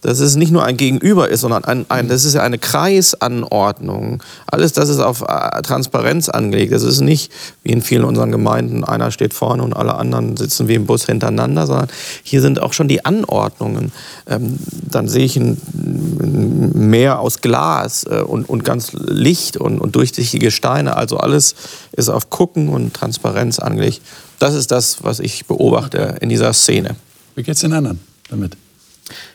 dass 0.00 0.20
es 0.20 0.36
nicht 0.36 0.50
nur 0.50 0.64
ein 0.64 0.76
Gegenüber 0.76 1.28
ist, 1.28 1.42
sondern 1.42 1.64
ein, 1.64 1.86
ein, 1.88 2.08
das 2.08 2.24
ist 2.24 2.34
ja 2.34 2.42
eine 2.42 2.58
Kreisanordnung. 2.58 4.22
Alles 4.46 4.72
das 4.72 4.88
ist 4.88 4.98
auf 4.98 5.22
äh, 5.22 5.62
Transparenz 5.62 6.28
angelegt. 6.28 6.72
Das 6.72 6.82
ist 6.82 7.00
nicht 7.00 7.30
wie 7.62 7.72
in 7.72 7.82
vielen 7.82 8.04
unseren 8.04 8.32
Gemeinden, 8.32 8.84
einer 8.84 9.10
steht 9.10 9.34
vorne 9.34 9.62
und 9.62 9.74
alle 9.74 9.94
anderen 9.94 10.36
sitzen 10.36 10.68
wie 10.68 10.74
im 10.74 10.86
Bus 10.86 11.06
hintereinander, 11.06 11.66
sondern 11.66 11.88
hier 12.22 12.40
sind 12.40 12.62
auch 12.62 12.72
schon 12.72 12.88
die 12.88 13.04
Anordnungen. 13.04 13.92
Ähm, 14.26 14.58
dann 14.90 15.08
sehe 15.08 15.24
ich 15.24 15.36
ein, 15.36 15.58
ein 15.74 16.90
Meer 16.90 17.20
aus 17.20 17.40
Glas 17.40 18.04
äh, 18.04 18.22
und, 18.22 18.48
und 18.48 18.64
ganz 18.64 18.92
Licht 18.92 19.56
und, 19.56 19.80
und 19.80 19.96
durchsichtige 19.96 20.50
Steine. 20.50 20.96
Also 20.96 21.18
alles 21.18 21.54
ist 21.92 22.08
auf 22.08 22.30
Gucken 22.30 22.68
und 22.68 22.94
Transparenz 22.94 23.58
angelegt. 23.58 24.00
Das 24.38 24.54
ist 24.54 24.70
das, 24.70 25.04
was 25.04 25.20
ich 25.20 25.44
beobachte 25.44 26.16
in 26.20 26.30
dieser 26.30 26.52
Szene. 26.54 26.96
Wie 27.34 27.42
geht 27.42 27.54
es 27.54 27.60
den 27.60 27.74
anderen 27.74 28.00
damit? 28.30 28.56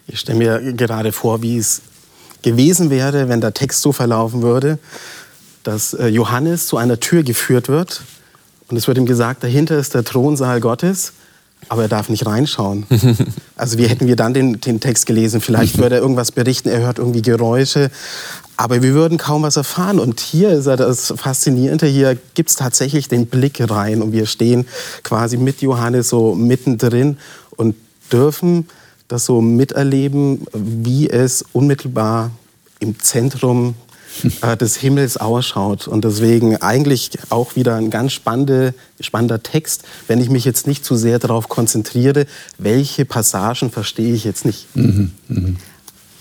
Ich 0.08 0.20
stelle 0.20 0.38
mir 0.38 0.74
gerade 0.74 1.12
vor, 1.12 1.42
wie 1.42 1.58
es 1.58 1.82
gewesen 2.42 2.90
wäre, 2.90 3.28
wenn 3.28 3.42
der 3.42 3.54
Text 3.54 3.82
so 3.82 3.92
verlaufen 3.92 4.42
würde, 4.42 4.78
dass 5.64 5.94
äh, 5.94 6.08
Johannes 6.08 6.68
zu 6.68 6.78
einer 6.78 7.00
Tür 7.00 7.24
geführt 7.24 7.70
wird 7.70 8.02
und 8.68 8.78
es 8.78 8.88
wird 8.88 8.98
ihm 8.98 9.06
gesagt, 9.06 9.44
dahinter 9.44 9.78
ist 9.78 9.94
der 9.94 10.04
Thronsaal 10.04 10.60
Gottes, 10.60 11.14
aber 11.70 11.84
er 11.84 11.88
darf 11.88 12.10
nicht 12.10 12.26
reinschauen. 12.26 12.86
Also 13.58 13.78
wie 13.78 13.88
hätten 13.88 14.06
wir 14.06 14.18
dann 14.18 14.34
den, 14.34 14.60
den 14.60 14.82
Text 14.82 15.06
gelesen? 15.06 15.40
Vielleicht 15.40 15.78
würde 15.78 15.96
er 15.96 16.02
irgendwas 16.02 16.34
berichten, 16.34 16.68
er 16.68 16.82
hört 16.82 17.00
irgendwie 17.00 17.22
Geräusche, 17.22 17.90
aber 18.58 18.84
wir 18.84 18.94
würden 18.94 19.18
kaum 19.18 19.44
was 19.44 19.56
erfahren. 19.56 19.98
Und 19.98 20.20
hier 20.20 20.50
ist 20.50 20.68
ja 20.68 20.76
das 20.76 21.14
Faszinierende, 21.16 21.88
hier 21.88 22.18
gibt 22.34 22.50
es 22.50 22.58
tatsächlich 22.58 23.08
den 23.08 23.28
Blick 23.28 23.62
rein 23.62 24.02
und 24.02 24.12
wir 24.12 24.26
stehen 24.26 24.68
quasi 25.04 25.38
mit 25.38 25.62
Johannes 25.62 26.10
so 26.10 26.36
mittendrin 26.36 27.18
und 27.56 27.76
dürfen 28.12 28.68
das 29.08 29.26
so 29.26 29.42
miterleben, 29.42 30.46
wie 30.54 31.10
es 31.10 31.44
unmittelbar 31.54 32.32
im 32.80 33.00
Zentrum 33.00 33.76
äh, 34.42 34.58
des 34.58 34.78
Himmels 34.78 35.18
ausschaut. 35.18 35.88
Und 35.88 36.06
deswegen 36.06 36.58
eigentlich 36.58 37.12
auch 37.30 37.56
wieder 37.56 37.76
ein 37.76 37.90
ganz 37.90 38.14
spannende, 38.14 38.74
spannender 39.00 39.44
Text, 39.44 39.84
wenn 40.08 40.22
ich 40.22 40.30
mich 40.30 40.46
jetzt 40.46 40.68
nicht 40.68 40.86
zu 40.86 40.96
sehr 40.96 41.20
darauf 41.20 41.50
konzentriere, 41.50 42.26
welche 42.58 43.06
Passagen 43.06 43.72
verstehe 43.72 44.14
ich 44.14 44.24
jetzt 44.24 44.46
nicht. 44.46 44.68
Mhm, 44.76 45.12
mh. 45.28 45.50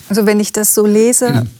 Also 0.08 0.26
wenn 0.26 0.40
ich 0.40 0.52
das 0.52 0.74
so 0.74 0.84
lese, 0.84 1.30
mhm. 1.30 1.50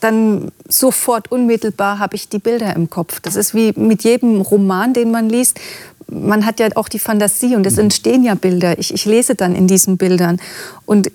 dann 0.00 0.52
sofort 0.68 1.30
unmittelbar 1.30 1.98
habe 1.98 2.16
ich 2.16 2.28
die 2.28 2.38
Bilder 2.38 2.74
im 2.74 2.88
Kopf. 2.88 3.20
Das 3.20 3.36
ist 3.36 3.54
wie 3.54 3.72
mit 3.72 4.04
jedem 4.04 4.40
Roman, 4.40 4.94
den 4.94 5.10
man 5.10 5.28
liest 5.28 5.60
man 6.08 6.46
hat 6.46 6.60
ja 6.60 6.68
auch 6.74 6.88
die 6.88 6.98
Fantasie 6.98 7.56
und 7.56 7.66
es 7.66 7.74
mhm. 7.74 7.84
entstehen 7.84 8.24
ja 8.24 8.34
Bilder. 8.34 8.78
Ich, 8.78 8.92
ich 8.92 9.04
lese 9.04 9.34
dann 9.34 9.54
in 9.54 9.66
diesen 9.66 9.96
Bildern. 9.96 10.40
Und 10.86 11.10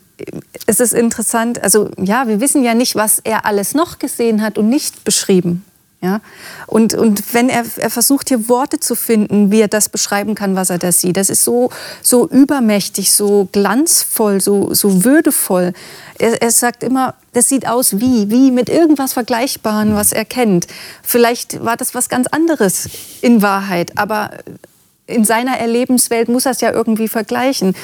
es 0.65 0.79
ist 0.79 0.93
interessant, 0.93 1.61
also 1.63 1.89
ja, 1.97 2.27
wir 2.27 2.41
wissen 2.41 2.63
ja 2.63 2.73
nicht, 2.73 2.95
was 2.95 3.19
er 3.19 3.45
alles 3.45 3.73
noch 3.73 3.99
gesehen 3.99 4.41
hat 4.41 4.57
und 4.57 4.69
nicht 4.69 5.03
beschrieben. 5.03 5.63
Ja? 6.01 6.21
Und, 6.65 6.93
und 6.93 7.33
wenn 7.33 7.49
er, 7.49 7.65
er 7.77 7.89
versucht 7.89 8.29
hier 8.29 8.47
Worte 8.47 8.79
zu 8.79 8.95
finden, 8.95 9.51
wie 9.51 9.59
er 9.59 9.67
das 9.67 9.89
beschreiben 9.89 10.33
kann, 10.33 10.55
was 10.55 10.69
er 10.69 10.77
da 10.77 10.91
sieht, 10.91 11.17
das 11.17 11.29
ist 11.29 11.43
so, 11.43 11.71
so 12.01 12.27
übermächtig, 12.27 13.11
so 13.11 13.49
glanzvoll, 13.51 14.39
so, 14.39 14.73
so 14.73 15.03
würdevoll. 15.03 15.73
Er, 16.17 16.41
er 16.41 16.51
sagt 16.51 16.83
immer, 16.83 17.15
das 17.33 17.49
sieht 17.49 17.67
aus 17.67 17.99
wie, 17.99 18.29
wie 18.29 18.51
mit 18.51 18.69
irgendwas 18.69 19.11
Vergleichbaren, 19.11 19.93
was 19.93 20.13
er 20.13 20.25
kennt. 20.25 20.67
Vielleicht 21.03 21.63
war 21.63 21.75
das 21.75 21.93
was 21.93 22.07
ganz 22.07 22.27
anderes 22.27 22.89
in 23.21 23.41
Wahrheit, 23.41 23.97
aber 23.97 24.31
in 25.09 25.25
seiner 25.25 25.57
Erlebenswelt 25.57 26.29
muss 26.29 26.45
er 26.45 26.51
es 26.51 26.61
ja 26.61 26.71
irgendwie 26.71 27.07
vergleichen. 27.07 27.75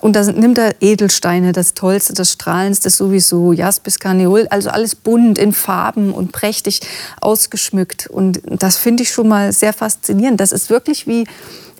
Und 0.00 0.16
da 0.16 0.22
nimmt 0.30 0.58
er 0.58 0.74
Edelsteine, 0.80 1.52
das 1.52 1.72
Tollste, 1.72 2.12
das 2.12 2.32
Strahlendste 2.32 2.90
sowieso, 2.90 3.52
Jaspis, 3.52 3.98
Karneol, 3.98 4.46
also 4.50 4.68
alles 4.68 4.94
bunt 4.94 5.38
in 5.38 5.54
Farben 5.54 6.12
und 6.12 6.30
prächtig 6.30 6.80
ausgeschmückt. 7.22 8.06
Und 8.08 8.42
das 8.44 8.76
finde 8.76 9.04
ich 9.04 9.10
schon 9.10 9.28
mal 9.28 9.52
sehr 9.52 9.72
faszinierend. 9.72 10.40
Das 10.40 10.52
ist 10.52 10.68
wirklich 10.68 11.06
wie, 11.06 11.26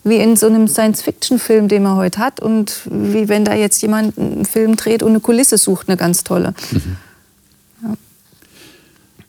wie 0.04 0.16
in 0.16 0.36
so 0.36 0.46
einem 0.46 0.68
Science-Fiction-Film, 0.68 1.68
den 1.68 1.82
man 1.82 1.96
heute 1.96 2.18
hat. 2.18 2.40
Und 2.40 2.80
wie 2.86 3.28
wenn 3.28 3.44
da 3.44 3.54
jetzt 3.54 3.82
jemand 3.82 4.16
einen 4.16 4.46
Film 4.46 4.76
dreht 4.76 5.02
und 5.02 5.10
eine 5.10 5.20
Kulisse 5.20 5.58
sucht, 5.58 5.88
eine 5.88 5.98
ganz 5.98 6.24
tolle. 6.24 6.54
Mhm. 6.70 6.96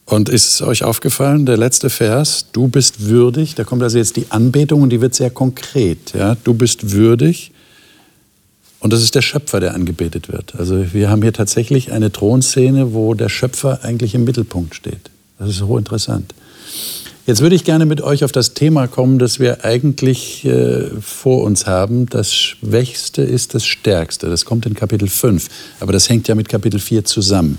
Und 0.06 0.30
ist 0.30 0.48
es 0.48 0.62
euch 0.62 0.84
aufgefallen, 0.84 1.46
der 1.46 1.58
letzte 1.58 1.89
Vers, 1.89 2.46
du 2.52 2.68
bist 2.68 3.08
würdig, 3.08 3.56
da 3.56 3.63
kommt 3.63 3.82
also 3.82 3.98
jetzt 3.98 4.15
die 4.18 4.28
Anbetung 4.30 4.84
und 4.84 4.91
die 4.91 5.02
wird 5.02 5.15
sehr 5.15 5.32
konkret. 5.32 6.13
Ja? 6.13 6.38
Du 6.44 6.54
bist 6.54 6.91
würdig 6.91 7.52
und 8.80 8.94
das 8.94 9.02
ist 9.02 9.15
der 9.15 9.24
Schöpfer, 9.24 9.60
der 9.60 9.74
angebetet 9.74 10.32
wird. 10.32 10.54
Also 10.60 10.94
wir 10.94 11.10
haben 11.10 11.24
hier 11.24 11.34
tatsächlich 11.34 11.91
eine 11.91 12.12
Thronszene, 12.12 12.94
wo 12.94 13.15
der 13.15 13.30
Schöpfer 13.30 13.80
eigentlich 13.84 14.13
im 14.13 14.26
Mittelpunkt 14.26 14.76
steht. 14.76 15.10
Das 15.39 15.50
ist 15.50 15.63
hochinteressant. 15.63 16.36
Jetzt 17.26 17.41
würde 17.41 17.56
ich 17.56 17.63
gerne 17.63 17.88
mit 17.88 18.02
euch 18.02 18.24
auf 18.24 18.32
das 18.32 18.54
Thema 18.54 18.86
kommen, 18.86 19.18
das 19.18 19.39
wir 19.39 19.65
eigentlich 19.65 20.46
äh, 20.46 20.91
vor 21.02 21.41
uns 21.41 21.65
haben. 21.65 22.06
Das 22.06 22.32
Schwächste 22.36 23.24
ist 23.24 23.56
das 23.56 23.65
Stärkste. 23.65 24.30
Das 24.30 24.46
kommt 24.46 24.68
in 24.68 24.76
Kapitel 24.76 25.08
5. 25.08 25.48
Aber 25.80 25.91
das 25.91 26.08
hängt 26.08 26.28
ja 26.28 26.36
mit 26.36 26.48
Kapitel 26.48 26.80
4 26.80 27.04
zusammen. 27.06 27.58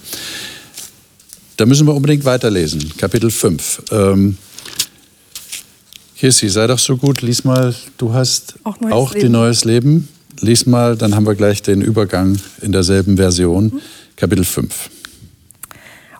Da 1.56 1.64
müssen 1.64 1.86
wir 1.86 1.94
unbedingt 1.94 2.24
weiterlesen. 2.24 2.92
Kapitel 2.98 3.30
5. 3.30 3.84
Ähm, 3.90 4.36
Kirsi, 6.16 6.48
sei 6.48 6.66
doch 6.66 6.78
so 6.78 6.96
gut, 6.96 7.22
lies 7.22 7.44
mal. 7.44 7.74
Du 7.96 8.12
hast 8.12 8.56
auch, 8.64 8.78
neues 8.80 8.92
auch 8.92 9.14
die 9.14 9.28
Neues 9.28 9.64
Leben. 9.64 10.08
Lies 10.40 10.66
mal, 10.66 10.96
dann 10.96 11.14
haben 11.14 11.26
wir 11.26 11.34
gleich 11.34 11.62
den 11.62 11.80
Übergang 11.80 12.38
in 12.60 12.72
derselben 12.72 13.16
Version. 13.16 13.64
Mhm. 13.64 13.80
Kapitel 14.16 14.44
5. 14.44 14.90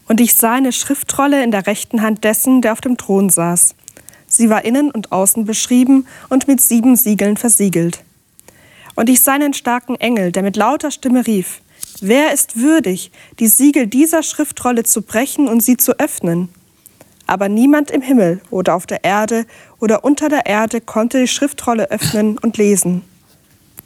Und 0.09 0.20
ich 0.20 0.35
sah 0.35 0.55
eine 0.55 0.72
Schriftrolle 0.72 1.42
in 1.42 1.51
der 1.51 1.66
rechten 1.66 2.01
Hand 2.01 2.25
dessen, 2.25 2.62
der 2.62 2.72
auf 2.72 2.81
dem 2.81 2.96
Thron 2.96 3.29
saß. 3.29 3.75
Sie 4.27 4.49
war 4.49 4.64
innen 4.64 4.90
und 4.90 5.12
außen 5.12 5.44
beschrieben 5.44 6.07
und 6.29 6.49
mit 6.49 6.61
sieben 6.61 6.96
Siegeln 6.96 7.37
versiegelt. 7.37 8.01
Und 8.94 9.11
ich 9.11 9.20
sah 9.20 9.33
einen 9.33 9.53
starken 9.53 9.96
Engel, 9.96 10.33
der 10.33 10.42
mit 10.42 10.57
lauter 10.57 10.90
Stimme 10.90 11.27
rief, 11.27 11.61
Wer 12.01 12.33
ist 12.35 12.61
würdig, 12.61 13.11
die 13.39 13.47
Siegel 13.47 13.87
dieser 13.87 14.23
Schriftrolle 14.23 14.83
zu 14.83 15.01
brechen 15.01 15.49
und 15.49 15.63
sie 15.63 15.79
zu 15.79 15.99
öffnen? 15.99 16.51
Aber 17.27 17.49
niemand 17.49 17.91
im 17.91 18.03
Himmel 18.03 18.41
oder 18.51 18.75
auf 18.75 18.87
der 18.87 19.03
Erde 19.03 19.47
oder 19.81 20.05
unter 20.05 20.29
der 20.29 20.47
Erde 20.47 20.81
konnte 20.81 21.21
die 21.21 21.29
Schriftrolle 21.29 21.91
öffnen 21.91 22.39
und 22.39 22.59
lesen. 22.59 23.03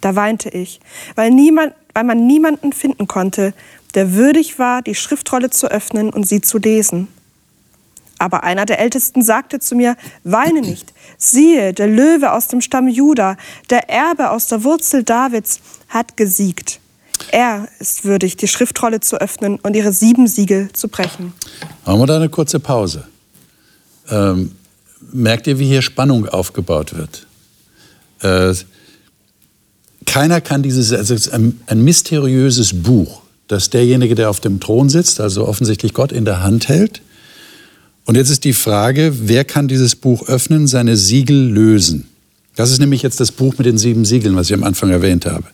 Da 0.01 0.17
weinte 0.17 0.49
ich, 0.49 0.81
weil, 1.15 1.31
niemand, 1.31 1.75
weil 1.95 2.05
man 2.05 2.27
niemanden 2.27 2.73
finden 2.73 3.07
konnte, 3.07 3.55
der 3.95 4.15
würdig 4.15 4.59
war, 4.59 4.83
die 4.83 4.95
Schriftrolle 4.95 5.51
zu 5.51 5.71
öffnen 5.71 6.11
und 6.11 6.27
sie 6.27 6.41
zu 6.41 6.59
lesen. 6.59 7.09
Aber 8.19 8.43
einer 8.43 8.67
der 8.67 8.81
Ältesten 8.81 9.23
sagte 9.23 9.61
zu 9.61 9.75
mir, 9.75 9.97
weine 10.25 10.61
nicht, 10.61 10.93
siehe, 11.17 11.73
der 11.73 11.87
Löwe 11.87 12.33
aus 12.33 12.49
dem 12.49 12.61
Stamm 12.61 12.89
Juda, 12.89 13.37
der 13.71 13.89
Erbe 13.89 14.31
aus 14.31 14.49
der 14.49 14.65
Wurzel 14.65 15.05
Davids, 15.05 15.61
hat 15.89 16.17
gesiegt. 16.17 16.81
Er 17.33 17.69
ist 17.79 18.05
würdig, 18.05 18.37
die 18.37 18.49
Schriftrolle 18.49 19.01
zu 19.01 19.21
öffnen 19.21 19.59
und 19.63 19.77
ihre 19.77 19.93
sieben 19.93 20.27
Siegel 20.27 20.71
zu 20.73 20.89
brechen. 20.89 21.33
Machen 21.85 22.01
wir 22.01 22.07
da 22.07 22.17
eine 22.17 22.29
kurze 22.29 22.61
Pause. 22.61 23.07
Ähm, 24.09 24.53
merkt 25.13 25.47
ihr, 25.47 25.59
wie 25.59 25.67
hier 25.67 25.83
Spannung 25.83 26.29
aufgebaut 26.29 26.95
wird? 26.97 27.27
Äh, 28.23 28.55
keiner 30.07 30.41
kann 30.41 30.63
dieses, 30.63 30.93
also 30.93 31.15
ein, 31.33 31.61
ein 31.67 31.83
mysteriöses 31.83 32.83
Buch 32.83 33.23
dass 33.51 33.69
derjenige, 33.69 34.15
der 34.15 34.31
auf 34.31 34.39
dem 34.39 34.61
Thron 34.61 34.89
sitzt, 34.89 35.21
also 35.21 35.47
offensichtlich 35.47 35.93
Gott 35.93 36.13
in 36.13 36.25
der 36.25 36.43
Hand 36.43 36.69
hält. 36.69 37.03
Und 38.05 38.17
jetzt 38.17 38.31
ist 38.31 38.45
die 38.45 38.53
Frage, 38.53 39.13
wer 39.23 39.45
kann 39.45 39.67
dieses 39.67 39.97
Buch 39.97 40.29
öffnen, 40.29 40.69
seine 40.69 40.97
Siegel 40.97 41.49
lösen? 41.51 42.07
Das 42.55 42.71
ist 42.71 42.79
nämlich 42.79 43.03
jetzt 43.03 43.19
das 43.19 43.33
Buch 43.33 43.59
mit 43.59 43.67
den 43.67 43.77
sieben 43.77 44.05
Siegeln, 44.05 44.37
was 44.37 44.47
ich 44.47 44.55
am 44.55 44.63
Anfang 44.63 44.91
erwähnt 44.91 45.27
habe. 45.27 45.45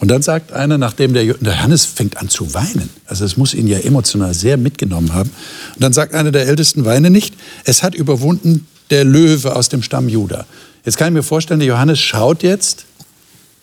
Und 0.00 0.08
dann 0.08 0.22
sagt 0.22 0.52
einer, 0.52 0.78
nachdem 0.78 1.12
der, 1.12 1.24
der 1.24 1.54
Johannes 1.54 1.84
fängt 1.84 2.18
an 2.18 2.28
zu 2.28 2.54
weinen, 2.54 2.88
also 3.06 3.24
es 3.24 3.36
muss 3.36 3.52
ihn 3.52 3.66
ja 3.66 3.78
emotional 3.78 4.32
sehr 4.32 4.56
mitgenommen 4.56 5.12
haben, 5.12 5.30
und 5.74 5.82
dann 5.82 5.92
sagt 5.92 6.14
einer 6.14 6.30
der 6.30 6.46
Ältesten, 6.46 6.84
weine 6.84 7.10
nicht, 7.10 7.34
es 7.64 7.82
hat 7.82 7.94
überwunden 7.94 8.66
der 8.90 9.04
Löwe 9.04 9.54
aus 9.56 9.68
dem 9.68 9.82
Stamm 9.82 10.08
Juda. 10.08 10.46
Jetzt 10.84 10.96
kann 10.96 11.08
ich 11.08 11.14
mir 11.14 11.22
vorstellen, 11.22 11.60
der 11.60 11.68
Johannes 11.68 12.00
schaut 12.00 12.42
jetzt, 12.42 12.86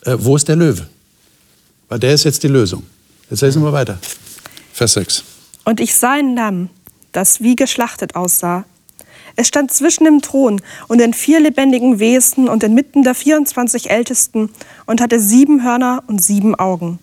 äh, 0.06 0.16
wo 0.20 0.36
ist 0.36 0.48
der 0.48 0.56
Löwe? 0.56 0.88
Weil 1.90 2.00
der 2.00 2.14
ist 2.14 2.24
jetzt 2.26 2.44
die 2.44 2.48
Lösung. 2.48 2.84
Jetzt 3.30 3.42
lesen 3.42 3.64
wir 3.64 3.72
weiter. 3.72 3.98
Vers 4.74 4.94
6. 4.94 5.24
Und 5.64 5.80
ich 5.80 5.96
sah 5.96 6.14
ein 6.14 6.36
Lamm, 6.36 6.70
das 7.12 7.42
wie 7.42 7.56
geschlachtet 7.56 8.16
aussah. 8.16 8.66
Es 9.36 9.48
stand 9.48 9.72
zwischen 9.72 10.06
dem 10.06 10.22
Thron 10.22 10.62
und 10.88 11.00
den 11.00 11.14
vier 11.14 11.40
lebendigen 11.40 12.00
Wesen 12.00 12.48
und 12.48 12.64
inmitten 12.64 13.04
der 13.04 13.16
24 13.16 13.90
Ältesten 13.90 14.50
und 14.86 15.02
hatte 15.02 15.20
sieben 15.20 15.64
Hörner 15.64 16.04
und 16.08 16.24
sieben 16.24 16.56
Augen. 16.56 17.00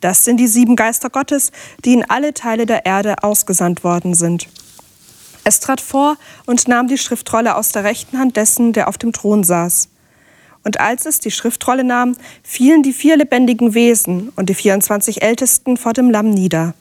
Das 0.00 0.24
sind 0.24 0.38
die 0.38 0.46
sieben 0.46 0.76
Geister 0.76 1.10
Gottes, 1.10 1.50
die 1.84 1.92
in 1.92 2.08
alle 2.08 2.32
Teile 2.32 2.66
der 2.66 2.86
Erde 2.86 3.22
ausgesandt 3.22 3.84
worden 3.84 4.14
sind. 4.14 4.48
Es 5.44 5.60
trat 5.60 5.80
vor 5.80 6.16
und 6.46 6.68
nahm 6.68 6.88
die 6.88 6.98
Schriftrolle 6.98 7.56
aus 7.56 7.72
der 7.72 7.84
rechten 7.84 8.18
Hand 8.18 8.36
dessen, 8.36 8.72
der 8.72 8.88
auf 8.88 8.98
dem 8.98 9.12
Thron 9.12 9.44
saß. 9.44 9.88
Und 10.64 10.80
als 10.80 11.06
es 11.06 11.20
die 11.20 11.30
Schriftrolle 11.30 11.84
nahm, 11.84 12.16
fielen 12.42 12.82
die 12.82 12.92
vier 12.92 13.16
lebendigen 13.16 13.74
Wesen 13.74 14.30
und 14.36 14.50
die 14.50 14.54
24 14.54 15.22
Ältesten 15.22 15.76
vor 15.76 15.94
dem 15.94 16.10
Lamm 16.10 16.30
nieder. 16.30 16.74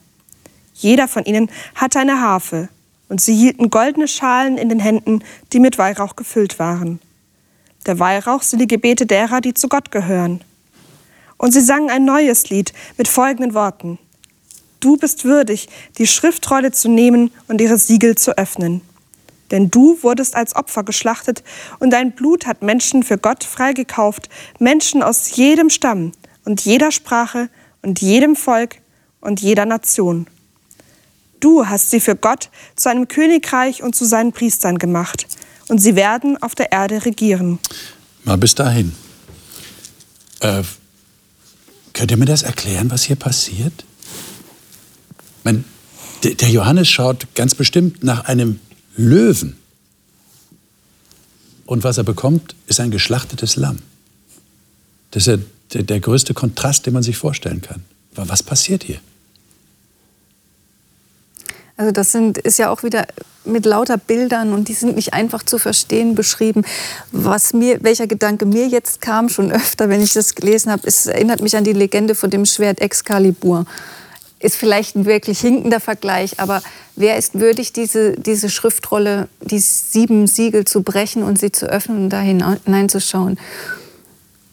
Jeder 0.73 1.08
von 1.08 1.23
ihnen 1.23 1.50
hatte 1.76 2.00
eine 2.00 2.21
Harfe, 2.21 2.69
und 3.10 3.22
sie 3.22 3.36
hielten 3.36 3.70
goldene 3.70 4.08
Schalen 4.08 4.58
in 4.58 4.70
den 4.70 4.80
Händen, 4.80 5.24
die 5.54 5.60
mit 5.60 5.78
Weihrauch 5.78 6.15
gefüllt 6.15 6.60
waren. 6.60 7.00
Der 7.86 8.00
Weihrauch 8.00 8.41
sind 8.41 8.60
die 8.60 8.67
Gebete 8.67 9.06
derer, 9.06 9.41
die 9.41 9.54
zu 9.54 9.70
Gott 9.70 9.91
gehören. 9.91 10.43
Und 11.38 11.54
sie 11.54 11.62
sangen 11.62 11.89
ein 11.89 12.04
neues 12.04 12.50
Lied 12.50 12.74
mit 12.98 13.08
folgenden 13.08 13.54
Worten. 13.54 14.00
Du 14.80 14.98
bist 14.98 15.24
würdig, 15.24 15.70
die 15.98 16.08
Schriftrolle 16.08 16.72
zu 16.72 16.89
nehmen 16.89 17.32
und 17.48 17.62
ihre 17.62 17.78
Siegel 17.78 18.15
zu 18.15 18.38
öffnen. 18.38 18.82
Denn 19.52 19.72
du 19.72 19.98
wurdest 20.04 20.36
als 20.36 20.56
Opfer 20.56 20.84
geschlachtet 20.84 21.43
und 21.80 21.91
dein 21.91 22.12
Blut 22.12 22.46
hat 22.46 22.62
Menschen 22.62 23.04
für 23.04 23.17
Gott 23.17 23.43
freigekauft, 23.43 24.30
Menschen 24.60 25.02
aus 25.02 25.36
jedem 25.36 25.70
Stamm 25.70 26.12
und 26.43 26.62
jeder 26.62 26.91
Sprache 26.91 27.50
und 27.82 28.02
jedem 28.02 28.36
Volk 28.36 28.78
und 29.22 29.39
jeder 29.39 29.65
Nation. 29.65 30.28
Du 31.39 31.65
hast 31.65 31.91
sie 31.91 32.00
für 32.00 32.15
Gott 32.15 32.50
zu 32.76 32.89
einem 32.89 33.08
Königreich 33.08 33.84
und 33.84 33.95
zu 33.95 34.06
seinen 34.06 34.32
Priestern 34.32 34.78
gemacht, 34.78 35.28
und 35.69 35.80
sie 35.80 35.95
werden 35.95 36.41
auf 36.41 36.56
der 36.56 36.71
Erde 36.71 37.04
regieren. 37.06 37.60
Mal 38.23 38.38
bis 38.38 38.56
dahin. 38.56 38.93
Äh, 40.39 40.63
könnt 41.93 42.12
ihr 42.12 42.17
mir 42.17 42.26
das 42.26 42.43
erklären, 42.43 42.89
was 42.89 43.04
hier 43.04 43.15
passiert? 43.15 43.84
Mein, 45.43 45.65
der 46.23 46.50
Johannes 46.50 46.89
schaut 46.89 47.28
ganz 47.36 47.54
bestimmt 47.54 48.04
nach 48.04 48.26
einem 48.26 48.60
Löwen. 48.95 49.58
Und 51.65 51.84
was 51.84 51.97
er 51.97 52.04
bekommt, 52.04 52.56
ist 52.67 52.80
ein 52.80 52.91
geschlachtetes 52.91 53.58
Lamm. 53.58 53.80
Das 55.12 55.28
ist 55.28 55.39
der, 55.73 55.84
der 55.84 56.00
größte 56.00 56.34
Kontrast, 56.34 56.86
den 56.86 56.93
man 56.93 57.04
sich 57.04 57.17
vorstellen 57.17 57.62
kann. 57.62 57.84
Aber 58.15 58.30
was 58.30 58.41
passiert 58.41 58.84
hier? 58.84 59.00
Also 61.78 61.92
das 61.92 62.12
sind, 62.12 62.38
ist 62.40 62.60
ja 62.60 62.70
auch 62.70 62.84
wieder 62.84 63.06
mit 63.46 63.66
lauter 63.66 63.98
Bildern 63.98 64.52
und 64.52 64.68
die 64.68 64.74
sind 64.74 64.96
nicht 64.96 65.13
einfach 65.13 65.44
zu 65.44 65.58
verstehen 65.58 66.16
beschrieben. 66.16 66.66
Was 67.12 67.54
mir, 67.54 67.82
welcher 67.84 68.08
Gedanke 68.08 68.46
mir 68.46 68.68
jetzt 68.68 69.00
kam, 69.00 69.30
schon 69.30 69.52
öfter, 69.52 69.88
wenn 69.88 70.02
ich 70.02 70.13
das 70.13 70.36
gelesen 70.36 70.72
habe, 70.72 70.86
es 70.86 71.06
erinnert 71.06 71.42
mich 71.42 71.56
an 71.56 71.63
die 71.63 71.74
Legende 71.74 72.16
von 72.16 72.30
dem 72.30 72.46
Schwert 72.46 72.82
Excalibur 72.82 73.66
ist 74.40 74.56
vielleicht 74.56 74.96
ein 74.96 75.06
wirklich 75.06 75.40
hinkender 75.40 75.80
Vergleich, 75.80 76.40
aber 76.40 76.62
wer 76.96 77.18
ist 77.18 77.40
würdig, 77.40 77.74
diese, 77.74 78.13
diese 78.13 78.50
Schriftrolle, 78.50 79.28
die 79.42 79.60
sieben 79.60 80.28
Siegel 80.28 80.66
zu 80.66 80.84
brechen 80.84 81.24
und 81.24 81.40
sie 81.40 81.52
zu 81.52 81.66
öffnen 81.68 82.04
und 82.04 82.10
da 82.10 82.22
hineinzuschauen? 82.22 83.40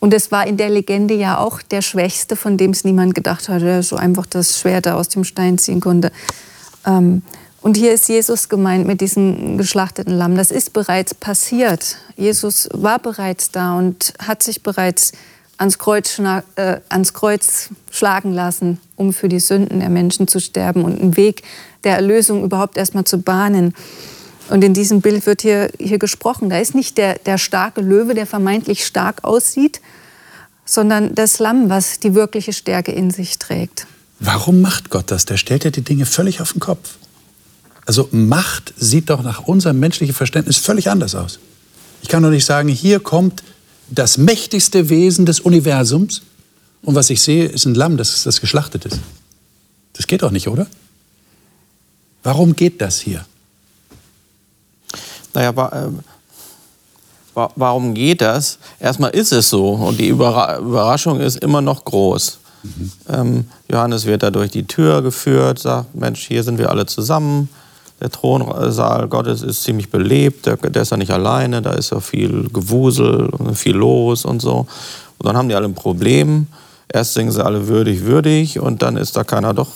Und 0.01 0.13
es 0.13 0.31
war 0.31 0.47
in 0.47 0.57
der 0.57 0.69
Legende 0.69 1.15
ja 1.15 1.39
auch 1.39 1.63
der 1.63 1.83
Schwächste, 1.83 2.37
von 2.37 2.57
dem 2.57 2.73
es 2.73 2.85
niemand 2.85 3.15
gedacht 3.15 3.49
hatte, 3.49 3.65
der 3.65 3.83
so 3.83 3.97
einfach 3.97 4.27
das 4.27 4.59
Schwert 4.59 4.87
aus 4.89 5.09
dem 5.09 5.25
Stein 5.25 5.59
ziehen 5.59 5.81
konnte. 5.81 6.13
Ähm, 6.87 7.23
und 7.65 7.79
hier 7.79 7.93
ist 7.93 8.09
Jesus 8.11 8.51
gemeint 8.51 8.87
mit 8.87 9.01
diesem 9.01 9.57
geschlachteten 9.57 10.13
Lamm. 10.13 10.37
Das 10.37 10.51
ist 10.51 10.75
bereits 10.75 11.15
passiert. 11.15 11.97
Jesus 12.15 12.69
war 12.75 12.99
bereits 12.99 13.51
da 13.51 13.79
und 13.79 14.13
hat 14.19 14.43
sich 14.43 14.63
bereits 14.63 15.13
ans 15.57 15.79
Kreuz, 15.79 16.19
äh, 16.19 16.81
ans 16.89 17.15
Kreuz 17.15 17.71
schlagen 17.91 18.33
lassen, 18.33 18.81
um 18.97 19.13
für 19.13 19.29
die 19.29 19.41
Sünden 19.41 19.81
der 19.81 19.89
Menschen 19.89 20.29
zu 20.29 20.41
sterben 20.41 20.85
und 20.85 21.01
einen 21.01 21.17
Weg 21.17 21.43
der 21.85 21.97
Erlösung 21.97 22.45
überhaupt 22.45 22.77
erstmal 22.77 23.05
zu 23.05 23.19
bahnen. 23.19 23.75
Und 24.51 24.63
in 24.63 24.75
diesem 24.75 25.01
Bild 25.01 25.25
wird 25.25 25.43
hier, 25.43 25.71
hier 25.79 25.99
gesprochen. 25.99 26.51
Da 26.51 26.59
ist 26.59 26.75
nicht 26.75 26.99
der, 26.99 27.15
der 27.15 27.39
starke 27.39 27.81
Löwe, 27.81 28.15
der 28.15 28.27
vermeintlich 28.27 28.85
stark 28.85 29.25
aussieht, 29.25 29.81
sondern 30.67 31.15
das 31.15 31.39
Lamm, 31.39 31.71
was 31.71 31.99
die 31.99 32.15
wirkliche 32.15 32.53
Stärke 32.53 32.93
in 32.93 33.11
sich 33.11 33.39
trägt. 33.39 33.87
Warum 34.25 34.63
macht 34.63 34.89
Gott 34.89 35.11
das? 35.11 35.27
Der 35.27 35.37
stellt 35.37 35.65
ja 35.65 35.71
die 35.71 35.83
Dinge 35.83 36.07
völlig 36.07 36.41
auf 36.41 36.53
den 36.53 36.61
Kopf. 36.61 36.97
Also 37.85 38.09
Macht 38.11 38.73
sieht 38.79 39.11
doch 39.11 39.23
nach 39.23 39.41
unserem 39.41 39.79
menschlichen 39.79 40.15
Verständnis 40.15 40.57
völlig 40.57 40.89
anders 40.89 41.15
aus. 41.15 41.39
Ich 42.01 42.09
kann 42.09 42.23
doch 42.23 42.31
nicht 42.31 42.47
sagen, 42.47 42.71
hier 42.71 43.01
kommt 43.01 43.43
das 43.91 44.17
mächtigste 44.17 44.89
Wesen 44.89 45.27
des 45.27 45.41
Universums 45.41 46.23
und 46.81 46.95
was 46.95 47.11
ich 47.11 47.21
sehe, 47.21 47.45
ist 47.45 47.67
ein 47.67 47.75
Lamm, 47.75 47.99
das, 47.99 48.23
das 48.23 48.41
geschlachtet 48.41 48.87
ist. 48.87 48.99
Das 49.93 50.07
geht 50.07 50.23
doch 50.23 50.31
nicht, 50.31 50.49
oder? 50.49 50.67
Warum 52.23 52.57
geht 52.57 52.81
das 52.81 53.01
hier? 53.01 53.27
Naja, 55.35 55.55
wa 55.55 55.69
äh, 55.69 55.89
wa 57.35 57.51
warum 57.57 57.93
geht 57.93 58.23
das? 58.23 58.59
Erstmal 58.81 59.11
ist 59.11 59.33
es 59.33 59.51
so 59.51 59.73
und 59.73 60.01
die 60.01 60.09
Überra 60.09 60.59
Überraschung 60.59 61.21
ist 61.21 61.37
immer 61.37 61.61
noch 61.61 61.85
groß. 61.85 62.39
Mhm. 62.65 62.93
Ähm, 63.09 63.45
Johannes 63.71 64.07
wird 64.07 64.23
da 64.23 64.31
durch 64.31 64.51
die 64.51 64.67
Tür 64.67 65.03
geführt, 65.03 65.59
sagt, 65.59 65.95
Mensch, 65.95 66.27
hier 66.27 66.43
sind 66.43 66.59
wir 66.59 66.71
alle 66.71 66.87
zusammen. 66.87 67.49
der 68.01 68.11
Thronsaal 68.11 69.09
Gottes 69.09 69.43
ist 69.43 69.63
ziemlich 69.63 69.91
belebt, 69.91 70.47
der, 70.47 70.57
der 70.57 70.83
ist 70.83 70.91
ja 70.91 70.97
nicht 70.97 71.13
alleine, 71.13 71.63
da 71.63 71.73
ist 71.73 71.91
ja 71.91 72.01
viel 72.01 72.49
Gewusel, 72.53 73.31
viel 73.55 73.77
los 73.77 74.25
und 74.25 74.43
so. 74.43 74.67
Und 75.19 75.27
dann 75.27 75.37
haben 75.37 75.49
die 75.49 75.55
alle 75.55 75.67
ein 75.67 75.75
Problem. 75.75 76.49
Erst 76.93 77.15
singen 77.15 77.33
sie 77.33 77.45
alle 77.45 77.69
würdig, 77.69 78.05
würdig 78.05 78.59
und 78.59 78.83
dann 78.83 78.97
ist 78.97 79.17
da 79.17 79.25
keiner 79.25 79.55
doch 79.55 79.69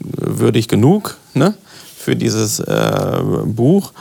würdig 0.00 0.68
genug 0.68 1.16
ne, 1.34 1.54
für 1.96 2.16
dieses 2.16 2.60
äh, 2.60 3.20
Buch. 3.44 3.92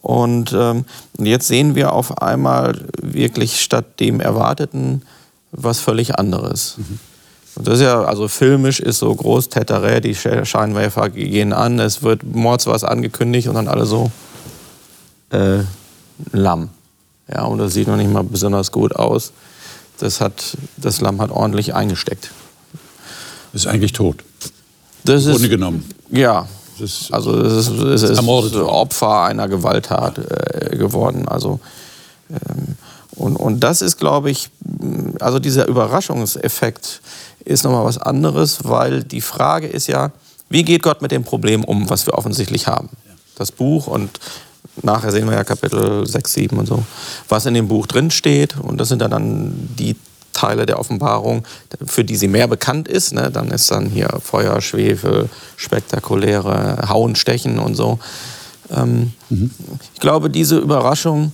Und 0.00 0.52
ähm, 0.52 0.84
jetzt 1.18 1.46
sehen 1.46 1.74
wir 1.74 1.92
auf 1.92 2.20
einmal 2.20 2.86
wirklich 3.00 3.60
statt 3.60 4.00
dem 4.00 4.20
Erwarteten 4.20 5.02
was 5.52 5.78
völlig 5.78 6.18
anderes. 6.18 6.76
Mhm. 6.78 6.98
Und 7.54 7.68
das 7.68 7.74
ist 7.74 7.82
ja, 7.82 8.02
also 8.02 8.28
filmisch 8.28 8.80
ist 8.80 8.98
so 8.98 9.14
groß, 9.14 9.48
Täterä, 9.50 10.00
die 10.00 10.14
Scheinwerfer 10.14 11.10
gehen 11.10 11.52
an, 11.52 11.78
es 11.78 12.02
wird 12.02 12.24
Mords 12.24 12.66
was 12.66 12.82
angekündigt 12.82 13.48
und 13.48 13.54
dann 13.54 13.68
alle 13.68 13.84
so 13.84 14.10
äh, 15.30 15.58
Lamm. 16.32 16.70
Ja, 17.28 17.44
und 17.44 17.58
das 17.58 17.74
sieht 17.74 17.88
noch 17.88 17.96
nicht 17.96 18.10
mal 18.10 18.24
besonders 18.24 18.72
gut 18.72 18.96
aus. 18.96 19.32
Das, 19.98 20.20
hat, 20.20 20.56
das 20.76 21.00
Lamm 21.00 21.20
hat 21.20 21.30
ordentlich 21.30 21.74
eingesteckt. 21.74 22.30
Ist 23.52 23.66
eigentlich 23.66 23.92
tot. 23.92 24.24
Das 25.04 25.24
Grunde 25.24 25.48
genommen. 25.48 25.88
Ja. 26.10 26.48
Ist, 26.78 27.12
also 27.12 27.38
es 27.38 27.68
ist, 27.68 27.78
es 27.78 28.02
ist 28.02 28.22
Opfer 28.26 29.22
einer 29.24 29.46
Gewalttat 29.46 30.18
äh, 30.18 30.76
geworden. 30.76 31.28
Also 31.28 31.60
ähm, 32.30 32.76
und, 33.14 33.36
und 33.36 33.60
das 33.60 33.82
ist, 33.82 33.98
glaube 33.98 34.30
ich, 34.30 34.48
also 35.20 35.38
dieser 35.38 35.68
Überraschungseffekt 35.68 37.02
ist 37.44 37.64
nochmal 37.64 37.84
was 37.84 37.98
anderes, 37.98 38.60
weil 38.64 39.02
die 39.04 39.20
Frage 39.20 39.66
ist 39.66 39.86
ja, 39.86 40.12
wie 40.48 40.64
geht 40.64 40.82
Gott 40.82 41.02
mit 41.02 41.10
dem 41.10 41.24
Problem 41.24 41.64
um, 41.64 41.88
was 41.88 42.06
wir 42.06 42.14
offensichtlich 42.14 42.66
haben? 42.66 42.88
Das 43.36 43.50
Buch 43.50 43.86
und 43.86 44.20
nachher 44.82 45.10
sehen 45.10 45.26
wir 45.26 45.34
ja 45.34 45.44
Kapitel 45.44 46.06
6, 46.06 46.32
7 46.32 46.58
und 46.58 46.66
so, 46.66 46.82
was 47.28 47.46
in 47.46 47.54
dem 47.54 47.68
Buch 47.68 47.86
drin 47.86 48.10
steht. 48.10 48.56
Und 48.58 48.78
das 48.78 48.88
sind 48.88 49.00
dann 49.00 49.52
die 49.78 49.96
Teile 50.32 50.66
der 50.66 50.78
Offenbarung, 50.78 51.44
für 51.86 52.04
die 52.04 52.16
sie 52.16 52.28
mehr 52.28 52.48
bekannt 52.48 52.88
ist. 52.88 53.12
Ne? 53.12 53.30
Dann 53.30 53.50
ist 53.50 53.70
dann 53.70 53.86
hier 53.86 54.08
Feuer, 54.22 54.60
Schwefel, 54.60 55.28
spektakuläre 55.56 56.88
Hauen, 56.88 57.16
Stechen 57.16 57.58
und 57.58 57.74
so. 57.74 57.98
Ähm, 58.70 59.12
mhm. 59.28 59.50
Ich 59.94 60.00
glaube, 60.00 60.30
diese 60.30 60.58
Überraschung 60.58 61.32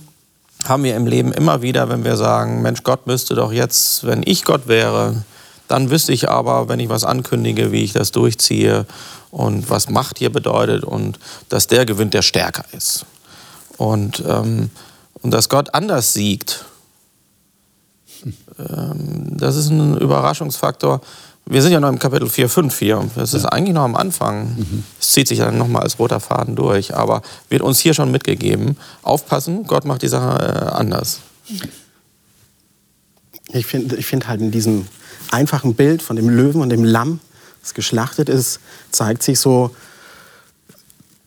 haben 0.65 0.83
wir 0.83 0.95
im 0.95 1.07
Leben 1.07 1.31
immer 1.31 1.61
wieder, 1.61 1.89
wenn 1.89 2.03
wir 2.03 2.17
sagen, 2.17 2.61
Mensch, 2.61 2.83
Gott 2.83 3.07
müsste 3.07 3.35
doch 3.35 3.51
jetzt, 3.51 4.05
wenn 4.05 4.23
ich 4.25 4.43
Gott 4.43 4.67
wäre, 4.67 5.23
dann 5.69 5.91
wüsste 5.91 6.11
ich 6.11 6.29
aber, 6.29 6.67
wenn 6.67 6.79
ich 6.79 6.89
was 6.89 7.03
ankündige, 7.03 7.71
wie 7.71 7.83
ich 7.83 7.93
das 7.93 8.11
durchziehe 8.11 8.85
und 9.31 9.69
was 9.69 9.87
Macht 9.87 10.17
hier 10.17 10.31
bedeutet 10.31 10.83
und 10.83 11.19
dass 11.47 11.67
der 11.67 11.85
gewinnt, 11.85 12.13
der 12.15 12.23
stärker 12.23 12.65
ist. 12.71 13.05
Und, 13.77 14.23
ähm, 14.27 14.71
und 15.21 15.31
dass 15.31 15.47
Gott 15.47 15.73
anders 15.75 16.13
siegt, 16.13 16.65
ähm, 18.57 19.37
das 19.37 19.55
ist 19.55 19.69
ein 19.69 19.95
Überraschungsfaktor. 19.97 21.01
Wir 21.45 21.61
sind 21.61 21.71
ja 21.71 21.79
noch 21.79 21.89
im 21.89 21.99
Kapitel 21.99 22.27
4, 22.27 22.49
5 22.49 22.79
hier. 22.79 23.09
Das 23.15 23.35
ist 23.35 23.43
ja. 23.43 23.49
eigentlich 23.49 23.75
noch 23.75 23.83
am 23.83 23.95
Anfang. 23.95 24.55
Mhm. 24.55 24.83
Es 24.99 25.11
zieht 25.11 25.27
sich 25.27 25.37
dann 25.37 25.57
nochmal 25.57 25.83
als 25.83 25.99
roter 25.99 26.19
Faden 26.19 26.55
durch. 26.55 26.95
Aber 26.95 27.21
wird 27.49 27.61
uns 27.61 27.79
hier 27.79 27.93
schon 27.93 28.11
mitgegeben, 28.11 28.75
aufpassen, 29.03 29.65
Gott 29.67 29.85
macht 29.85 30.01
die 30.01 30.07
Sache 30.07 30.43
äh, 30.43 30.69
anders. 30.75 31.19
Ich 33.51 33.65
finde 33.67 33.95
ich 33.95 34.05
find 34.05 34.27
halt 34.27 34.41
in 34.41 34.51
diesem 34.51 34.87
einfachen 35.31 35.75
Bild 35.75 36.01
von 36.01 36.15
dem 36.15 36.29
Löwen 36.29 36.61
und 36.61 36.69
dem 36.69 36.83
Lamm, 36.83 37.19
das 37.61 37.73
geschlachtet 37.73 38.29
ist, 38.29 38.59
zeigt 38.91 39.23
sich 39.23 39.39
so 39.39 39.75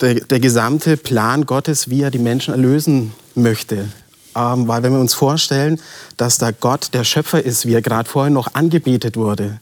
der, 0.00 0.14
der 0.14 0.40
gesamte 0.40 0.96
Plan 0.96 1.46
Gottes, 1.46 1.88
wie 1.88 2.02
er 2.02 2.10
die 2.10 2.18
Menschen 2.18 2.52
erlösen 2.52 3.12
möchte. 3.34 3.88
Ähm, 4.34 4.66
weil 4.66 4.82
wenn 4.82 4.92
wir 4.92 5.00
uns 5.00 5.14
vorstellen, 5.14 5.80
dass 6.16 6.38
da 6.38 6.50
Gott 6.50 6.94
der 6.94 7.04
Schöpfer 7.04 7.44
ist, 7.44 7.66
wie 7.66 7.74
er 7.74 7.82
gerade 7.82 8.08
vorhin 8.08 8.32
noch 8.32 8.54
angebetet 8.54 9.16
wurde, 9.16 9.60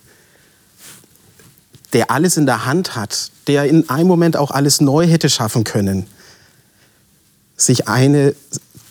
der 1.92 2.10
alles 2.10 2.36
in 2.36 2.46
der 2.46 2.66
Hand 2.66 2.94
hat, 2.94 3.30
der 3.48 3.64
in 3.64 3.88
einem 3.90 4.06
Moment 4.06 4.36
auch 4.36 4.52
alles 4.52 4.80
neu 4.80 5.06
hätte 5.06 5.28
schaffen 5.28 5.64
können, 5.64 6.06
sich 7.56 7.88
eine 7.88 8.34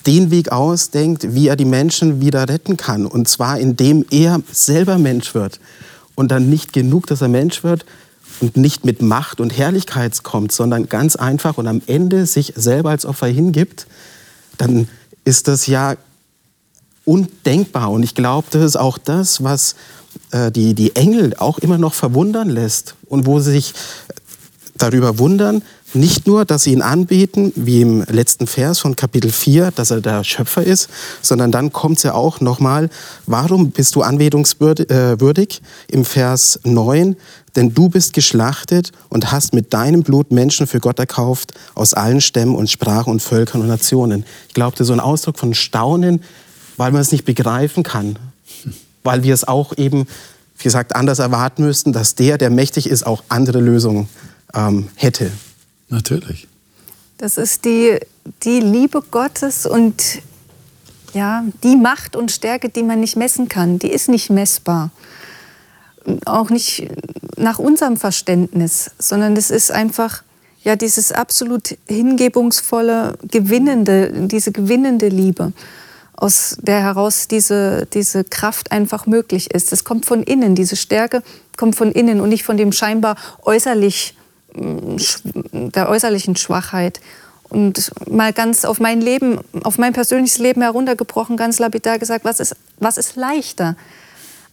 den 0.10 0.32
Weg 0.32 0.52
ausdenkt, 0.52 1.36
wie 1.36 1.50
er 1.50 1.56
die 1.56 1.66
Menschen 1.66 2.20
wieder 2.20 2.50
retten 2.50 2.78
kann. 2.78 3.06
Und 3.06 3.28
zwar 3.28 3.60
indem 3.60 4.04
er 4.10 4.42
selber 4.52 4.98
Mensch 4.98 5.36
wird. 5.36 5.60
Und 6.16 6.32
dann 6.32 6.50
nicht 6.50 6.74
genug, 6.74 7.06
dass 7.06 7.22
er 7.22 7.28
Mensch 7.28 7.64
wird 7.64 7.86
und 8.42 8.58
nicht 8.58 8.86
mit 8.86 9.04
Macht 9.04 9.40
und 9.40 9.56
Herrlichkeit 9.56 10.24
kommt, 10.24 10.52
sondern 10.52 10.90
ganz 10.90 11.16
einfach 11.16 11.60
und 11.60 11.68
am 11.68 11.84
Ende 11.86 12.26
sich 12.26 12.54
selber 12.56 12.90
als 12.90 13.06
Opfer 13.06 13.28
hingibt, 13.28 13.86
dann 14.58 14.90
ist 15.26 15.48
das 15.48 15.68
ja 15.68 15.96
undenkbar. 17.06 17.92
Und 17.92 18.02
ich 18.02 18.16
glaube, 18.16 18.48
das 18.50 18.64
ist 18.64 18.78
auch 18.78 18.98
das, 18.98 19.44
was 19.44 19.76
äh, 20.32 20.52
die, 20.52 20.74
die 20.74 20.96
Engel 20.96 21.36
auch 21.38 21.60
immer 21.60 21.78
noch 21.78 21.94
verwundern 21.94 22.50
lässt 22.50 22.96
und 23.06 23.28
wo 23.28 23.40
sie 23.40 23.52
sich 23.52 23.76
darüber 24.76 25.20
wundern, 25.20 25.62
nicht 25.94 26.28
nur, 26.28 26.46
dass 26.46 26.64
sie 26.64 26.74
ihn 26.74 26.82
anbeten, 26.82 27.52
wie 27.56 27.82
im 27.82 28.04
letzten 28.04 28.48
Vers 28.48 28.80
von 28.80 28.96
Kapitel 28.96 29.32
4, 29.32 29.72
dass 29.72 29.92
er 29.92 30.02
der 30.02 30.24
Schöpfer 30.24 30.64
ist, 30.64 30.90
sondern 31.22 31.52
dann 31.52 31.74
kommt 31.74 31.98
es 31.98 32.04
ja 32.04 32.14
auch 32.14 32.42
nochmal, 32.42 32.90
warum 33.26 33.72
bist 33.72 33.96
du 33.96 34.02
anbetungswürdig 34.02 35.62
äh, 35.90 35.94
im 35.94 36.06
Vers 36.06 36.60
9? 36.64 37.16
Denn 37.56 37.74
du 37.74 37.90
bist 37.90 38.14
geschlachtet 38.14 38.92
und 39.10 39.32
hast 39.32 39.54
mit 39.54 39.74
deinem 39.74 40.04
Blut 40.04 40.32
Menschen 40.32 40.68
für 40.68 40.80
Gott 40.80 41.00
erkauft 41.00 41.54
aus 41.74 41.96
allen 41.96 42.22
Stämmen 42.22 42.56
und 42.56 42.70
Sprachen 42.70 43.12
und 43.12 43.22
Völkern 43.22 43.62
und 43.62 43.68
Nationen. 43.68 44.26
Ich 44.56 44.58
ist 44.62 44.88
so 44.88 44.94
ein 44.94 45.00
Ausdruck 45.00 45.40
von 45.40 45.56
Staunen, 45.56 46.22
weil 46.78 46.92
man 46.92 47.02
es 47.02 47.12
nicht 47.12 47.26
begreifen 47.26 47.84
kann. 47.84 48.20
Weil 49.04 49.24
wir 49.24 49.34
es 49.34 49.48
auch 49.48 49.76
eben, 49.78 50.06
wie 50.58 50.64
gesagt, 50.64 50.96
anders 50.96 51.18
erwarten 51.18 51.64
müssten, 51.64 51.94
dass 51.94 52.14
der, 52.14 52.38
der 52.38 52.52
mächtig 52.52 52.88
ist, 52.88 53.06
auch 53.06 53.24
andere 53.30 53.60
Lösungen 53.60 54.08
ähm, 54.54 54.90
hätte. 54.96 55.32
Natürlich. 55.90 56.48
Das 57.18 57.38
ist 57.38 57.66
die, 57.66 58.00
die 58.44 58.60
Liebe 58.60 59.02
Gottes 59.12 59.66
und 59.66 60.22
ja, 61.14 61.44
die 61.64 61.76
Macht 61.76 62.16
und 62.16 62.32
Stärke, 62.32 62.70
die 62.70 62.84
man 62.84 63.00
nicht 63.00 63.16
messen 63.16 63.50
kann. 63.50 63.80
Die 63.80 63.92
ist 63.92 64.10
nicht 64.10 64.30
messbar. 64.30 64.92
Auch 66.26 66.50
nicht 66.50 66.88
nach 67.36 67.60
unserem 67.60 67.98
Verständnis, 67.98 68.92
sondern 69.00 69.36
es 69.36 69.50
ist 69.50 69.72
einfach 69.72 70.24
ja 70.64 70.76
dieses 70.76 71.12
absolut 71.12 71.78
hingebungsvolle, 71.88 73.18
gewinnende, 73.30 74.28
diese 74.28 74.52
gewinnende 74.52 75.08
Liebe, 75.08 75.54
aus 76.16 76.58
der 76.62 76.82
heraus 76.82 77.28
diese, 77.28 77.88
diese 77.94 78.24
Kraft 78.24 78.72
einfach 78.72 79.06
möglich 79.06 79.54
ist. 79.54 79.72
Es 79.72 79.84
kommt 79.84 80.06
von 80.06 80.22
innen, 80.24 80.56
diese 80.56 80.76
Stärke 80.76 81.24
kommt 81.58 81.76
von 81.76 81.92
innen 81.92 82.22
und 82.22 82.30
nicht 82.30 82.44
von 82.44 82.58
dem 82.58 82.72
scheinbar 82.72 83.16
äußerlich 83.44 84.16
der 84.54 85.90
äußerlichen 85.90 86.36
Schwachheit. 86.36 87.00
Und 87.50 87.92
mal 88.08 88.32
ganz 88.32 88.64
auf 88.64 88.80
mein 88.80 89.02
Leben, 89.02 89.40
auf 89.64 89.78
mein 89.80 89.94
persönliches 89.94 90.38
Leben 90.38 90.62
heruntergebrochen, 90.62 91.36
ganz 91.36 91.58
lapidar 91.58 91.98
gesagt, 91.98 92.24
was 92.24 92.40
ist, 92.40 92.56
was 92.80 92.98
ist 92.98 93.16
leichter? 93.16 93.76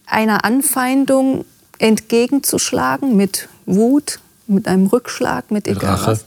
Einer 0.07 0.43
Anfeindung 0.45 1.45
entgegenzuschlagen 1.77 3.15
mit 3.15 3.49
Wut, 3.67 4.19
mit 4.47 4.67
einem 4.67 4.87
Rückschlag, 4.87 5.51
mit 5.51 5.67
egal 5.67 5.95
Rache. 5.95 6.11
was, 6.11 6.25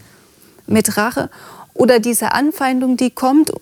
mit 0.66 0.96
Rache. 0.96 1.28
Oder 1.74 1.98
diese 1.98 2.32
Anfeindung, 2.32 2.96
die 2.96 3.10
kommt 3.10 3.52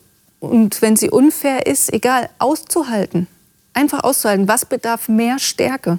und 0.41 0.83
wenn 0.83 0.97
sie 0.97 1.11
unfair 1.11 1.67
ist, 1.67 1.93
egal, 1.93 2.29
auszuhalten. 2.39 3.27
Einfach 3.75 4.05
auszuhalten. 4.05 4.49
Was 4.49 4.65
bedarf 4.65 5.09
mehr 5.09 5.39
Stärke? 5.39 5.99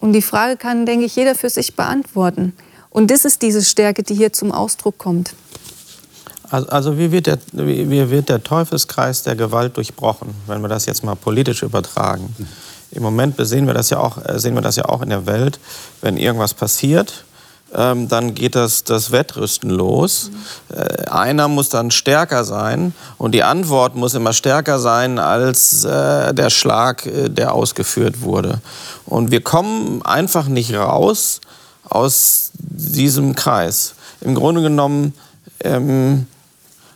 Und 0.00 0.12
die 0.12 0.22
Frage 0.22 0.56
kann, 0.56 0.86
denke 0.86 1.06
ich, 1.06 1.16
jeder 1.16 1.34
für 1.34 1.50
sich 1.50 1.74
beantworten. 1.74 2.52
Und 2.90 3.10
das 3.10 3.24
ist 3.24 3.42
diese 3.42 3.62
Stärke, 3.64 4.02
die 4.02 4.14
hier 4.14 4.32
zum 4.32 4.52
Ausdruck 4.52 4.98
kommt. 4.98 5.34
Also, 6.50 6.68
also 6.68 6.98
wie, 6.98 7.12
wird 7.12 7.26
der, 7.26 7.38
wie 7.52 8.10
wird 8.10 8.28
der 8.28 8.42
Teufelskreis 8.42 9.22
der 9.22 9.36
Gewalt 9.36 9.76
durchbrochen, 9.76 10.30
wenn 10.46 10.62
wir 10.62 10.68
das 10.68 10.86
jetzt 10.86 11.04
mal 11.04 11.14
politisch 11.14 11.62
übertragen? 11.62 12.34
Im 12.90 13.02
Moment 13.02 13.34
sehen 13.38 13.66
wir 13.66 13.74
das 13.74 13.90
ja 13.90 13.98
auch, 13.98 14.24
äh, 14.24 14.38
sehen 14.38 14.54
wir 14.54 14.62
das 14.62 14.76
ja 14.76 14.86
auch 14.86 15.02
in 15.02 15.10
der 15.10 15.26
Welt, 15.26 15.60
wenn 16.00 16.16
irgendwas 16.16 16.54
passiert, 16.54 17.24
ähm, 17.74 18.08
dann 18.08 18.34
geht 18.34 18.54
das, 18.54 18.84
das 18.84 19.12
Wettrüsten 19.12 19.70
los. 19.70 20.30
Äh, 20.74 21.08
einer 21.08 21.48
muss 21.48 21.68
dann 21.68 21.90
stärker 21.90 22.44
sein 22.44 22.94
und 23.18 23.32
die 23.32 23.42
Antwort 23.42 23.94
muss 23.94 24.14
immer 24.14 24.32
stärker 24.32 24.78
sein 24.78 25.18
als 25.18 25.84
äh, 25.84 26.32
der 26.32 26.50
Schlag, 26.50 27.06
äh, 27.06 27.28
der 27.28 27.52
ausgeführt 27.54 28.22
wurde. 28.22 28.60
Und 29.04 29.30
wir 29.30 29.42
kommen 29.42 30.02
einfach 30.02 30.48
nicht 30.48 30.74
raus 30.74 31.40
aus 31.84 32.50
diesem 32.54 33.34
Kreis. 33.34 33.94
Im 34.20 34.34
Grunde 34.34 34.62
genommen 34.62 35.14
ähm, 35.60 36.26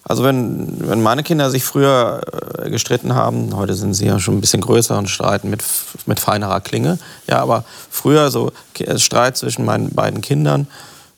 also 0.04 0.24
wenn, 0.24 0.88
wenn 0.88 1.02
meine 1.02 1.22
Kinder 1.22 1.50
sich 1.50 1.64
früher 1.64 2.20
äh, 2.58 2.70
gestritten 2.70 3.14
haben, 3.14 3.54
heute 3.56 3.74
sind 3.74 3.94
sie 3.94 4.06
ja 4.06 4.18
schon 4.18 4.38
ein 4.38 4.40
bisschen 4.40 4.60
größer 4.60 4.98
und 4.98 5.08
streiten 5.08 5.48
mit, 5.48 5.62
mit 6.06 6.18
feinerer 6.18 6.60
Klinge, 6.60 6.98
ja, 7.28 7.40
aber 7.40 7.64
früher 7.90 8.30
so 8.30 8.52
Streit 8.96 9.36
zwischen 9.36 9.64
meinen 9.64 9.90
beiden 9.90 10.20
Kindern, 10.20 10.66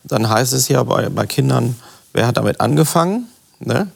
dann 0.04 0.28
heißt 0.28 0.52
es 0.52 0.68
ja 0.68 0.82
bei, 0.82 1.08
bei 1.08 1.26
Kindern, 1.26 1.76
wer 2.12 2.26
hat 2.26 2.36
damit 2.36 2.60
angefangen? 2.60 3.26
Ne? 3.60 3.88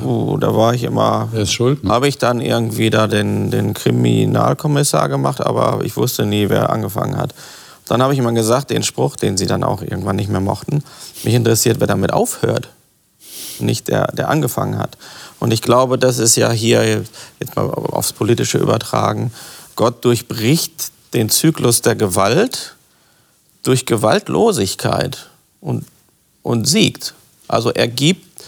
Uh, 0.00 0.38
da 0.38 0.54
war 0.54 0.72
ich 0.72 0.84
immer. 0.84 1.28
Wer 1.32 1.42
ist 1.42 1.52
schuld? 1.52 1.84
Ne? 1.84 1.90
Habe 1.90 2.08
ich 2.08 2.16
dann 2.16 2.40
irgendwie 2.40 2.90
da 2.90 3.06
den, 3.06 3.50
den 3.50 3.74
Kriminalkommissar 3.74 5.08
gemacht, 5.08 5.44
aber 5.44 5.80
ich 5.84 5.96
wusste 5.96 6.24
nie, 6.24 6.48
wer 6.48 6.70
angefangen 6.70 7.16
hat. 7.16 7.34
Dann 7.86 8.00
habe 8.02 8.12
ich 8.12 8.18
immer 8.18 8.32
gesagt, 8.32 8.70
den 8.70 8.84
Spruch, 8.84 9.16
den 9.16 9.36
sie 9.36 9.46
dann 9.46 9.64
auch 9.64 9.82
irgendwann 9.82 10.16
nicht 10.16 10.30
mehr 10.30 10.40
mochten, 10.40 10.82
mich 11.24 11.34
interessiert, 11.34 11.80
wer 11.80 11.88
damit 11.88 12.12
aufhört, 12.12 12.70
nicht 13.60 13.88
der, 13.88 14.06
der 14.12 14.28
angefangen 14.28 14.78
hat. 14.78 14.96
Und 15.40 15.52
ich 15.52 15.62
glaube, 15.62 15.98
das 15.98 16.18
ist 16.18 16.36
ja 16.36 16.50
hier 16.50 17.04
jetzt 17.40 17.56
mal 17.56 17.68
aufs 17.68 18.12
Politische 18.12 18.58
übertragen. 18.58 19.32
Gott 19.76 20.04
durchbricht 20.04 20.90
den 21.14 21.28
Zyklus 21.28 21.82
der 21.82 21.94
Gewalt 21.96 22.76
durch 23.62 23.86
Gewaltlosigkeit 23.86 25.28
und, 25.60 25.84
und 26.42 26.66
siegt. 26.68 27.14
Also 27.48 27.70
er 27.70 27.88
gibt, 27.88 28.44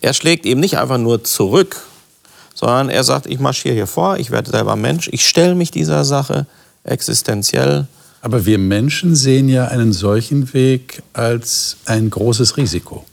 er 0.00 0.14
schlägt 0.14 0.46
eben 0.46 0.60
nicht 0.60 0.78
einfach 0.78 0.98
nur 0.98 1.24
zurück, 1.24 1.82
sondern 2.54 2.88
er 2.88 3.04
sagt, 3.04 3.26
ich 3.26 3.40
marschiere 3.40 3.74
hier 3.74 3.86
vor, 3.86 4.18
ich 4.18 4.30
werde 4.30 4.50
selber 4.50 4.76
Mensch, 4.76 5.08
ich 5.12 5.26
stelle 5.26 5.54
mich 5.54 5.70
dieser 5.70 6.04
Sache 6.04 6.46
existenziell. 6.84 7.86
Aber 8.20 8.46
wir 8.46 8.58
Menschen 8.58 9.14
sehen 9.16 9.48
ja 9.48 9.66
einen 9.68 9.92
solchen 9.92 10.54
Weg 10.54 11.02
als 11.12 11.76
ein 11.84 12.08
großes 12.08 12.56
Risiko. 12.56 13.04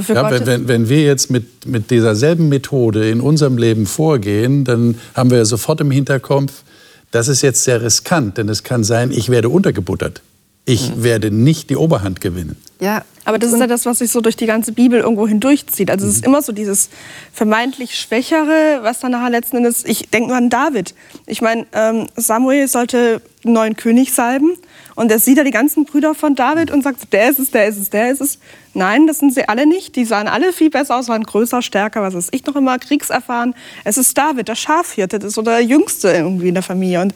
Ja, 0.00 0.30
wenn, 0.30 0.46
wenn, 0.46 0.68
wenn, 0.68 0.88
wir 0.88 1.02
jetzt 1.02 1.30
mit, 1.30 1.66
mit 1.66 1.90
dieser 1.90 2.14
selben 2.14 2.48
Methode 2.48 3.08
in 3.10 3.20
unserem 3.20 3.58
Leben 3.58 3.86
vorgehen, 3.86 4.64
dann 4.64 4.96
haben 5.14 5.30
wir 5.30 5.44
sofort 5.44 5.80
im 5.80 5.90
Hinterkopf, 5.90 6.62
das 7.10 7.28
ist 7.28 7.42
jetzt 7.42 7.64
sehr 7.64 7.82
riskant, 7.82 8.38
denn 8.38 8.48
es 8.48 8.62
kann 8.62 8.84
sein, 8.84 9.10
ich 9.10 9.28
werde 9.28 9.48
untergebuttert. 9.48 10.22
Ich 10.64 10.94
mhm. 10.94 11.02
werde 11.02 11.30
nicht 11.30 11.70
die 11.70 11.76
Oberhand 11.76 12.20
gewinnen. 12.20 12.56
Ja, 12.80 13.04
aber 13.24 13.38
das 13.38 13.52
ist 13.52 13.60
ja 13.60 13.66
das, 13.66 13.86
was 13.86 13.98
sich 13.98 14.10
so 14.10 14.20
durch 14.20 14.36
die 14.36 14.46
ganze 14.46 14.72
Bibel 14.72 15.00
irgendwo 15.00 15.28
hindurchzieht. 15.28 15.90
Also 15.90 16.06
es 16.06 16.16
ist 16.16 16.20
mhm. 16.22 16.28
immer 16.28 16.42
so 16.42 16.52
dieses 16.52 16.90
vermeintlich 17.32 17.98
Schwächere, 17.98 18.80
was 18.82 19.00
dann 19.00 19.12
nachher 19.12 19.30
letzten 19.30 19.58
Endes, 19.58 19.84
ich 19.84 20.10
denke 20.10 20.28
nur 20.28 20.36
an 20.36 20.50
David. 20.50 20.94
Ich 21.26 21.40
meine, 21.40 21.66
ähm, 21.72 22.08
Samuel 22.16 22.66
sollte 22.68 23.22
einen 23.44 23.54
neuen 23.54 23.76
König 23.76 24.12
salben 24.12 24.52
und 24.94 25.10
er 25.10 25.18
sieht 25.18 25.38
da 25.38 25.44
die 25.44 25.50
ganzen 25.50 25.84
Brüder 25.84 26.14
von 26.14 26.34
David 26.34 26.70
und 26.70 26.82
sagt, 26.82 27.12
der 27.12 27.30
ist 27.30 27.38
es, 27.38 27.50
der 27.50 27.66
ist 27.66 27.78
es, 27.78 27.90
der 27.90 28.10
ist 28.10 28.20
es. 28.20 28.38
Nein, 28.74 29.06
das 29.06 29.18
sind 29.18 29.34
sie 29.34 29.48
alle 29.48 29.66
nicht. 29.66 29.96
Die 29.96 30.04
sahen 30.04 30.28
alle 30.28 30.52
viel 30.52 30.70
besser 30.70 30.96
aus, 30.96 31.08
waren 31.08 31.22
größer, 31.22 31.62
stärker, 31.62 32.02
was 32.02 32.14
weiß 32.14 32.28
ich 32.32 32.44
noch 32.46 32.56
immer, 32.56 32.78
kriegserfahren. 32.78 33.54
Es 33.84 33.98
ist 33.98 34.16
David, 34.16 34.48
der 34.48 34.54
Schafhirte, 34.54 35.18
das 35.18 35.28
ist 35.28 35.34
so 35.34 35.42
der 35.42 35.60
Jüngste 35.60 36.10
irgendwie 36.10 36.48
in 36.48 36.54
der 36.54 36.62
Familie. 36.62 37.02
Und 37.02 37.14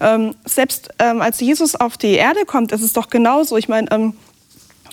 ähm, 0.00 0.34
selbst 0.44 0.90
ähm, 0.98 1.20
als 1.20 1.40
Jesus 1.40 1.74
auf 1.74 1.96
die 1.96 2.14
Erde 2.14 2.44
kommt, 2.46 2.72
ist 2.72 2.82
es 2.82 2.92
doch 2.92 3.10
genauso. 3.10 3.56
Ich 3.56 3.68
meine, 3.68 3.90
ähm, 3.90 4.14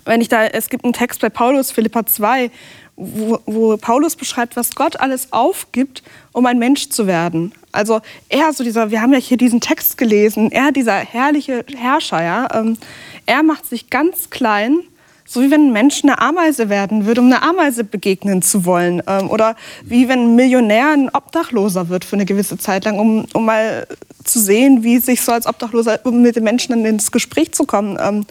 wenn 0.06 0.22
ich 0.22 0.30
da, 0.30 0.46
es 0.46 0.70
gibt 0.70 0.84
einen 0.84 0.94
Text 0.94 1.22
bei 1.22 1.30
Paulus, 1.30 1.72
Philippa 1.72 2.06
2, 2.06 2.50
wo, 2.96 3.40
wo, 3.46 3.78
Paulus 3.78 4.16
beschreibt, 4.16 4.56
was 4.56 4.76
Gott 4.76 5.00
alles 5.00 5.34
aufgibt, 5.34 6.02
um 6.32 6.46
ein 6.46 6.58
Mensch 6.58 6.90
zu 6.90 7.08
werden. 7.08 7.52
Also 7.72 8.00
er, 8.30 8.54
so 8.54 8.64
dieser, 8.64 8.90
wir 8.92 9.02
haben 9.02 9.12
ja 9.12 9.20
hier 9.20 9.38
diesen 9.38 9.60
Text 9.60 9.98
gelesen, 9.98 10.52
er, 10.52 10.72
dieser 10.72 10.96
herrliche 10.96 11.66
Herrscher, 11.76 12.24
ja, 12.24 12.48
ähm, 12.54 12.78
er 13.26 13.44
macht 13.44 13.66
sich 13.66 13.90
ganz 13.90 14.30
klein, 14.30 14.80
so 15.28 15.42
wie 15.42 15.50
wenn 15.50 15.68
ein 15.68 15.74
Mensch 15.74 16.04
eine 16.04 16.22
Ameise 16.22 16.70
werden 16.70 17.06
würde, 17.06 17.20
um 17.20 17.28
eine 17.28 17.42
Ameise 17.42 17.84
begegnen 17.84 18.44
zu 18.44 18.64
wollen. 18.64 19.02
Ähm, 19.08 19.30
oder 19.30 19.56
wie 19.84 20.08
wenn 20.08 20.20
ein 20.20 20.36
Millionär 20.36 20.92
ein 20.92 21.10
Obdachloser 21.10 21.90
wird 21.90 22.06
für 22.06 22.16
eine 22.16 22.26
gewisse 22.26 22.58
Zeit 22.58 22.86
lang, 22.86 23.00
um, 23.00 23.26
um 23.34 23.46
mal 23.46 23.88
zu 24.24 24.40
sehen, 24.40 24.84
wie 24.84 25.00
sich 25.00 25.22
so 25.22 25.32
als 25.32 25.48
Obdachloser 25.48 26.00
um 26.04 26.22
mit 26.22 26.36
den 26.36 26.44
Menschen 26.44 26.86
ins 26.86 27.12
Gespräch 27.12 27.54
zu 27.54 27.66
kommen, 27.66 27.98
ähm, 28.00 28.26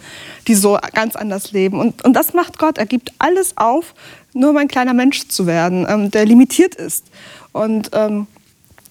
die 0.46 0.54
so 0.54 0.78
ganz 0.92 1.16
anders 1.16 1.50
leben. 1.50 1.80
Und, 1.80 2.04
und 2.04 2.14
das 2.14 2.32
macht 2.32 2.58
Gott. 2.58 2.78
Er 2.78 2.86
gibt 2.86 3.12
alles 3.18 3.56
auf, 3.56 3.94
nur 4.32 4.50
um 4.50 4.56
ein 4.56 4.68
kleiner 4.68 4.94
Mensch 4.94 5.26
zu 5.28 5.46
werden, 5.46 5.86
ähm, 5.88 6.12
der 6.12 6.26
limitiert 6.26 6.76
ist. 6.76 7.06
Und 7.52 7.90
ähm, 7.92 8.28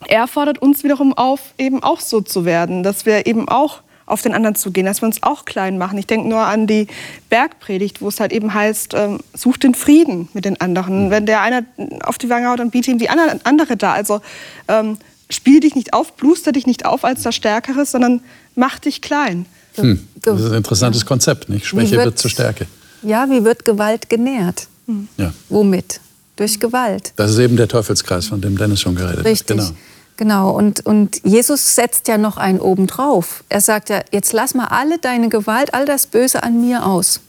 er 0.07 0.27
fordert 0.27 0.61
uns 0.61 0.83
wiederum 0.83 1.13
auf, 1.13 1.53
eben 1.57 1.81
auch 1.81 2.01
so 2.01 2.19
zu 2.19 2.43
werden, 2.43 2.83
dass 2.83 3.05
wir 3.05 3.25
eben 3.27 3.47
auch 3.47 3.82
auf 4.05 4.21
den 4.21 4.33
anderen 4.33 4.55
zu 4.55 4.71
gehen, 4.71 4.85
dass 4.85 5.01
wir 5.01 5.07
uns 5.07 5.23
auch 5.23 5.45
klein 5.45 5.77
machen. 5.77 5.97
Ich 5.97 6.07
denke 6.07 6.27
nur 6.27 6.41
an 6.41 6.67
die 6.67 6.87
Bergpredigt, 7.29 8.01
wo 8.01 8.09
es 8.09 8.19
halt 8.19 8.33
eben 8.33 8.53
heißt, 8.53 8.93
ähm, 8.95 9.19
such 9.33 9.57
den 9.57 9.75
Frieden 9.75 10.29
mit 10.33 10.45
den 10.45 10.59
anderen. 10.59 11.05
Mhm. 11.05 11.11
Wenn 11.11 11.25
der 11.25 11.41
eine 11.41 11.65
auf 12.03 12.17
die 12.17 12.29
Wange 12.29 12.49
haut, 12.49 12.59
dann 12.59 12.71
biete 12.71 12.91
ihm 12.91 12.97
die 12.97 13.09
andere 13.09 13.77
da. 13.77 13.93
Also 13.93 14.21
ähm, 14.67 14.97
spiel 15.29 15.59
dich 15.59 15.75
nicht 15.75 15.93
auf, 15.93 16.15
bluster 16.15 16.51
dich 16.51 16.67
nicht 16.67 16.85
auf 16.85 17.05
als 17.05 17.23
der 17.23 17.31
Stärkere, 17.31 17.85
sondern 17.85 18.21
mach 18.55 18.79
dich 18.79 19.01
klein. 19.01 19.45
Hm. 19.75 20.07
Das 20.21 20.39
ist 20.39 20.51
ein 20.51 20.57
interessantes 20.57 21.05
Konzept, 21.05 21.49
nicht? 21.49 21.65
Schwäche 21.65 21.91
wird, 21.91 22.05
wird 22.05 22.19
zur 22.19 22.29
Stärke. 22.29 22.67
Ja, 23.01 23.29
wie 23.29 23.43
wird 23.43 23.65
Gewalt 23.65 24.09
genährt? 24.09 24.67
Mhm. 24.85 25.07
Ja. 25.17 25.33
Womit? 25.49 25.99
Durch 26.35 26.59
Gewalt. 26.59 27.13
Das 27.15 27.31
ist 27.31 27.39
eben 27.39 27.57
der 27.57 27.67
Teufelskreis, 27.67 28.27
von 28.27 28.41
dem 28.41 28.57
Dennis 28.57 28.81
schon 28.81 28.95
geredet 28.95 29.25
Richtig. 29.25 29.59
hat. 29.59 29.67
Genau. 29.67 29.77
Genau, 30.23 30.51
und, 30.51 30.86
und 30.86 31.19
Jesus 31.25 31.75
setzt 31.75 32.07
ja 32.07 32.17
noch 32.17 32.38
einen 32.38 32.62
obendrauf. 32.62 33.43
Er 33.49 33.59
sagt 33.59 33.89
ja, 33.89 34.03
jetzt 34.13 34.31
lass 34.31 34.53
mal 34.53 34.67
alle 34.67 34.97
deine 34.97 35.27
Gewalt, 35.27 35.73
all 35.73 35.86
das 35.86 36.07
Böse 36.07 36.43
an 36.43 36.62
mir 36.62 36.86
aus. 36.86 37.19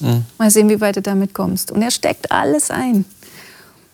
Mhm. 0.00 0.26
Mal 0.36 0.50
sehen, 0.50 0.68
wie 0.68 0.82
weit 0.82 0.96
du 0.96 1.00
damit 1.00 1.32
kommst. 1.32 1.72
Und 1.72 1.80
er 1.80 1.90
steckt 1.90 2.30
alles 2.30 2.70
ein. 2.70 3.06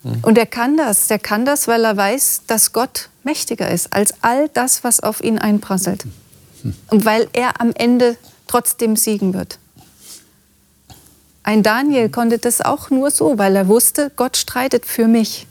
Mhm. 0.03 0.19
Und 0.23 0.39
er 0.39 0.47
kann 0.47 0.77
das. 0.77 1.09
Er 1.09 1.21
kann 1.21 1.45
das, 1.45 1.69
weil 1.69 1.85
er 1.85 1.97
weiß, 1.97 2.43
dass 2.49 2.73
Gott 2.73 3.11
mächtiger 3.23 3.71
ist 3.71 3.93
als 3.93 4.13
all 4.23 4.49
das, 4.49 4.83
was 4.83 4.99
auf 4.99 5.23
ihn 5.23 5.39
einprasselt. 5.39 6.05
Mhm. 6.65 6.75
Und 6.91 7.05
weil 7.05 7.29
er 7.33 7.61
am 7.61 7.71
Ende 7.77 8.17
trotzdem 8.49 8.97
siegen 8.97 9.35
wird. 9.35 9.61
Ein 11.45 11.63
Daniel 11.63 12.09
konnte 12.09 12.39
das 12.39 12.61
auch 12.61 12.91
nur 12.91 13.13
so, 13.13 13.39
weil 13.39 13.55
er 13.55 13.69
wusste, 13.69 14.11
Gott 14.17 14.37
streitet 14.37 14.85
für 14.85 15.07
mich. 15.07 15.47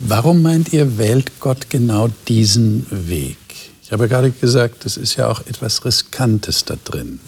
Warum 0.00 0.40
meint 0.40 0.72
ihr, 0.72 0.96
wählt 0.96 1.40
Gott 1.40 1.68
genau 1.68 2.08
diesen 2.26 2.86
Weg? 2.90 3.36
Ich 3.82 3.92
habe 3.92 4.08
gerade 4.08 4.30
gesagt, 4.30 4.86
es 4.86 4.96
ist 4.96 5.16
ja 5.16 5.28
auch 5.28 5.40
etwas 5.46 5.84
Riskantes 5.84 6.64
da 6.64 6.76
drin. 6.82 7.20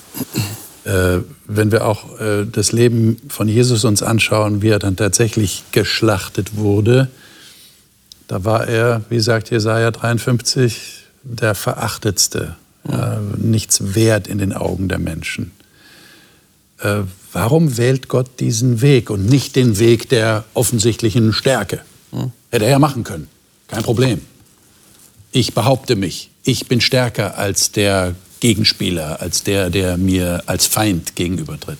Äh, 0.84 1.18
wenn 1.46 1.70
wir 1.70 1.86
auch 1.86 2.18
äh, 2.18 2.44
das 2.44 2.72
Leben 2.72 3.18
von 3.28 3.46
Jesus 3.46 3.84
uns 3.84 4.02
anschauen, 4.02 4.62
wie 4.62 4.70
er 4.70 4.78
dann 4.78 4.96
tatsächlich 4.96 5.64
geschlachtet 5.70 6.56
wurde, 6.56 7.08
da 8.26 8.44
war 8.44 8.66
er, 8.66 9.02
wie 9.10 9.20
sagt 9.20 9.50
Jesaja 9.50 9.90
53, 9.90 11.04
der 11.22 11.54
Verachtetste, 11.54 12.56
äh, 12.88 13.18
nichts 13.36 13.94
wert 13.94 14.26
in 14.26 14.38
den 14.38 14.52
Augen 14.52 14.88
der 14.88 14.98
Menschen. 14.98 15.52
Äh, 16.78 17.02
warum 17.32 17.76
wählt 17.76 18.08
Gott 18.08 18.40
diesen 18.40 18.80
Weg 18.80 19.10
und 19.10 19.26
nicht 19.26 19.54
den 19.56 19.78
Weg 19.78 20.08
der 20.08 20.44
offensichtlichen 20.54 21.32
Stärke? 21.32 21.82
Hm. 22.10 22.32
Hätte 22.52 22.66
er 22.66 22.72
ja 22.72 22.78
machen 22.78 23.02
können. 23.02 23.28
Kein 23.66 23.82
Problem. 23.82 24.20
Ich 25.32 25.54
behaupte 25.54 25.96
mich. 25.96 26.30
Ich 26.44 26.68
bin 26.68 26.82
stärker 26.82 27.38
als 27.38 27.72
der 27.72 28.14
Gegenspieler, 28.40 29.20
als 29.20 29.42
der, 29.42 29.70
der 29.70 29.96
mir 29.96 30.42
als 30.46 30.66
Feind 30.66 31.16
gegenübertritt. 31.16 31.78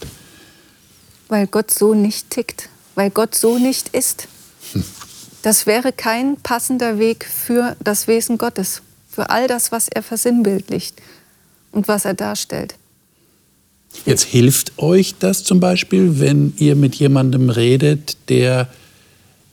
Weil 1.28 1.46
Gott 1.46 1.70
so 1.70 1.92
nicht 1.92 2.30
tickt, 2.30 2.70
weil 2.94 3.10
Gott 3.10 3.34
so 3.34 3.58
nicht 3.58 3.90
ist. 3.90 4.28
Hm. 4.72 4.82
Das 5.42 5.66
wäre 5.66 5.92
kein 5.92 6.36
passender 6.36 6.98
Weg 6.98 7.26
für 7.26 7.76
das 7.84 8.08
Wesen 8.08 8.38
Gottes, 8.38 8.80
für 9.10 9.28
all 9.28 9.48
das, 9.48 9.72
was 9.72 9.88
er 9.88 10.02
versinnbildlicht 10.02 10.94
und 11.72 11.86
was 11.86 12.06
er 12.06 12.14
darstellt. 12.14 12.76
Jetzt 14.06 14.24
hilft 14.24 14.78
euch 14.78 15.16
das 15.18 15.44
zum 15.44 15.60
Beispiel, 15.60 16.18
wenn 16.18 16.54
ihr 16.56 16.76
mit 16.76 16.94
jemandem 16.94 17.50
redet, 17.50 18.16
der 18.30 18.68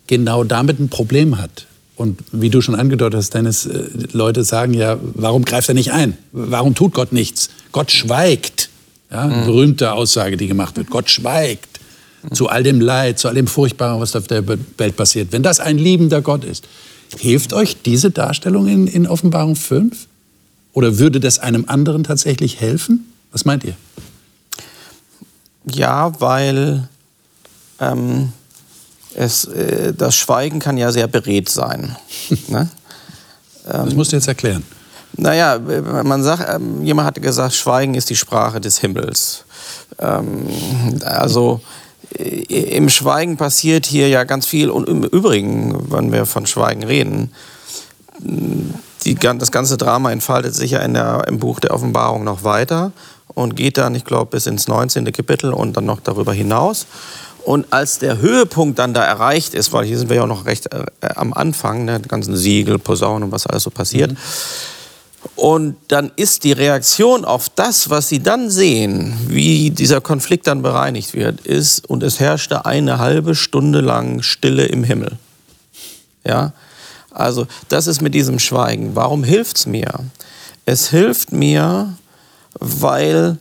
genau 0.10 0.44
damit 0.44 0.80
ein 0.80 0.90
Problem 0.90 1.38
hat. 1.38 1.68
Und 1.96 2.20
wie 2.32 2.50
du 2.50 2.62
schon 2.62 2.76
angedeutet 2.76 3.18
hast, 3.18 3.34
Dennis, 3.34 3.66
äh, 3.66 3.90
Leute 4.12 4.44
sagen 4.44 4.74
ja, 4.74 4.98
warum 5.14 5.46
greift 5.46 5.70
er 5.70 5.76
nicht 5.76 5.92
ein? 5.92 6.18
Warum 6.32 6.76
tut 6.76 6.94
Gott 6.94 7.14
nichts? 7.14 7.50
Gott 7.72 7.92
schweigt. 7.92 8.70
Ja, 9.12 9.24
eine 9.24 9.36
mhm. 9.36 9.46
berühmte 9.46 9.94
Aussage, 9.94 10.36
die 10.36 10.48
gemacht 10.48 10.78
wird. 10.78 10.90
Gott 10.90 11.10
schweigt 11.10 11.80
mhm. 12.24 12.34
zu 12.34 12.48
all 12.48 12.64
dem 12.64 12.82
Leid, 12.82 13.20
zu 13.20 13.28
all 13.28 13.36
dem 13.36 13.48
Furchtbaren, 13.48 14.02
was 14.02 14.16
auf 14.16 14.28
der 14.28 14.48
Welt 14.48 14.96
passiert. 14.96 15.32
Wenn 15.32 15.44
das 15.44 15.60
ein 15.60 15.78
liebender 15.78 16.22
Gott 16.22 16.44
ist, 16.44 16.68
hilft 17.18 17.54
euch 17.54 17.82
diese 17.84 18.12
Darstellung 18.12 18.68
in, 18.68 18.88
in 18.88 19.08
Offenbarung 19.08 19.56
5? 19.56 20.08
Oder 20.74 20.98
würde 20.98 21.20
das 21.20 21.38
einem 21.38 21.66
anderen 21.68 22.04
tatsächlich 22.04 22.60
helfen? 22.60 23.12
Was 23.32 23.46
meint 23.46 23.64
ihr? 23.64 23.76
Ja, 25.72 26.20
weil 26.20 26.88
ähm, 27.80 28.32
es, 29.16 29.46
äh, 29.46 29.94
das 29.94 30.16
Schweigen 30.16 30.60
kann 30.60 30.78
ja 30.78 30.92
sehr 30.92 31.08
beredt 31.08 31.50
sein. 31.50 31.96
ne? 32.48 32.70
das 33.66 33.94
musst 33.94 34.12
du 34.12 34.16
jetzt 34.16 34.28
erklären. 34.28 34.64
Naja, 35.16 35.60
man 36.04 36.24
sagt, 36.24 36.48
ähm, 36.50 36.84
jemand 36.84 37.08
hatte 37.08 37.22
gesagt, 37.22 37.54
Schweigen 37.54 37.96
ist 37.96 38.10
die 38.10 38.16
Sprache 38.16 38.62
des 38.62 38.78
Himmels. 38.80 39.44
Ähm, 40.00 40.48
also 41.04 41.62
äh, 42.18 42.24
im 42.24 42.90
Schweigen 42.90 43.38
passiert 43.38 43.86
hier 43.86 44.08
ja 44.08 44.24
ganz 44.24 44.46
viel. 44.46 44.70
Und 44.70 44.88
im 44.88 45.04
Übrigen, 45.04 45.92
wenn 45.92 46.12
wir 46.12 46.26
von 46.26 46.46
Schweigen 46.46 46.84
reden, 46.84 47.32
die, 48.20 49.16
das 49.16 49.52
ganze 49.52 49.78
Drama 49.78 50.12
entfaltet 50.12 50.54
sich 50.56 50.72
ja 50.72 50.80
in 50.80 50.94
der, 50.94 51.24
im 51.28 51.40
Buch 51.40 51.60
der 51.60 51.74
Offenbarung 51.74 52.24
noch 52.24 52.44
weiter. 52.44 52.92
und 53.34 53.56
geht 53.56 53.78
dann, 53.78 53.96
ich 53.96 54.06
glaube, 54.06 54.32
bis 54.32 54.48
ins 54.48 54.68
19. 54.68 55.12
Kapitel 55.12 55.54
und 55.54 55.78
dann 55.78 55.86
noch 55.86 56.02
darüber 56.02 56.34
hinaus. 56.34 56.86
Und 57.44 57.72
als 57.72 58.00
der 58.00 58.20
Höhepunkt 58.20 58.80
dann 58.80 58.94
da 58.94 59.04
erreicht 59.04 59.54
ist, 59.54 59.74
weil 59.74 59.86
hier 59.86 59.98
sind 59.98 60.10
wir 60.10 60.18
ja 60.18 60.24
auch 60.24 60.28
noch 60.28 60.46
recht 60.46 60.74
äh, 60.74 60.86
am 61.16 61.34
Anfang, 61.34 61.86
ne, 61.86 62.00
ganzen 62.02 62.36
Siegel, 62.36 62.80
Posaunen 62.80 63.24
und 63.24 63.32
was 63.32 63.48
alles 63.48 63.64
so 63.64 63.70
passiert. 63.70 64.12
Mhm. 64.12 64.18
Und 65.36 65.76
dann 65.90 66.12
ist 66.16 66.44
die 66.44 66.52
Reaktion 66.52 67.26
auf 67.26 67.50
das, 67.50 67.90
was 67.90 68.10
sie 68.10 68.20
dann 68.20 68.50
sehen, 68.50 69.18
wie 69.28 69.70
dieser 69.70 70.02
Konflikt 70.02 70.48
dann 70.48 70.62
bereinigt 70.62 71.14
wird, 71.14 71.42
ist, 71.42 71.90
und 71.90 72.04
es 72.04 72.20
herrschte 72.20 72.66
eine 72.66 73.00
halbe 73.00 73.36
Stunde 73.36 73.82
lang 73.82 74.22
Stille 74.22 74.66
im 74.66 74.84
Himmel. 74.84 75.18
Ja? 76.26 76.54
Also, 77.12 77.48
das 77.70 77.88
ist 77.88 78.02
mit 78.02 78.14
diesem 78.14 78.40
Schweigen. 78.40 78.96
Warum 78.96 79.24
hilft 79.24 79.58
es 79.58 79.66
mir? 79.66 79.92
Es 80.66 80.90
hilft 80.90 81.32
mir, 81.32 81.94
weil 82.60 83.38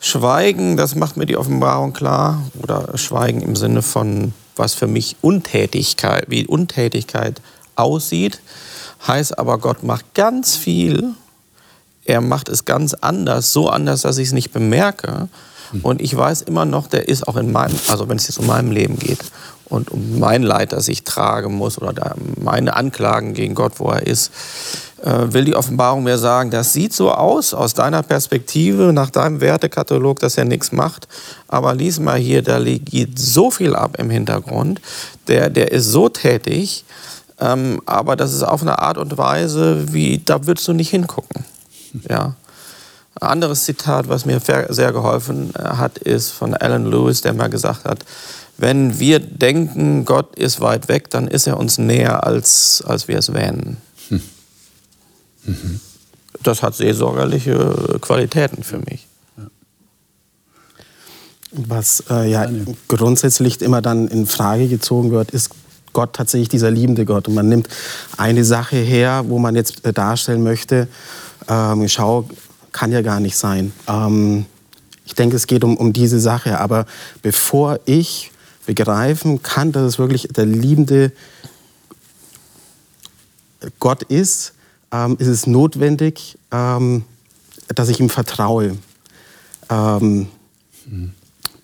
Schweigen, 0.00 0.76
das 0.76 0.94
macht 0.94 1.16
mir 1.16 1.26
die 1.26 1.36
Offenbarung 1.36 1.92
klar, 1.92 2.42
oder 2.62 2.96
Schweigen 2.96 3.40
im 3.42 3.56
Sinne 3.56 3.82
von, 3.82 4.32
was 4.56 4.74
für 4.74 4.86
mich 4.86 5.16
Untätigkeit, 5.20 6.26
wie 6.28 6.46
Untätigkeit 6.46 7.40
aussieht, 7.74 8.40
heißt 9.06 9.38
aber, 9.38 9.58
Gott 9.58 9.82
macht 9.82 10.14
ganz 10.14 10.56
viel. 10.56 11.14
Er 12.04 12.20
macht 12.20 12.48
es 12.48 12.64
ganz 12.64 12.94
anders, 12.94 13.52
so 13.52 13.68
anders, 13.68 14.02
dass 14.02 14.18
ich 14.18 14.28
es 14.28 14.32
nicht 14.32 14.52
bemerke. 14.52 15.28
Und 15.82 16.00
ich 16.00 16.16
weiß 16.16 16.42
immer 16.42 16.64
noch, 16.64 16.86
der 16.86 17.08
ist 17.08 17.28
auch 17.28 17.36
in 17.36 17.52
meinem, 17.52 17.76
also 17.88 18.08
wenn 18.08 18.16
es 18.16 18.26
jetzt 18.26 18.38
um 18.38 18.46
meinem 18.46 18.70
Leben 18.70 18.98
geht 18.98 19.20
und 19.68 19.90
um 19.90 20.18
mein 20.18 20.42
Leid, 20.42 20.72
das 20.72 20.88
ich 20.88 21.04
tragen 21.04 21.54
muss 21.54 21.80
oder 21.80 22.14
meine 22.40 22.74
Anklagen 22.74 23.34
gegen 23.34 23.54
Gott, 23.54 23.74
wo 23.76 23.90
er 23.90 24.06
ist, 24.06 24.30
äh, 25.02 25.32
will 25.32 25.44
die 25.44 25.54
Offenbarung 25.54 26.02
mir 26.02 26.18
sagen, 26.18 26.50
das 26.50 26.72
sieht 26.72 26.92
so 26.92 27.12
aus 27.12 27.54
aus 27.54 27.74
deiner 27.74 28.02
Perspektive, 28.02 28.92
nach 28.92 29.10
deinem 29.10 29.40
Wertekatalog, 29.40 30.18
dass 30.20 30.36
er 30.36 30.44
nichts 30.44 30.72
macht. 30.72 31.06
Aber 31.46 31.74
lies 31.74 32.00
mal 32.00 32.18
hier, 32.18 32.42
da 32.42 32.58
geht 32.60 33.18
so 33.18 33.50
viel 33.50 33.74
ab 33.74 33.96
im 33.98 34.10
Hintergrund. 34.10 34.80
Der, 35.28 35.50
der 35.50 35.72
ist 35.72 35.90
so 35.90 36.08
tätig, 36.08 36.84
ähm, 37.40 37.80
aber 37.86 38.16
das 38.16 38.32
ist 38.32 38.42
auf 38.42 38.62
eine 38.62 38.78
Art 38.78 38.98
und 38.98 39.16
Weise, 39.18 39.92
wie 39.92 40.18
da 40.24 40.46
würdest 40.46 40.66
du 40.68 40.72
nicht 40.72 40.90
hingucken. 40.90 41.44
Ja. 42.08 42.34
Ein 43.20 43.28
anderes 43.30 43.64
Zitat, 43.64 44.08
was 44.08 44.26
mir 44.26 44.40
sehr 44.68 44.92
geholfen 44.92 45.52
äh, 45.54 45.62
hat, 45.62 45.98
ist 45.98 46.30
von 46.30 46.54
Alan 46.54 46.84
Lewis, 46.84 47.22
der 47.22 47.32
mal 47.32 47.48
gesagt 47.48 47.84
hat, 47.86 48.04
wenn 48.58 48.98
wir 48.98 49.20
denken, 49.20 50.04
Gott 50.04 50.36
ist 50.36 50.60
weit 50.60 50.88
weg, 50.88 51.10
dann 51.10 51.28
ist 51.28 51.46
er 51.46 51.56
uns 51.56 51.78
näher, 51.78 52.24
als, 52.24 52.82
als 52.84 53.06
wir 53.06 53.16
es 53.16 53.32
wähnen. 53.32 53.76
Hm. 54.08 54.20
Mhm. 55.44 55.80
Das 56.42 56.62
hat 56.62 56.74
seelsorgerliche 56.74 57.98
Qualitäten 58.00 58.64
für 58.64 58.78
mich. 58.78 59.06
Was 61.52 62.02
äh, 62.10 62.30
ja 62.30 62.48
grundsätzlich 62.88 63.62
immer 63.62 63.80
dann 63.80 64.08
in 64.08 64.26
Frage 64.26 64.68
gezogen 64.68 65.12
wird, 65.12 65.30
ist 65.30 65.50
Gott 65.92 66.12
tatsächlich 66.12 66.48
dieser 66.48 66.70
liebende 66.70 67.04
Gott. 67.04 67.28
Und 67.28 67.34
man 67.34 67.48
nimmt 67.48 67.68
eine 68.16 68.44
Sache 68.44 68.76
her, 68.76 69.24
wo 69.28 69.38
man 69.38 69.54
jetzt 69.54 69.84
äh, 69.86 69.92
darstellen 69.92 70.42
möchte, 70.42 70.88
ähm, 71.48 71.88
schau, 71.88 72.28
kann 72.72 72.92
ja 72.92 73.02
gar 73.02 73.20
nicht 73.20 73.36
sein. 73.36 73.72
Ähm, 73.86 74.46
ich 75.06 75.14
denke, 75.14 75.36
es 75.36 75.46
geht 75.46 75.64
um, 75.64 75.76
um 75.76 75.92
diese 75.92 76.20
Sache. 76.20 76.60
Aber 76.60 76.86
bevor 77.22 77.80
ich 77.86 78.30
begreifen 78.68 79.42
kann, 79.42 79.72
dass 79.72 79.82
es 79.84 79.98
wirklich 79.98 80.28
der 80.28 80.44
liebende 80.44 81.10
Gott 83.80 84.02
ist, 84.02 84.52
ähm, 84.92 85.16
ist 85.18 85.26
es 85.26 85.46
notwendig, 85.46 86.36
ähm, 86.52 87.04
dass 87.74 87.88
ich 87.88 87.98
ihm 87.98 88.10
vertraue. 88.10 88.76
Ähm, 89.70 90.28
mhm. 90.84 91.12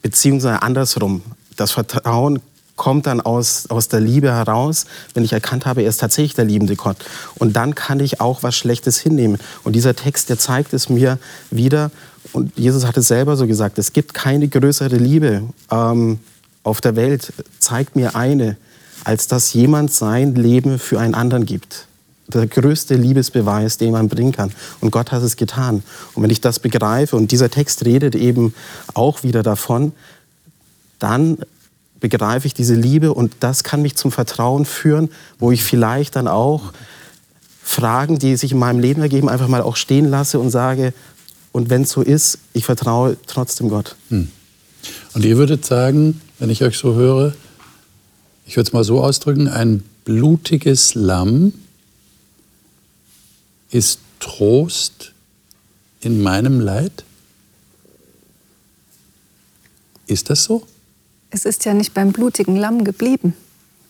Beziehungsweise 0.00 0.62
andersrum. 0.62 1.20
Das 1.56 1.72
Vertrauen 1.72 2.40
kommt 2.74 3.06
dann 3.06 3.20
aus, 3.20 3.66
aus 3.68 3.88
der 3.88 4.00
Liebe 4.00 4.32
heraus, 4.32 4.86
wenn 5.12 5.24
ich 5.24 5.34
erkannt 5.34 5.66
habe, 5.66 5.82
er 5.82 5.90
ist 5.90 6.00
tatsächlich 6.00 6.34
der 6.34 6.46
liebende 6.46 6.74
Gott. 6.74 6.96
Und 7.34 7.54
dann 7.54 7.74
kann 7.74 8.00
ich 8.00 8.22
auch 8.22 8.42
was 8.42 8.56
Schlechtes 8.56 8.98
hinnehmen. 8.98 9.36
Und 9.62 9.76
dieser 9.76 9.94
Text, 9.94 10.30
der 10.30 10.38
zeigt 10.38 10.72
es 10.72 10.88
mir 10.88 11.18
wieder. 11.50 11.90
Und 12.32 12.56
Jesus 12.58 12.86
hat 12.86 12.96
es 12.96 13.08
selber 13.08 13.36
so 13.36 13.46
gesagt, 13.46 13.78
es 13.78 13.92
gibt 13.92 14.14
keine 14.14 14.48
größere 14.48 14.96
Liebe 14.96 15.42
ähm, 15.70 16.18
auf 16.64 16.80
der 16.80 16.96
Welt, 16.96 17.32
zeigt 17.60 17.94
mir 17.94 18.16
eine, 18.16 18.56
als 19.04 19.28
dass 19.28 19.52
jemand 19.52 19.92
sein 19.92 20.34
Leben 20.34 20.78
für 20.78 20.98
einen 20.98 21.14
anderen 21.14 21.46
gibt 21.46 21.86
der 22.28 22.46
größte 22.46 22.94
Liebesbeweis, 22.94 23.76
den 23.78 23.92
man 23.92 24.08
bringen 24.08 24.32
kann. 24.32 24.50
Und 24.80 24.90
Gott 24.90 25.12
hat 25.12 25.22
es 25.22 25.36
getan. 25.36 25.82
Und 26.14 26.22
wenn 26.22 26.30
ich 26.30 26.40
das 26.40 26.58
begreife, 26.58 27.16
und 27.16 27.30
dieser 27.32 27.50
Text 27.50 27.84
redet 27.84 28.14
eben 28.14 28.54
auch 28.94 29.22
wieder 29.22 29.42
davon, 29.42 29.92
dann 30.98 31.38
begreife 32.00 32.46
ich 32.46 32.54
diese 32.54 32.74
Liebe 32.74 33.12
und 33.12 33.32
das 33.40 33.64
kann 33.64 33.82
mich 33.82 33.96
zum 33.96 34.12
Vertrauen 34.12 34.64
führen, 34.64 35.10
wo 35.38 35.52
ich 35.52 35.64
vielleicht 35.64 36.16
dann 36.16 36.28
auch 36.28 36.72
Fragen, 37.62 38.18
die 38.18 38.36
sich 38.36 38.52
in 38.52 38.58
meinem 38.58 38.78
Leben 38.78 39.00
ergeben, 39.00 39.28
einfach 39.28 39.48
mal 39.48 39.62
auch 39.62 39.76
stehen 39.76 40.08
lasse 40.08 40.38
und 40.38 40.50
sage, 40.50 40.92
und 41.52 41.70
wenn 41.70 41.82
es 41.82 41.90
so 41.90 42.02
ist, 42.02 42.38
ich 42.52 42.64
vertraue 42.64 43.16
trotzdem 43.26 43.68
Gott. 43.68 43.94
Hm. 44.08 44.28
Und 45.14 45.24
ihr 45.24 45.36
würdet 45.36 45.64
sagen, 45.64 46.20
wenn 46.38 46.50
ich 46.50 46.62
euch 46.62 46.78
so 46.78 46.94
höre, 46.94 47.34
ich 48.46 48.56
würde 48.56 48.68
es 48.68 48.72
mal 48.72 48.84
so 48.84 49.02
ausdrücken, 49.02 49.48
ein 49.48 49.82
blutiges 50.04 50.94
Lamm 50.94 51.52
ist 53.70 54.00
Trost 54.20 55.12
in 56.00 56.22
meinem 56.22 56.60
Leid? 56.60 57.04
Ist 60.06 60.30
das 60.30 60.44
so? 60.44 60.66
Es 61.30 61.44
ist 61.44 61.64
ja 61.64 61.74
nicht 61.74 61.94
beim 61.94 62.12
blutigen 62.12 62.56
Lamm 62.56 62.84
geblieben. 62.84 63.34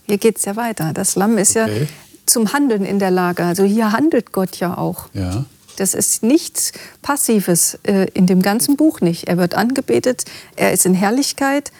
Hier 0.07 0.19
geht 0.19 0.39
es 0.39 0.45
ja 0.45 0.57
weiter. 0.57 0.93
Das 0.93 1.17
Lamm 1.17 1.39
ist 1.39 1.57
okay. 1.57 1.83
ja 1.83 1.87
zum 2.27 2.53
Handeln 2.53 2.85
in 2.85 2.99
der 2.99 3.11
Lage. 3.11 3.45
Also 3.45 3.65
hier 3.65 3.93
handelt 3.93 4.33
Gott 4.33 4.57
ja 4.57 4.77
auch. 4.77 5.09
Ja. 5.13 5.45
Das 5.77 5.95
ist 5.95 6.23
nichts 6.23 6.73
Passives 7.03 7.79
äh, 7.83 8.07
in 8.15 8.27
dem 8.27 8.43
ganzen 8.43 8.77
Buch 8.77 9.01
nicht. 9.01 9.25
Er 9.25 9.39
wird 9.39 9.55
angebetet, 9.55 10.25
er 10.57 10.73
ist 10.73 10.87
in 10.87 10.95
Herrlichkeit, 10.95 11.73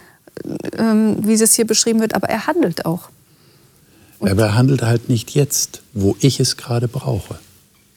wie 0.43 1.33
es 1.33 1.55
hier 1.55 1.67
beschrieben 1.67 2.01
wird, 2.01 2.15
aber 2.15 2.29
er 2.29 2.47
handelt 2.47 2.87
auch. 2.87 3.11
Und 4.19 4.31
aber 4.31 4.43
er 4.43 4.55
handelt 4.55 4.83
halt 4.83 5.09
nicht 5.09 5.33
jetzt, 5.33 5.83
wo 5.93 6.17
ich 6.21 6.41
es 6.41 6.57
gerade 6.57 6.89
brauche 6.89 7.39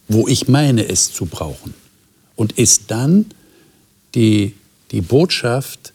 wo 0.08 0.26
ich 0.26 0.48
meine 0.48 0.88
es 0.88 1.12
zu 1.12 1.26
brauchen. 1.26 1.74
Und 2.34 2.52
ist 2.52 2.84
dann 2.90 3.26
die, 4.14 4.54
die 4.90 5.02
Botschaft, 5.02 5.92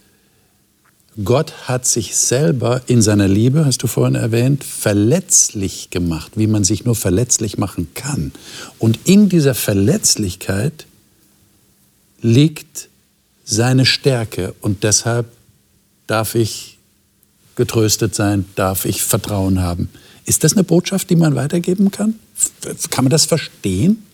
Gott 1.24 1.68
hat 1.68 1.86
sich 1.86 2.16
selber 2.16 2.82
in 2.88 3.02
seiner 3.02 3.28
Liebe, 3.28 3.66
hast 3.66 3.84
du 3.84 3.88
vorhin 3.88 4.16
erwähnt, 4.16 4.64
verletzlich 4.64 5.89
gemacht, 5.89 6.34
wie 6.36 6.48
man 6.48 6.64
sich 6.64 6.86
nur 6.86 6.96
verletzlich 6.96 7.58
machen 7.58 7.88
kann. 7.94 8.32
Und 8.80 9.00
in 9.06 9.30
dieser 9.30 9.56
Verletzlichkeit 9.56 10.86
liegt 12.22 12.89
seine 13.46 13.86
Stärke 13.86 14.54
und 14.62 14.84
deshalb 14.84 15.28
darf 16.08 16.36
ich 16.36 16.78
getröstet 17.56 18.16
sein, 18.16 18.45
darf 18.56 18.86
ich 18.86 19.04
Vertrauen 19.04 19.62
haben. 19.62 19.89
Ist 20.26 20.43
das 20.43 20.54
eine 20.54 20.64
Botschaft, 20.64 21.10
die 21.10 21.16
man 21.16 21.36
weitergeben 21.36 21.91
kann? 21.91 22.16
Kann 22.89 23.06
man 23.06 23.12
das 23.12 23.26
verstehen? 23.26 24.06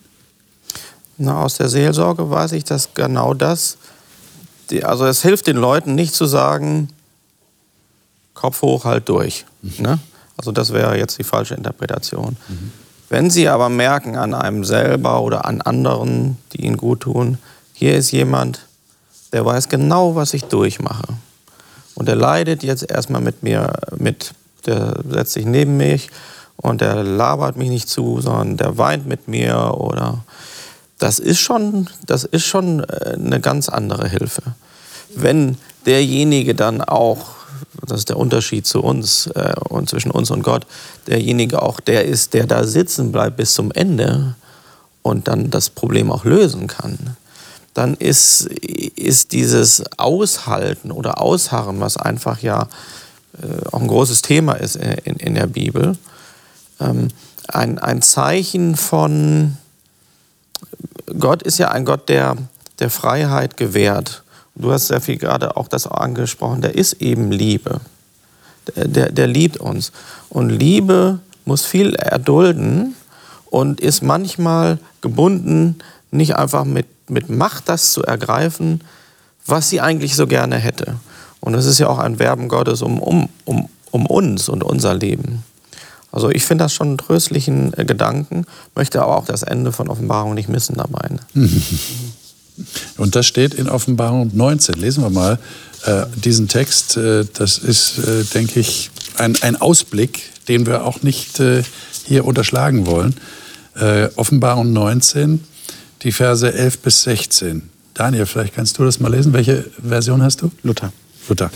Na, 1.16 1.42
aus 1.42 1.56
der 1.56 1.68
Seelsorge 1.68 2.30
weiß 2.30 2.52
ich, 2.52 2.64
dass 2.64 2.94
genau 2.94 3.34
das, 3.34 3.76
die, 4.70 4.84
also 4.84 5.06
es 5.06 5.22
hilft 5.22 5.46
den 5.46 5.56
Leuten 5.56 5.94
nicht 5.94 6.14
zu 6.14 6.26
sagen, 6.26 6.88
Kopf 8.34 8.62
hoch, 8.62 8.84
halt 8.84 9.08
durch. 9.08 9.44
Mhm. 9.62 9.72
Ne? 9.78 9.98
Also 10.36 10.52
das 10.52 10.72
wäre 10.72 10.96
jetzt 10.96 11.18
die 11.18 11.24
falsche 11.24 11.54
Interpretation. 11.54 12.36
Mhm. 12.48 12.72
Wenn 13.10 13.28
Sie 13.28 13.48
aber 13.48 13.68
merken 13.68 14.16
an 14.16 14.34
einem 14.34 14.64
selber 14.64 15.20
oder 15.20 15.44
an 15.44 15.60
anderen, 15.60 16.38
die 16.52 16.64
Ihnen 16.64 16.76
gut 16.76 17.00
tun, 17.00 17.38
hier 17.74 17.96
ist 17.96 18.12
jemand, 18.12 18.66
der 19.32 19.44
weiß 19.44 19.68
genau, 19.68 20.14
was 20.14 20.32
ich 20.32 20.44
durchmache. 20.44 21.14
Und 22.00 22.06
der 22.06 22.16
leidet 22.16 22.62
jetzt 22.62 22.90
erstmal 22.90 23.20
mit 23.20 23.42
mir 23.42 23.74
mit 23.98 24.32
der 24.64 24.94
setzt 25.06 25.34
sich 25.34 25.44
neben 25.44 25.76
mich 25.76 26.08
und 26.56 26.80
der 26.80 27.04
labert 27.04 27.58
mich 27.58 27.68
nicht 27.68 27.90
zu, 27.90 28.22
sondern 28.22 28.56
der 28.56 28.78
weint 28.78 29.06
mit 29.06 29.28
mir 29.28 29.74
oder 29.76 30.24
das 30.98 31.18
ist 31.18 31.40
schon, 31.40 31.90
das 32.06 32.24
ist 32.24 32.46
schon 32.46 32.80
äh, 32.84 33.16
eine 33.16 33.38
ganz 33.38 33.68
andere 33.68 34.08
Hilfe. 34.08 34.40
Wenn 35.14 35.58
derjenige 35.84 36.54
dann 36.54 36.80
auch, 36.80 37.32
das 37.86 37.98
ist 37.98 38.08
der 38.08 38.16
Unterschied 38.16 38.66
zu 38.66 38.80
uns 38.82 39.26
äh, 39.26 39.52
und 39.68 39.90
zwischen 39.90 40.10
uns 40.10 40.30
und 40.30 40.42
Gott, 40.42 40.66
derjenige 41.06 41.60
auch 41.60 41.80
der 41.80 42.06
ist, 42.06 42.32
der 42.32 42.46
da 42.46 42.64
sitzen 42.64 43.12
bleibt 43.12 43.36
bis 43.36 43.52
zum 43.52 43.72
Ende 43.72 44.36
und 45.02 45.28
dann 45.28 45.50
das 45.50 45.68
Problem 45.68 46.10
auch 46.10 46.24
lösen 46.24 46.66
kann, 46.66 47.18
dann 47.80 47.94
ist, 47.94 48.42
ist 48.42 49.32
dieses 49.32 49.82
Aushalten 49.96 50.90
oder 50.90 51.18
Ausharren, 51.18 51.80
was 51.80 51.96
einfach 51.96 52.40
ja 52.40 52.68
äh, 53.42 53.68
auch 53.72 53.80
ein 53.80 53.88
großes 53.88 54.20
Thema 54.20 54.52
ist 54.52 54.76
in, 54.76 55.16
in 55.16 55.34
der 55.34 55.46
Bibel, 55.46 55.96
ähm, 56.78 57.08
ein, 57.48 57.78
ein 57.78 58.02
Zeichen 58.02 58.76
von, 58.76 59.56
Gott 61.18 61.42
ist 61.42 61.56
ja 61.56 61.70
ein 61.70 61.86
Gott, 61.86 62.10
der, 62.10 62.36
der 62.80 62.90
Freiheit 62.90 63.56
gewährt. 63.56 64.24
Du 64.54 64.72
hast 64.72 64.88
sehr 64.88 65.00
viel 65.00 65.16
gerade 65.16 65.56
auch 65.56 65.66
das 65.66 65.86
angesprochen, 65.86 66.60
der 66.60 66.74
ist 66.74 67.00
eben 67.00 67.32
Liebe. 67.32 67.80
Der, 68.76 68.88
der, 68.88 69.10
der 69.10 69.26
liebt 69.26 69.56
uns. 69.56 69.90
Und 70.28 70.50
Liebe 70.50 71.20
muss 71.46 71.64
viel 71.64 71.94
erdulden 71.94 72.94
und 73.46 73.80
ist 73.80 74.02
manchmal 74.02 74.78
gebunden, 75.00 75.78
nicht 76.10 76.36
einfach 76.36 76.64
mit, 76.64 76.86
mit 77.10 77.28
Macht 77.28 77.68
das 77.68 77.92
zu 77.92 78.02
ergreifen, 78.02 78.82
was 79.46 79.70
sie 79.70 79.80
eigentlich 79.80 80.14
so 80.14 80.26
gerne 80.26 80.56
hätte. 80.56 80.96
Und 81.40 81.54
es 81.54 81.66
ist 81.66 81.78
ja 81.78 81.88
auch 81.88 81.98
ein 81.98 82.18
Werben 82.18 82.48
Gottes 82.48 82.82
um, 82.82 83.00
um, 83.00 83.28
um, 83.44 83.68
um 83.90 84.06
uns 84.06 84.48
und 84.48 84.62
unser 84.62 84.94
Leben. 84.94 85.42
Also 86.12 86.30
ich 86.30 86.44
finde 86.44 86.64
das 86.64 86.74
schon 86.74 86.88
einen 86.88 86.98
tröstlichen 86.98 87.72
äh, 87.76 87.84
Gedanken, 87.84 88.44
möchte 88.74 89.02
aber 89.02 89.16
auch 89.16 89.24
das 89.24 89.42
Ende 89.42 89.72
von 89.72 89.88
Offenbarung 89.88 90.34
nicht 90.34 90.48
missen 90.48 90.76
dabei. 90.76 91.08
Und 92.98 93.16
das 93.16 93.26
steht 93.26 93.54
in 93.54 93.68
Offenbarung 93.68 94.30
19. 94.34 94.74
Lesen 94.74 95.02
wir 95.02 95.08
mal 95.08 95.38
äh, 95.86 96.04
diesen 96.14 96.48
Text. 96.48 96.96
Äh, 96.96 97.24
das 97.32 97.58
ist, 97.58 97.98
äh, 97.98 98.24
denke 98.34 98.60
ich, 98.60 98.90
ein, 99.16 99.34
ein, 99.40 99.56
Ausblick, 99.56 100.22
den 100.48 100.66
wir 100.66 100.84
auch 100.84 101.02
nicht 101.02 101.40
äh, 101.40 101.62
hier 102.04 102.24
unterschlagen 102.24 102.86
wollen. 102.86 103.14
Äh, 103.76 104.08
Offenbarung 104.16 104.72
19, 104.72 105.42
die 106.02 106.12
Verse 106.12 106.52
11 106.52 106.78
bis 106.78 107.02
16. 107.02 107.68
Daniel, 107.94 108.26
vielleicht 108.26 108.54
kannst 108.54 108.78
du 108.78 108.84
das 108.84 109.00
mal 109.00 109.10
lesen. 109.10 109.32
Welche 109.32 109.64
Version 109.82 110.22
hast 110.22 110.42
du? 110.42 110.50
Luther. 110.62 110.92
Luther. 111.28 111.50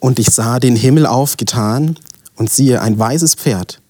Und 0.00 0.18
ich 0.18 0.30
sah 0.30 0.58
den 0.60 0.76
Himmel 0.76 1.06
aufgetan 1.06 1.98
und 2.36 2.50
siehe 2.50 2.80
ein 2.82 2.98
weißes 2.98 3.34
Pferd. 3.34 3.80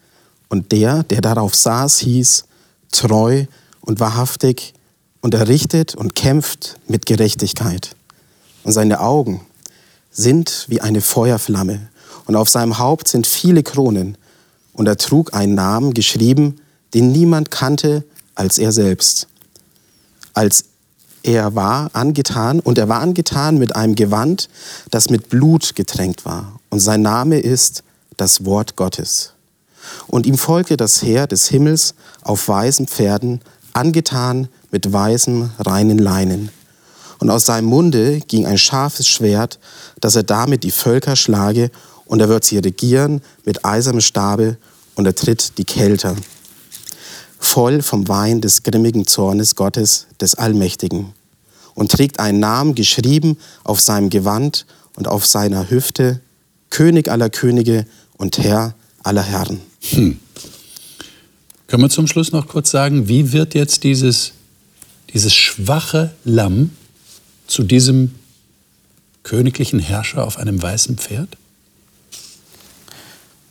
Und 0.49 0.71
der, 0.73 1.03
der 1.03 1.21
darauf 1.21 1.55
saß, 1.55 1.99
hieß 1.99 2.45
treu 2.93 3.47
und 3.81 3.99
wahrhaftig 3.99 4.75
und 5.21 5.35
er 5.35 5.49
richtet 5.49 5.95
und 5.95 6.15
kämpft 6.15 6.77
mit 6.87 7.07
Gerechtigkeit. 7.07 7.97
Und 8.63 8.73
seine 8.73 9.01
Augen 9.01 9.41
sind 10.11 10.67
wie 10.69 10.81
eine 10.81 11.01
Feuerflamme 11.01 11.89
und 12.27 12.37
auf 12.37 12.49
seinem 12.49 12.79
Haupt 12.79 13.09
sind 13.09 13.27
viele 13.27 13.63
Kronen. 13.63 14.17
Und 14.73 14.87
er 14.87 14.97
trug 14.99 15.35
einen 15.35 15.55
Namen 15.55 15.95
geschrieben, 15.95 16.57
den 16.95 17.11
niemand 17.11 17.51
kannte 17.51 18.05
als 18.35 18.59
er 18.59 18.73
selbst. 18.73 19.27
Als 20.37 20.67
er 21.23 21.55
war 21.55 21.91
angetan 21.95 22.61
und 22.61 22.77
er 22.77 22.91
war 22.91 23.01
angetan 23.01 23.57
mit 23.57 23.75
einem 23.75 23.95
Gewand, 23.95 24.51
das 24.91 25.09
mit 25.09 25.31
Blut 25.31 25.75
getränkt 25.75 26.27
war. 26.27 26.61
Und 26.69 26.81
sein 26.81 27.01
Name 27.01 27.41
ist 27.41 27.83
das 28.19 28.45
Wort 28.45 28.77
Gottes. 28.77 29.33
Und 30.07 30.27
ihm 30.27 30.37
folgte 30.37 30.77
das 30.77 31.03
Heer 31.03 31.27
des 31.27 31.49
Himmels 31.49 31.95
auf 32.23 32.49
weißen 32.49 32.87
Pferden, 32.87 33.41
angetan 33.73 34.49
mit 34.71 34.93
weißem, 34.93 35.51
reinen 35.59 35.99
Leinen. 35.99 36.51
Und 37.19 37.31
aus 37.31 37.47
seinem 37.47 37.69
Munde 37.69 38.21
ging 38.21 38.45
ein 38.45 38.59
scharfes 38.59 39.09
Schwert, 39.09 39.59
dass 40.01 40.17
er 40.17 40.23
damit 40.23 40.65
die 40.65 40.71
Völker 40.71 41.17
schlage, 41.17 41.71
und 42.05 42.21
er 42.21 42.29
wird 42.29 42.45
sie 42.45 42.59
regieren 42.59 43.23
mit 43.47 43.65
eisernem 43.65 44.03
Stabe, 44.03 44.59
und 44.97 45.07
er 45.07 45.15
tritt 45.15 45.57
die 45.57 45.65
Kälter 45.65 46.15
voll 47.47 47.83
vom 47.83 48.09
Wein 48.09 48.41
des 48.41 48.63
grimmigen 48.63 49.07
Zornes 49.07 49.55
Gottes, 49.55 50.07
des 50.21 50.35
Allmächtigen, 50.35 51.13
und 51.75 51.93
trägt 51.93 52.19
einen 52.21 52.41
Namen 52.41 52.75
geschrieben 52.75 53.39
auf 53.65 53.81
seinem 53.81 54.11
Gewand 54.11 54.67
und 54.97 55.09
auf 55.09 55.27
seiner 55.27 55.71
Hüfte, 55.71 56.21
König 56.71 57.11
aller 57.11 57.31
Könige 57.31 57.87
und 58.17 58.39
Herr 58.39 58.75
aller 59.03 59.23
Herren. 59.23 59.61
Hm. 59.91 60.19
Können 61.67 61.83
wir 61.83 61.91
zum 61.91 62.07
Schluss 62.07 62.33
noch 62.33 62.49
kurz 62.49 62.71
sagen, 62.71 63.09
wie 63.09 63.33
wird 63.33 63.55
jetzt 63.55 63.85
dieses, 63.85 64.33
dieses 65.13 65.35
schwache 65.35 66.13
Lamm 66.25 66.71
zu 67.47 67.63
diesem 67.63 68.15
königlichen 69.23 69.81
Herrscher 69.81 70.25
auf 70.25 70.39
einem 70.39 70.61
weißen 70.61 70.97
Pferd? 70.97 71.37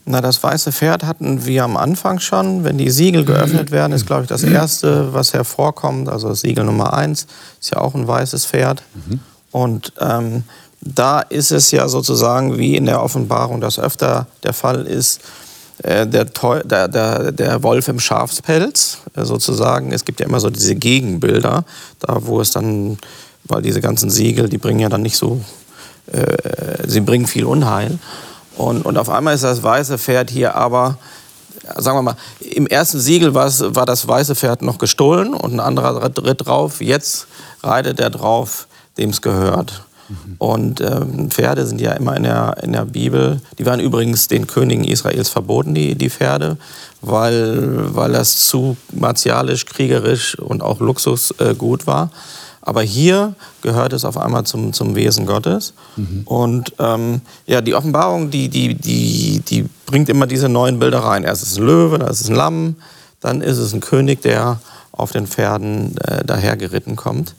Na, 0.08 0.22
das 0.22 0.42
weiße 0.44 0.72
Pferd 0.72 1.04
hatten 1.04 1.46
wir 1.46 1.64
am 1.64 1.78
Anfang 1.78 2.20
schon. 2.20 2.64
Wenn 2.64 2.78
die 2.78 2.92
Siegel 2.92 3.26
geöffnet 3.26 3.72
werden, 3.72 3.92
ist, 3.92 4.06
glaube 4.06 4.22
ich, 4.24 4.30
das 4.30 4.44
Erste, 4.44 5.14
was 5.14 5.34
hervorkommt. 5.34 6.10
Also 6.10 6.32
Siegel 6.36 6.64
Nummer 6.64 6.94
eins 6.94 7.26
ist 7.60 7.72
ja 7.72 7.80
auch 7.80 7.96
ein 7.96 8.08
weißes 8.08 8.46
Pferd. 8.46 8.84
Mhm. 8.94 9.20
Und 9.52 9.94
ähm, 10.00 10.44
da 10.82 11.22
ist 11.22 11.52
es 11.52 11.72
ja 11.72 11.88
sozusagen 11.88 12.60
wie 12.60 12.76
in 12.76 12.86
der 12.86 13.02
Offenbarung, 13.02 13.62
das 13.62 13.80
öfter 13.80 14.28
der 14.44 14.54
Fall 14.54 14.86
ist, 14.86 15.22
äh, 15.82 16.06
der, 16.06 16.26
der, 16.26 16.88
der, 16.88 17.32
der, 17.32 17.64
Wolf 17.64 17.88
im 17.88 18.00
Schafspelz 18.00 19.00
äh, 19.16 19.26
sozusagen. 19.26 19.92
Es 19.92 20.06
gibt 20.06 20.20
ja 20.20 20.28
immer 20.28 20.40
so 20.40 20.52
diese 20.52 20.76
Gegenbilder, 20.76 21.66
da 22.00 22.18
wo 22.22 22.40
es 22.40 22.52
dann, 22.52 22.98
weil 23.46 23.64
diese 23.64 23.82
ganzen 23.82 24.10
Siegel, 24.12 24.50
die 24.50 24.60
bringen 24.60 24.80
ja 24.80 24.90
dann 24.90 25.02
nicht 25.02 25.18
so, 25.18 25.42
äh, 26.12 26.88
sie 26.88 27.02
bringen 27.02 27.26
viel 27.26 27.46
Unheil. 27.46 27.98
Und, 28.58 28.86
und 28.86 28.98
auf 28.98 29.10
einmal 29.10 29.36
ist 29.36 29.44
das 29.44 29.64
weiße 29.64 29.98
Pferd 29.98 30.30
hier 30.30 30.56
aber, 30.56 30.98
sagen 31.78 31.98
wir 31.98 32.02
mal, 32.02 32.18
im 32.40 32.68
ersten 32.68 33.00
Siegel 33.00 33.34
war, 33.34 33.52
war 33.76 33.86
das 33.86 34.08
weiße 34.08 34.36
Pferd 34.36 34.62
noch 34.62 34.78
gestohlen 34.78 35.34
und 35.34 35.54
ein 35.54 35.60
anderer 35.60 36.04
ritt 36.04 36.46
drauf. 36.46 36.82
Jetzt 36.82 37.28
reitet 37.64 38.00
er 38.00 38.10
drauf, 38.10 38.68
dem 38.98 39.10
es 39.10 39.22
gehört. 39.22 39.84
Mhm. 40.08 40.36
Und 40.38 40.82
ähm, 40.82 41.32
Pferde 41.32 41.66
sind 41.66 41.82
ja 41.82 41.94
immer 41.94 42.16
in 42.16 42.24
der, 42.24 42.58
in 42.62 42.74
der 42.74 42.86
Bibel, 42.86 43.42
die 43.58 43.66
waren 43.66 43.80
übrigens 43.80 44.28
den 44.28 44.48
Königen 44.48 44.84
Israels 44.84 45.30
verboten, 45.30 45.74
die, 45.74 45.96
die 45.96 46.10
Pferde, 46.10 46.58
weil, 47.02 47.96
weil 47.96 48.12
das 48.12 48.48
zu 48.48 48.78
martialisch, 48.94 49.66
kriegerisch 49.66 50.38
und 50.38 50.62
auch 50.62 50.80
Luxusgut 50.80 51.84
äh, 51.84 51.88
war. 51.88 52.12
Aber 52.66 52.82
hier 52.82 53.36
gehört 53.62 53.94
es 53.94 54.04
auf 54.04 54.18
einmal 54.18 54.44
zum, 54.44 54.74
zum 54.74 54.96
Wesen 54.96 55.28
Gottes. 55.28 55.74
Mhm. 55.96 56.24
Und 56.26 56.74
ähm, 56.80 57.22
ja, 57.46 57.62
die 57.62 57.76
Offenbarung, 57.76 58.32
die, 58.32 58.50
die, 58.50 58.74
die, 58.74 59.40
die 59.40 59.70
bringt 59.86 60.10
immer 60.10 60.26
diese 60.26 60.50
neuen 60.50 60.80
Bilder 60.80 61.00
rein. 61.00 61.24
Erst 61.24 61.44
ist 61.44 61.52
es 61.54 61.58
ein 61.60 61.66
Löwe, 61.66 62.00
dann 62.00 62.10
ist 62.10 62.22
es 62.22 62.30
ein 62.30 62.36
Lamm, 62.36 62.76
dann 63.22 63.42
ist 63.42 63.60
es 63.60 63.72
ein 63.72 63.82
König, 63.82 64.24
der 64.24 64.60
auf 64.92 65.12
den 65.12 65.28
Pferden 65.28 65.96
äh, 66.00 66.26
dahergeritten 66.26 66.96
kommt. 66.96 67.36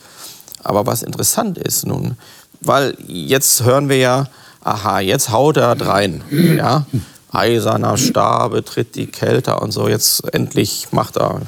Aber 0.62 0.86
was 0.86 1.02
interessant 1.02 1.58
ist 1.58 1.86
nun, 1.86 2.16
weil 2.60 2.96
jetzt 3.06 3.64
hören 3.64 3.88
wir 3.88 3.98
ja, 3.98 4.28
aha, 4.62 5.00
jetzt 5.00 5.30
haut 5.30 5.56
er 5.56 5.80
rein. 5.80 6.22
Ja? 6.56 6.86
Eiserner 7.32 7.96
Stab 7.96 8.64
tritt 8.64 8.94
die 8.94 9.06
Kälte 9.06 9.56
und 9.56 9.72
so, 9.72 9.88
jetzt 9.88 10.32
endlich 10.32 10.88
macht 10.92 11.16
er 11.16 11.42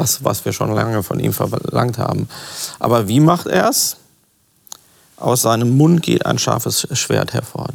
das, 0.00 0.24
was 0.24 0.44
wir 0.44 0.52
schon 0.52 0.72
lange 0.72 1.02
von 1.02 1.20
ihm 1.20 1.32
verlangt 1.32 1.98
haben. 1.98 2.28
Aber 2.78 3.06
wie 3.08 3.20
macht 3.20 3.46
er 3.46 3.68
es? 3.68 3.96
Aus 5.16 5.42
seinem 5.42 5.76
Mund 5.76 6.02
geht 6.02 6.24
ein 6.24 6.38
scharfes 6.38 6.88
Schwert 6.92 7.34
hervor. 7.34 7.68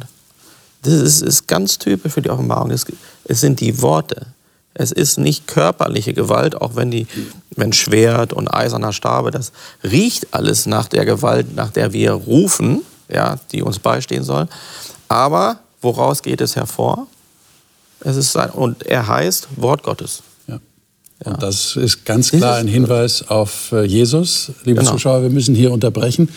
Das 0.82 0.94
ist, 0.94 1.22
ist 1.22 1.46
ganz 1.46 1.78
typisch 1.78 2.12
für 2.12 2.22
die 2.22 2.30
Offenbarung. 2.30 2.70
Es, 2.70 2.84
es, 3.24 3.40
sind 3.40 3.60
die 3.60 3.80
Worte. 3.80 4.26
Es 4.74 4.90
ist 4.92 5.18
nicht 5.18 5.46
körperliche 5.46 6.12
Gewalt, 6.12 6.60
auch 6.60 6.74
wenn, 6.74 6.90
die, 6.90 7.06
wenn 7.54 7.72
Schwert 7.72 8.32
und 8.32 8.52
eiserner 8.52 8.92
Stabe, 8.92 9.30
das 9.30 9.52
riecht 9.82 10.34
alles 10.34 10.66
nach 10.66 10.88
der 10.88 11.04
Gewalt, 11.04 11.54
nach 11.54 11.70
der 11.70 11.92
wir 11.92 12.12
rufen, 12.12 12.82
ja, 13.08 13.36
die 13.52 13.62
uns 13.62 13.78
beistehen 13.78 14.24
soll. 14.24 14.48
Aber 15.08 15.60
woraus 15.80 16.22
geht 16.22 16.40
es 16.40 16.56
hervor? 16.56 17.06
Es 18.00 18.16
ist 18.16 18.32
sein, 18.32 18.50
und 18.50 18.82
er 18.82 19.06
heißt 19.06 19.48
Wort 19.56 19.82
Gottes. 19.82 20.22
Und 21.24 21.42
das 21.42 21.76
ist 21.76 22.04
ganz 22.04 22.30
klar 22.30 22.56
ein 22.56 22.68
Hinweis 22.68 23.28
auf 23.28 23.72
äh, 23.72 23.84
Jesus. 23.84 24.52
Liebe 24.64 24.80
genau. 24.80 24.92
Zuschauer, 24.92 25.22
wir 25.22 25.30
müssen 25.30 25.54
hier 25.54 25.72
unterbrechen, 25.72 26.28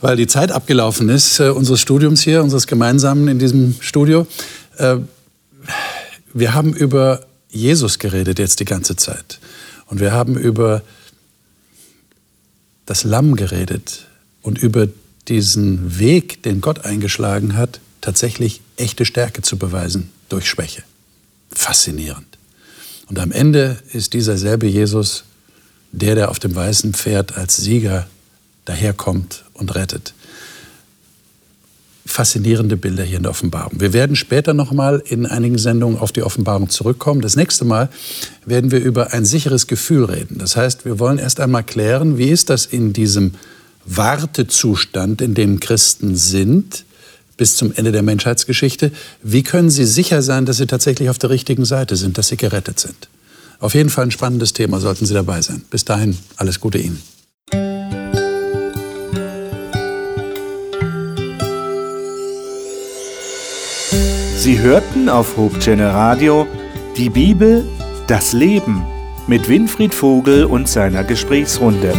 weil 0.00 0.16
die 0.16 0.26
Zeit 0.26 0.50
abgelaufen 0.50 1.08
ist 1.08 1.40
äh, 1.40 1.50
unseres 1.50 1.80
Studiums 1.80 2.22
hier, 2.22 2.42
unseres 2.42 2.66
gemeinsamen 2.66 3.28
in 3.28 3.38
diesem 3.38 3.74
Studio. 3.80 4.26
Äh, 4.78 4.96
wir 6.32 6.54
haben 6.54 6.72
über 6.72 7.20
Jesus 7.50 7.98
geredet 7.98 8.38
jetzt 8.38 8.60
die 8.60 8.64
ganze 8.64 8.96
Zeit. 8.96 9.38
Und 9.86 10.00
wir 10.00 10.12
haben 10.12 10.36
über 10.36 10.82
das 12.86 13.04
Lamm 13.04 13.36
geredet 13.36 14.06
und 14.42 14.58
über 14.58 14.88
diesen 15.28 15.98
Weg, 15.98 16.42
den 16.42 16.60
Gott 16.60 16.84
eingeschlagen 16.84 17.56
hat, 17.56 17.80
tatsächlich 18.00 18.62
echte 18.76 19.04
Stärke 19.04 19.42
zu 19.42 19.58
beweisen 19.58 20.10
durch 20.28 20.48
Schwäche. 20.48 20.82
Faszinierend. 21.50 22.27
Und 23.08 23.18
am 23.18 23.32
Ende 23.32 23.78
ist 23.92 24.12
dieser 24.12 24.36
selbe 24.36 24.66
Jesus 24.66 25.24
der, 25.92 26.14
der 26.14 26.30
auf 26.30 26.38
dem 26.38 26.54
weißen 26.54 26.92
Pferd 26.92 27.36
als 27.36 27.56
Sieger 27.56 28.06
daherkommt 28.66 29.44
und 29.54 29.74
rettet. 29.74 30.14
Faszinierende 32.04 32.76
Bilder 32.76 33.04
hier 33.04 33.18
in 33.18 33.22
der 33.22 33.30
Offenbarung. 33.30 33.80
Wir 33.80 33.92
werden 33.92 34.16
später 34.16 34.54
noch 34.54 34.72
mal 34.72 35.02
in 35.06 35.26
einigen 35.26 35.58
Sendungen 35.58 35.98
auf 35.98 36.12
die 36.12 36.22
Offenbarung 36.22 36.68
zurückkommen. 36.70 37.20
Das 37.20 37.36
nächste 37.36 37.64
Mal 37.64 37.88
werden 38.46 38.70
wir 38.70 38.80
über 38.80 39.12
ein 39.12 39.24
sicheres 39.24 39.66
Gefühl 39.66 40.04
reden. 40.04 40.38
Das 40.38 40.56
heißt, 40.56 40.84
wir 40.84 40.98
wollen 40.98 41.18
erst 41.18 41.40
einmal 41.40 41.64
klären, 41.64 42.18
wie 42.18 42.28
ist 42.28 42.50
das 42.50 42.66
in 42.66 42.92
diesem 42.92 43.34
Wartezustand, 43.84 45.20
in 45.20 45.34
dem 45.34 45.60
Christen 45.60 46.16
sind, 46.16 46.84
bis 47.38 47.56
zum 47.56 47.72
Ende 47.74 47.90
der 47.90 48.02
Menschheitsgeschichte. 48.02 48.92
Wie 49.22 49.42
können 49.42 49.70
Sie 49.70 49.86
sicher 49.86 50.20
sein, 50.20 50.44
dass 50.44 50.58
Sie 50.58 50.66
tatsächlich 50.66 51.08
auf 51.08 51.18
der 51.18 51.30
richtigen 51.30 51.64
Seite 51.64 51.96
sind, 51.96 52.18
dass 52.18 52.28
Sie 52.28 52.36
gerettet 52.36 52.78
sind? 52.78 53.08
Auf 53.60 53.74
jeden 53.74 53.88
Fall 53.88 54.04
ein 54.04 54.10
spannendes 54.10 54.52
Thema, 54.52 54.78
sollten 54.80 55.06
Sie 55.06 55.14
dabei 55.14 55.40
sein. 55.40 55.62
Bis 55.70 55.86
dahin, 55.86 56.18
alles 56.36 56.60
Gute 56.60 56.78
Ihnen. 56.78 57.02
Sie 64.36 64.58
hörten 64.60 65.08
auf 65.08 65.36
Hochchannel 65.36 65.88
Radio 65.88 66.46
die 66.96 67.10
Bibel, 67.10 67.64
das 68.06 68.32
Leben 68.32 68.84
mit 69.26 69.48
Winfried 69.48 69.94
Vogel 69.94 70.44
und 70.44 70.68
seiner 70.68 71.04
Gesprächsrunde. 71.04 71.92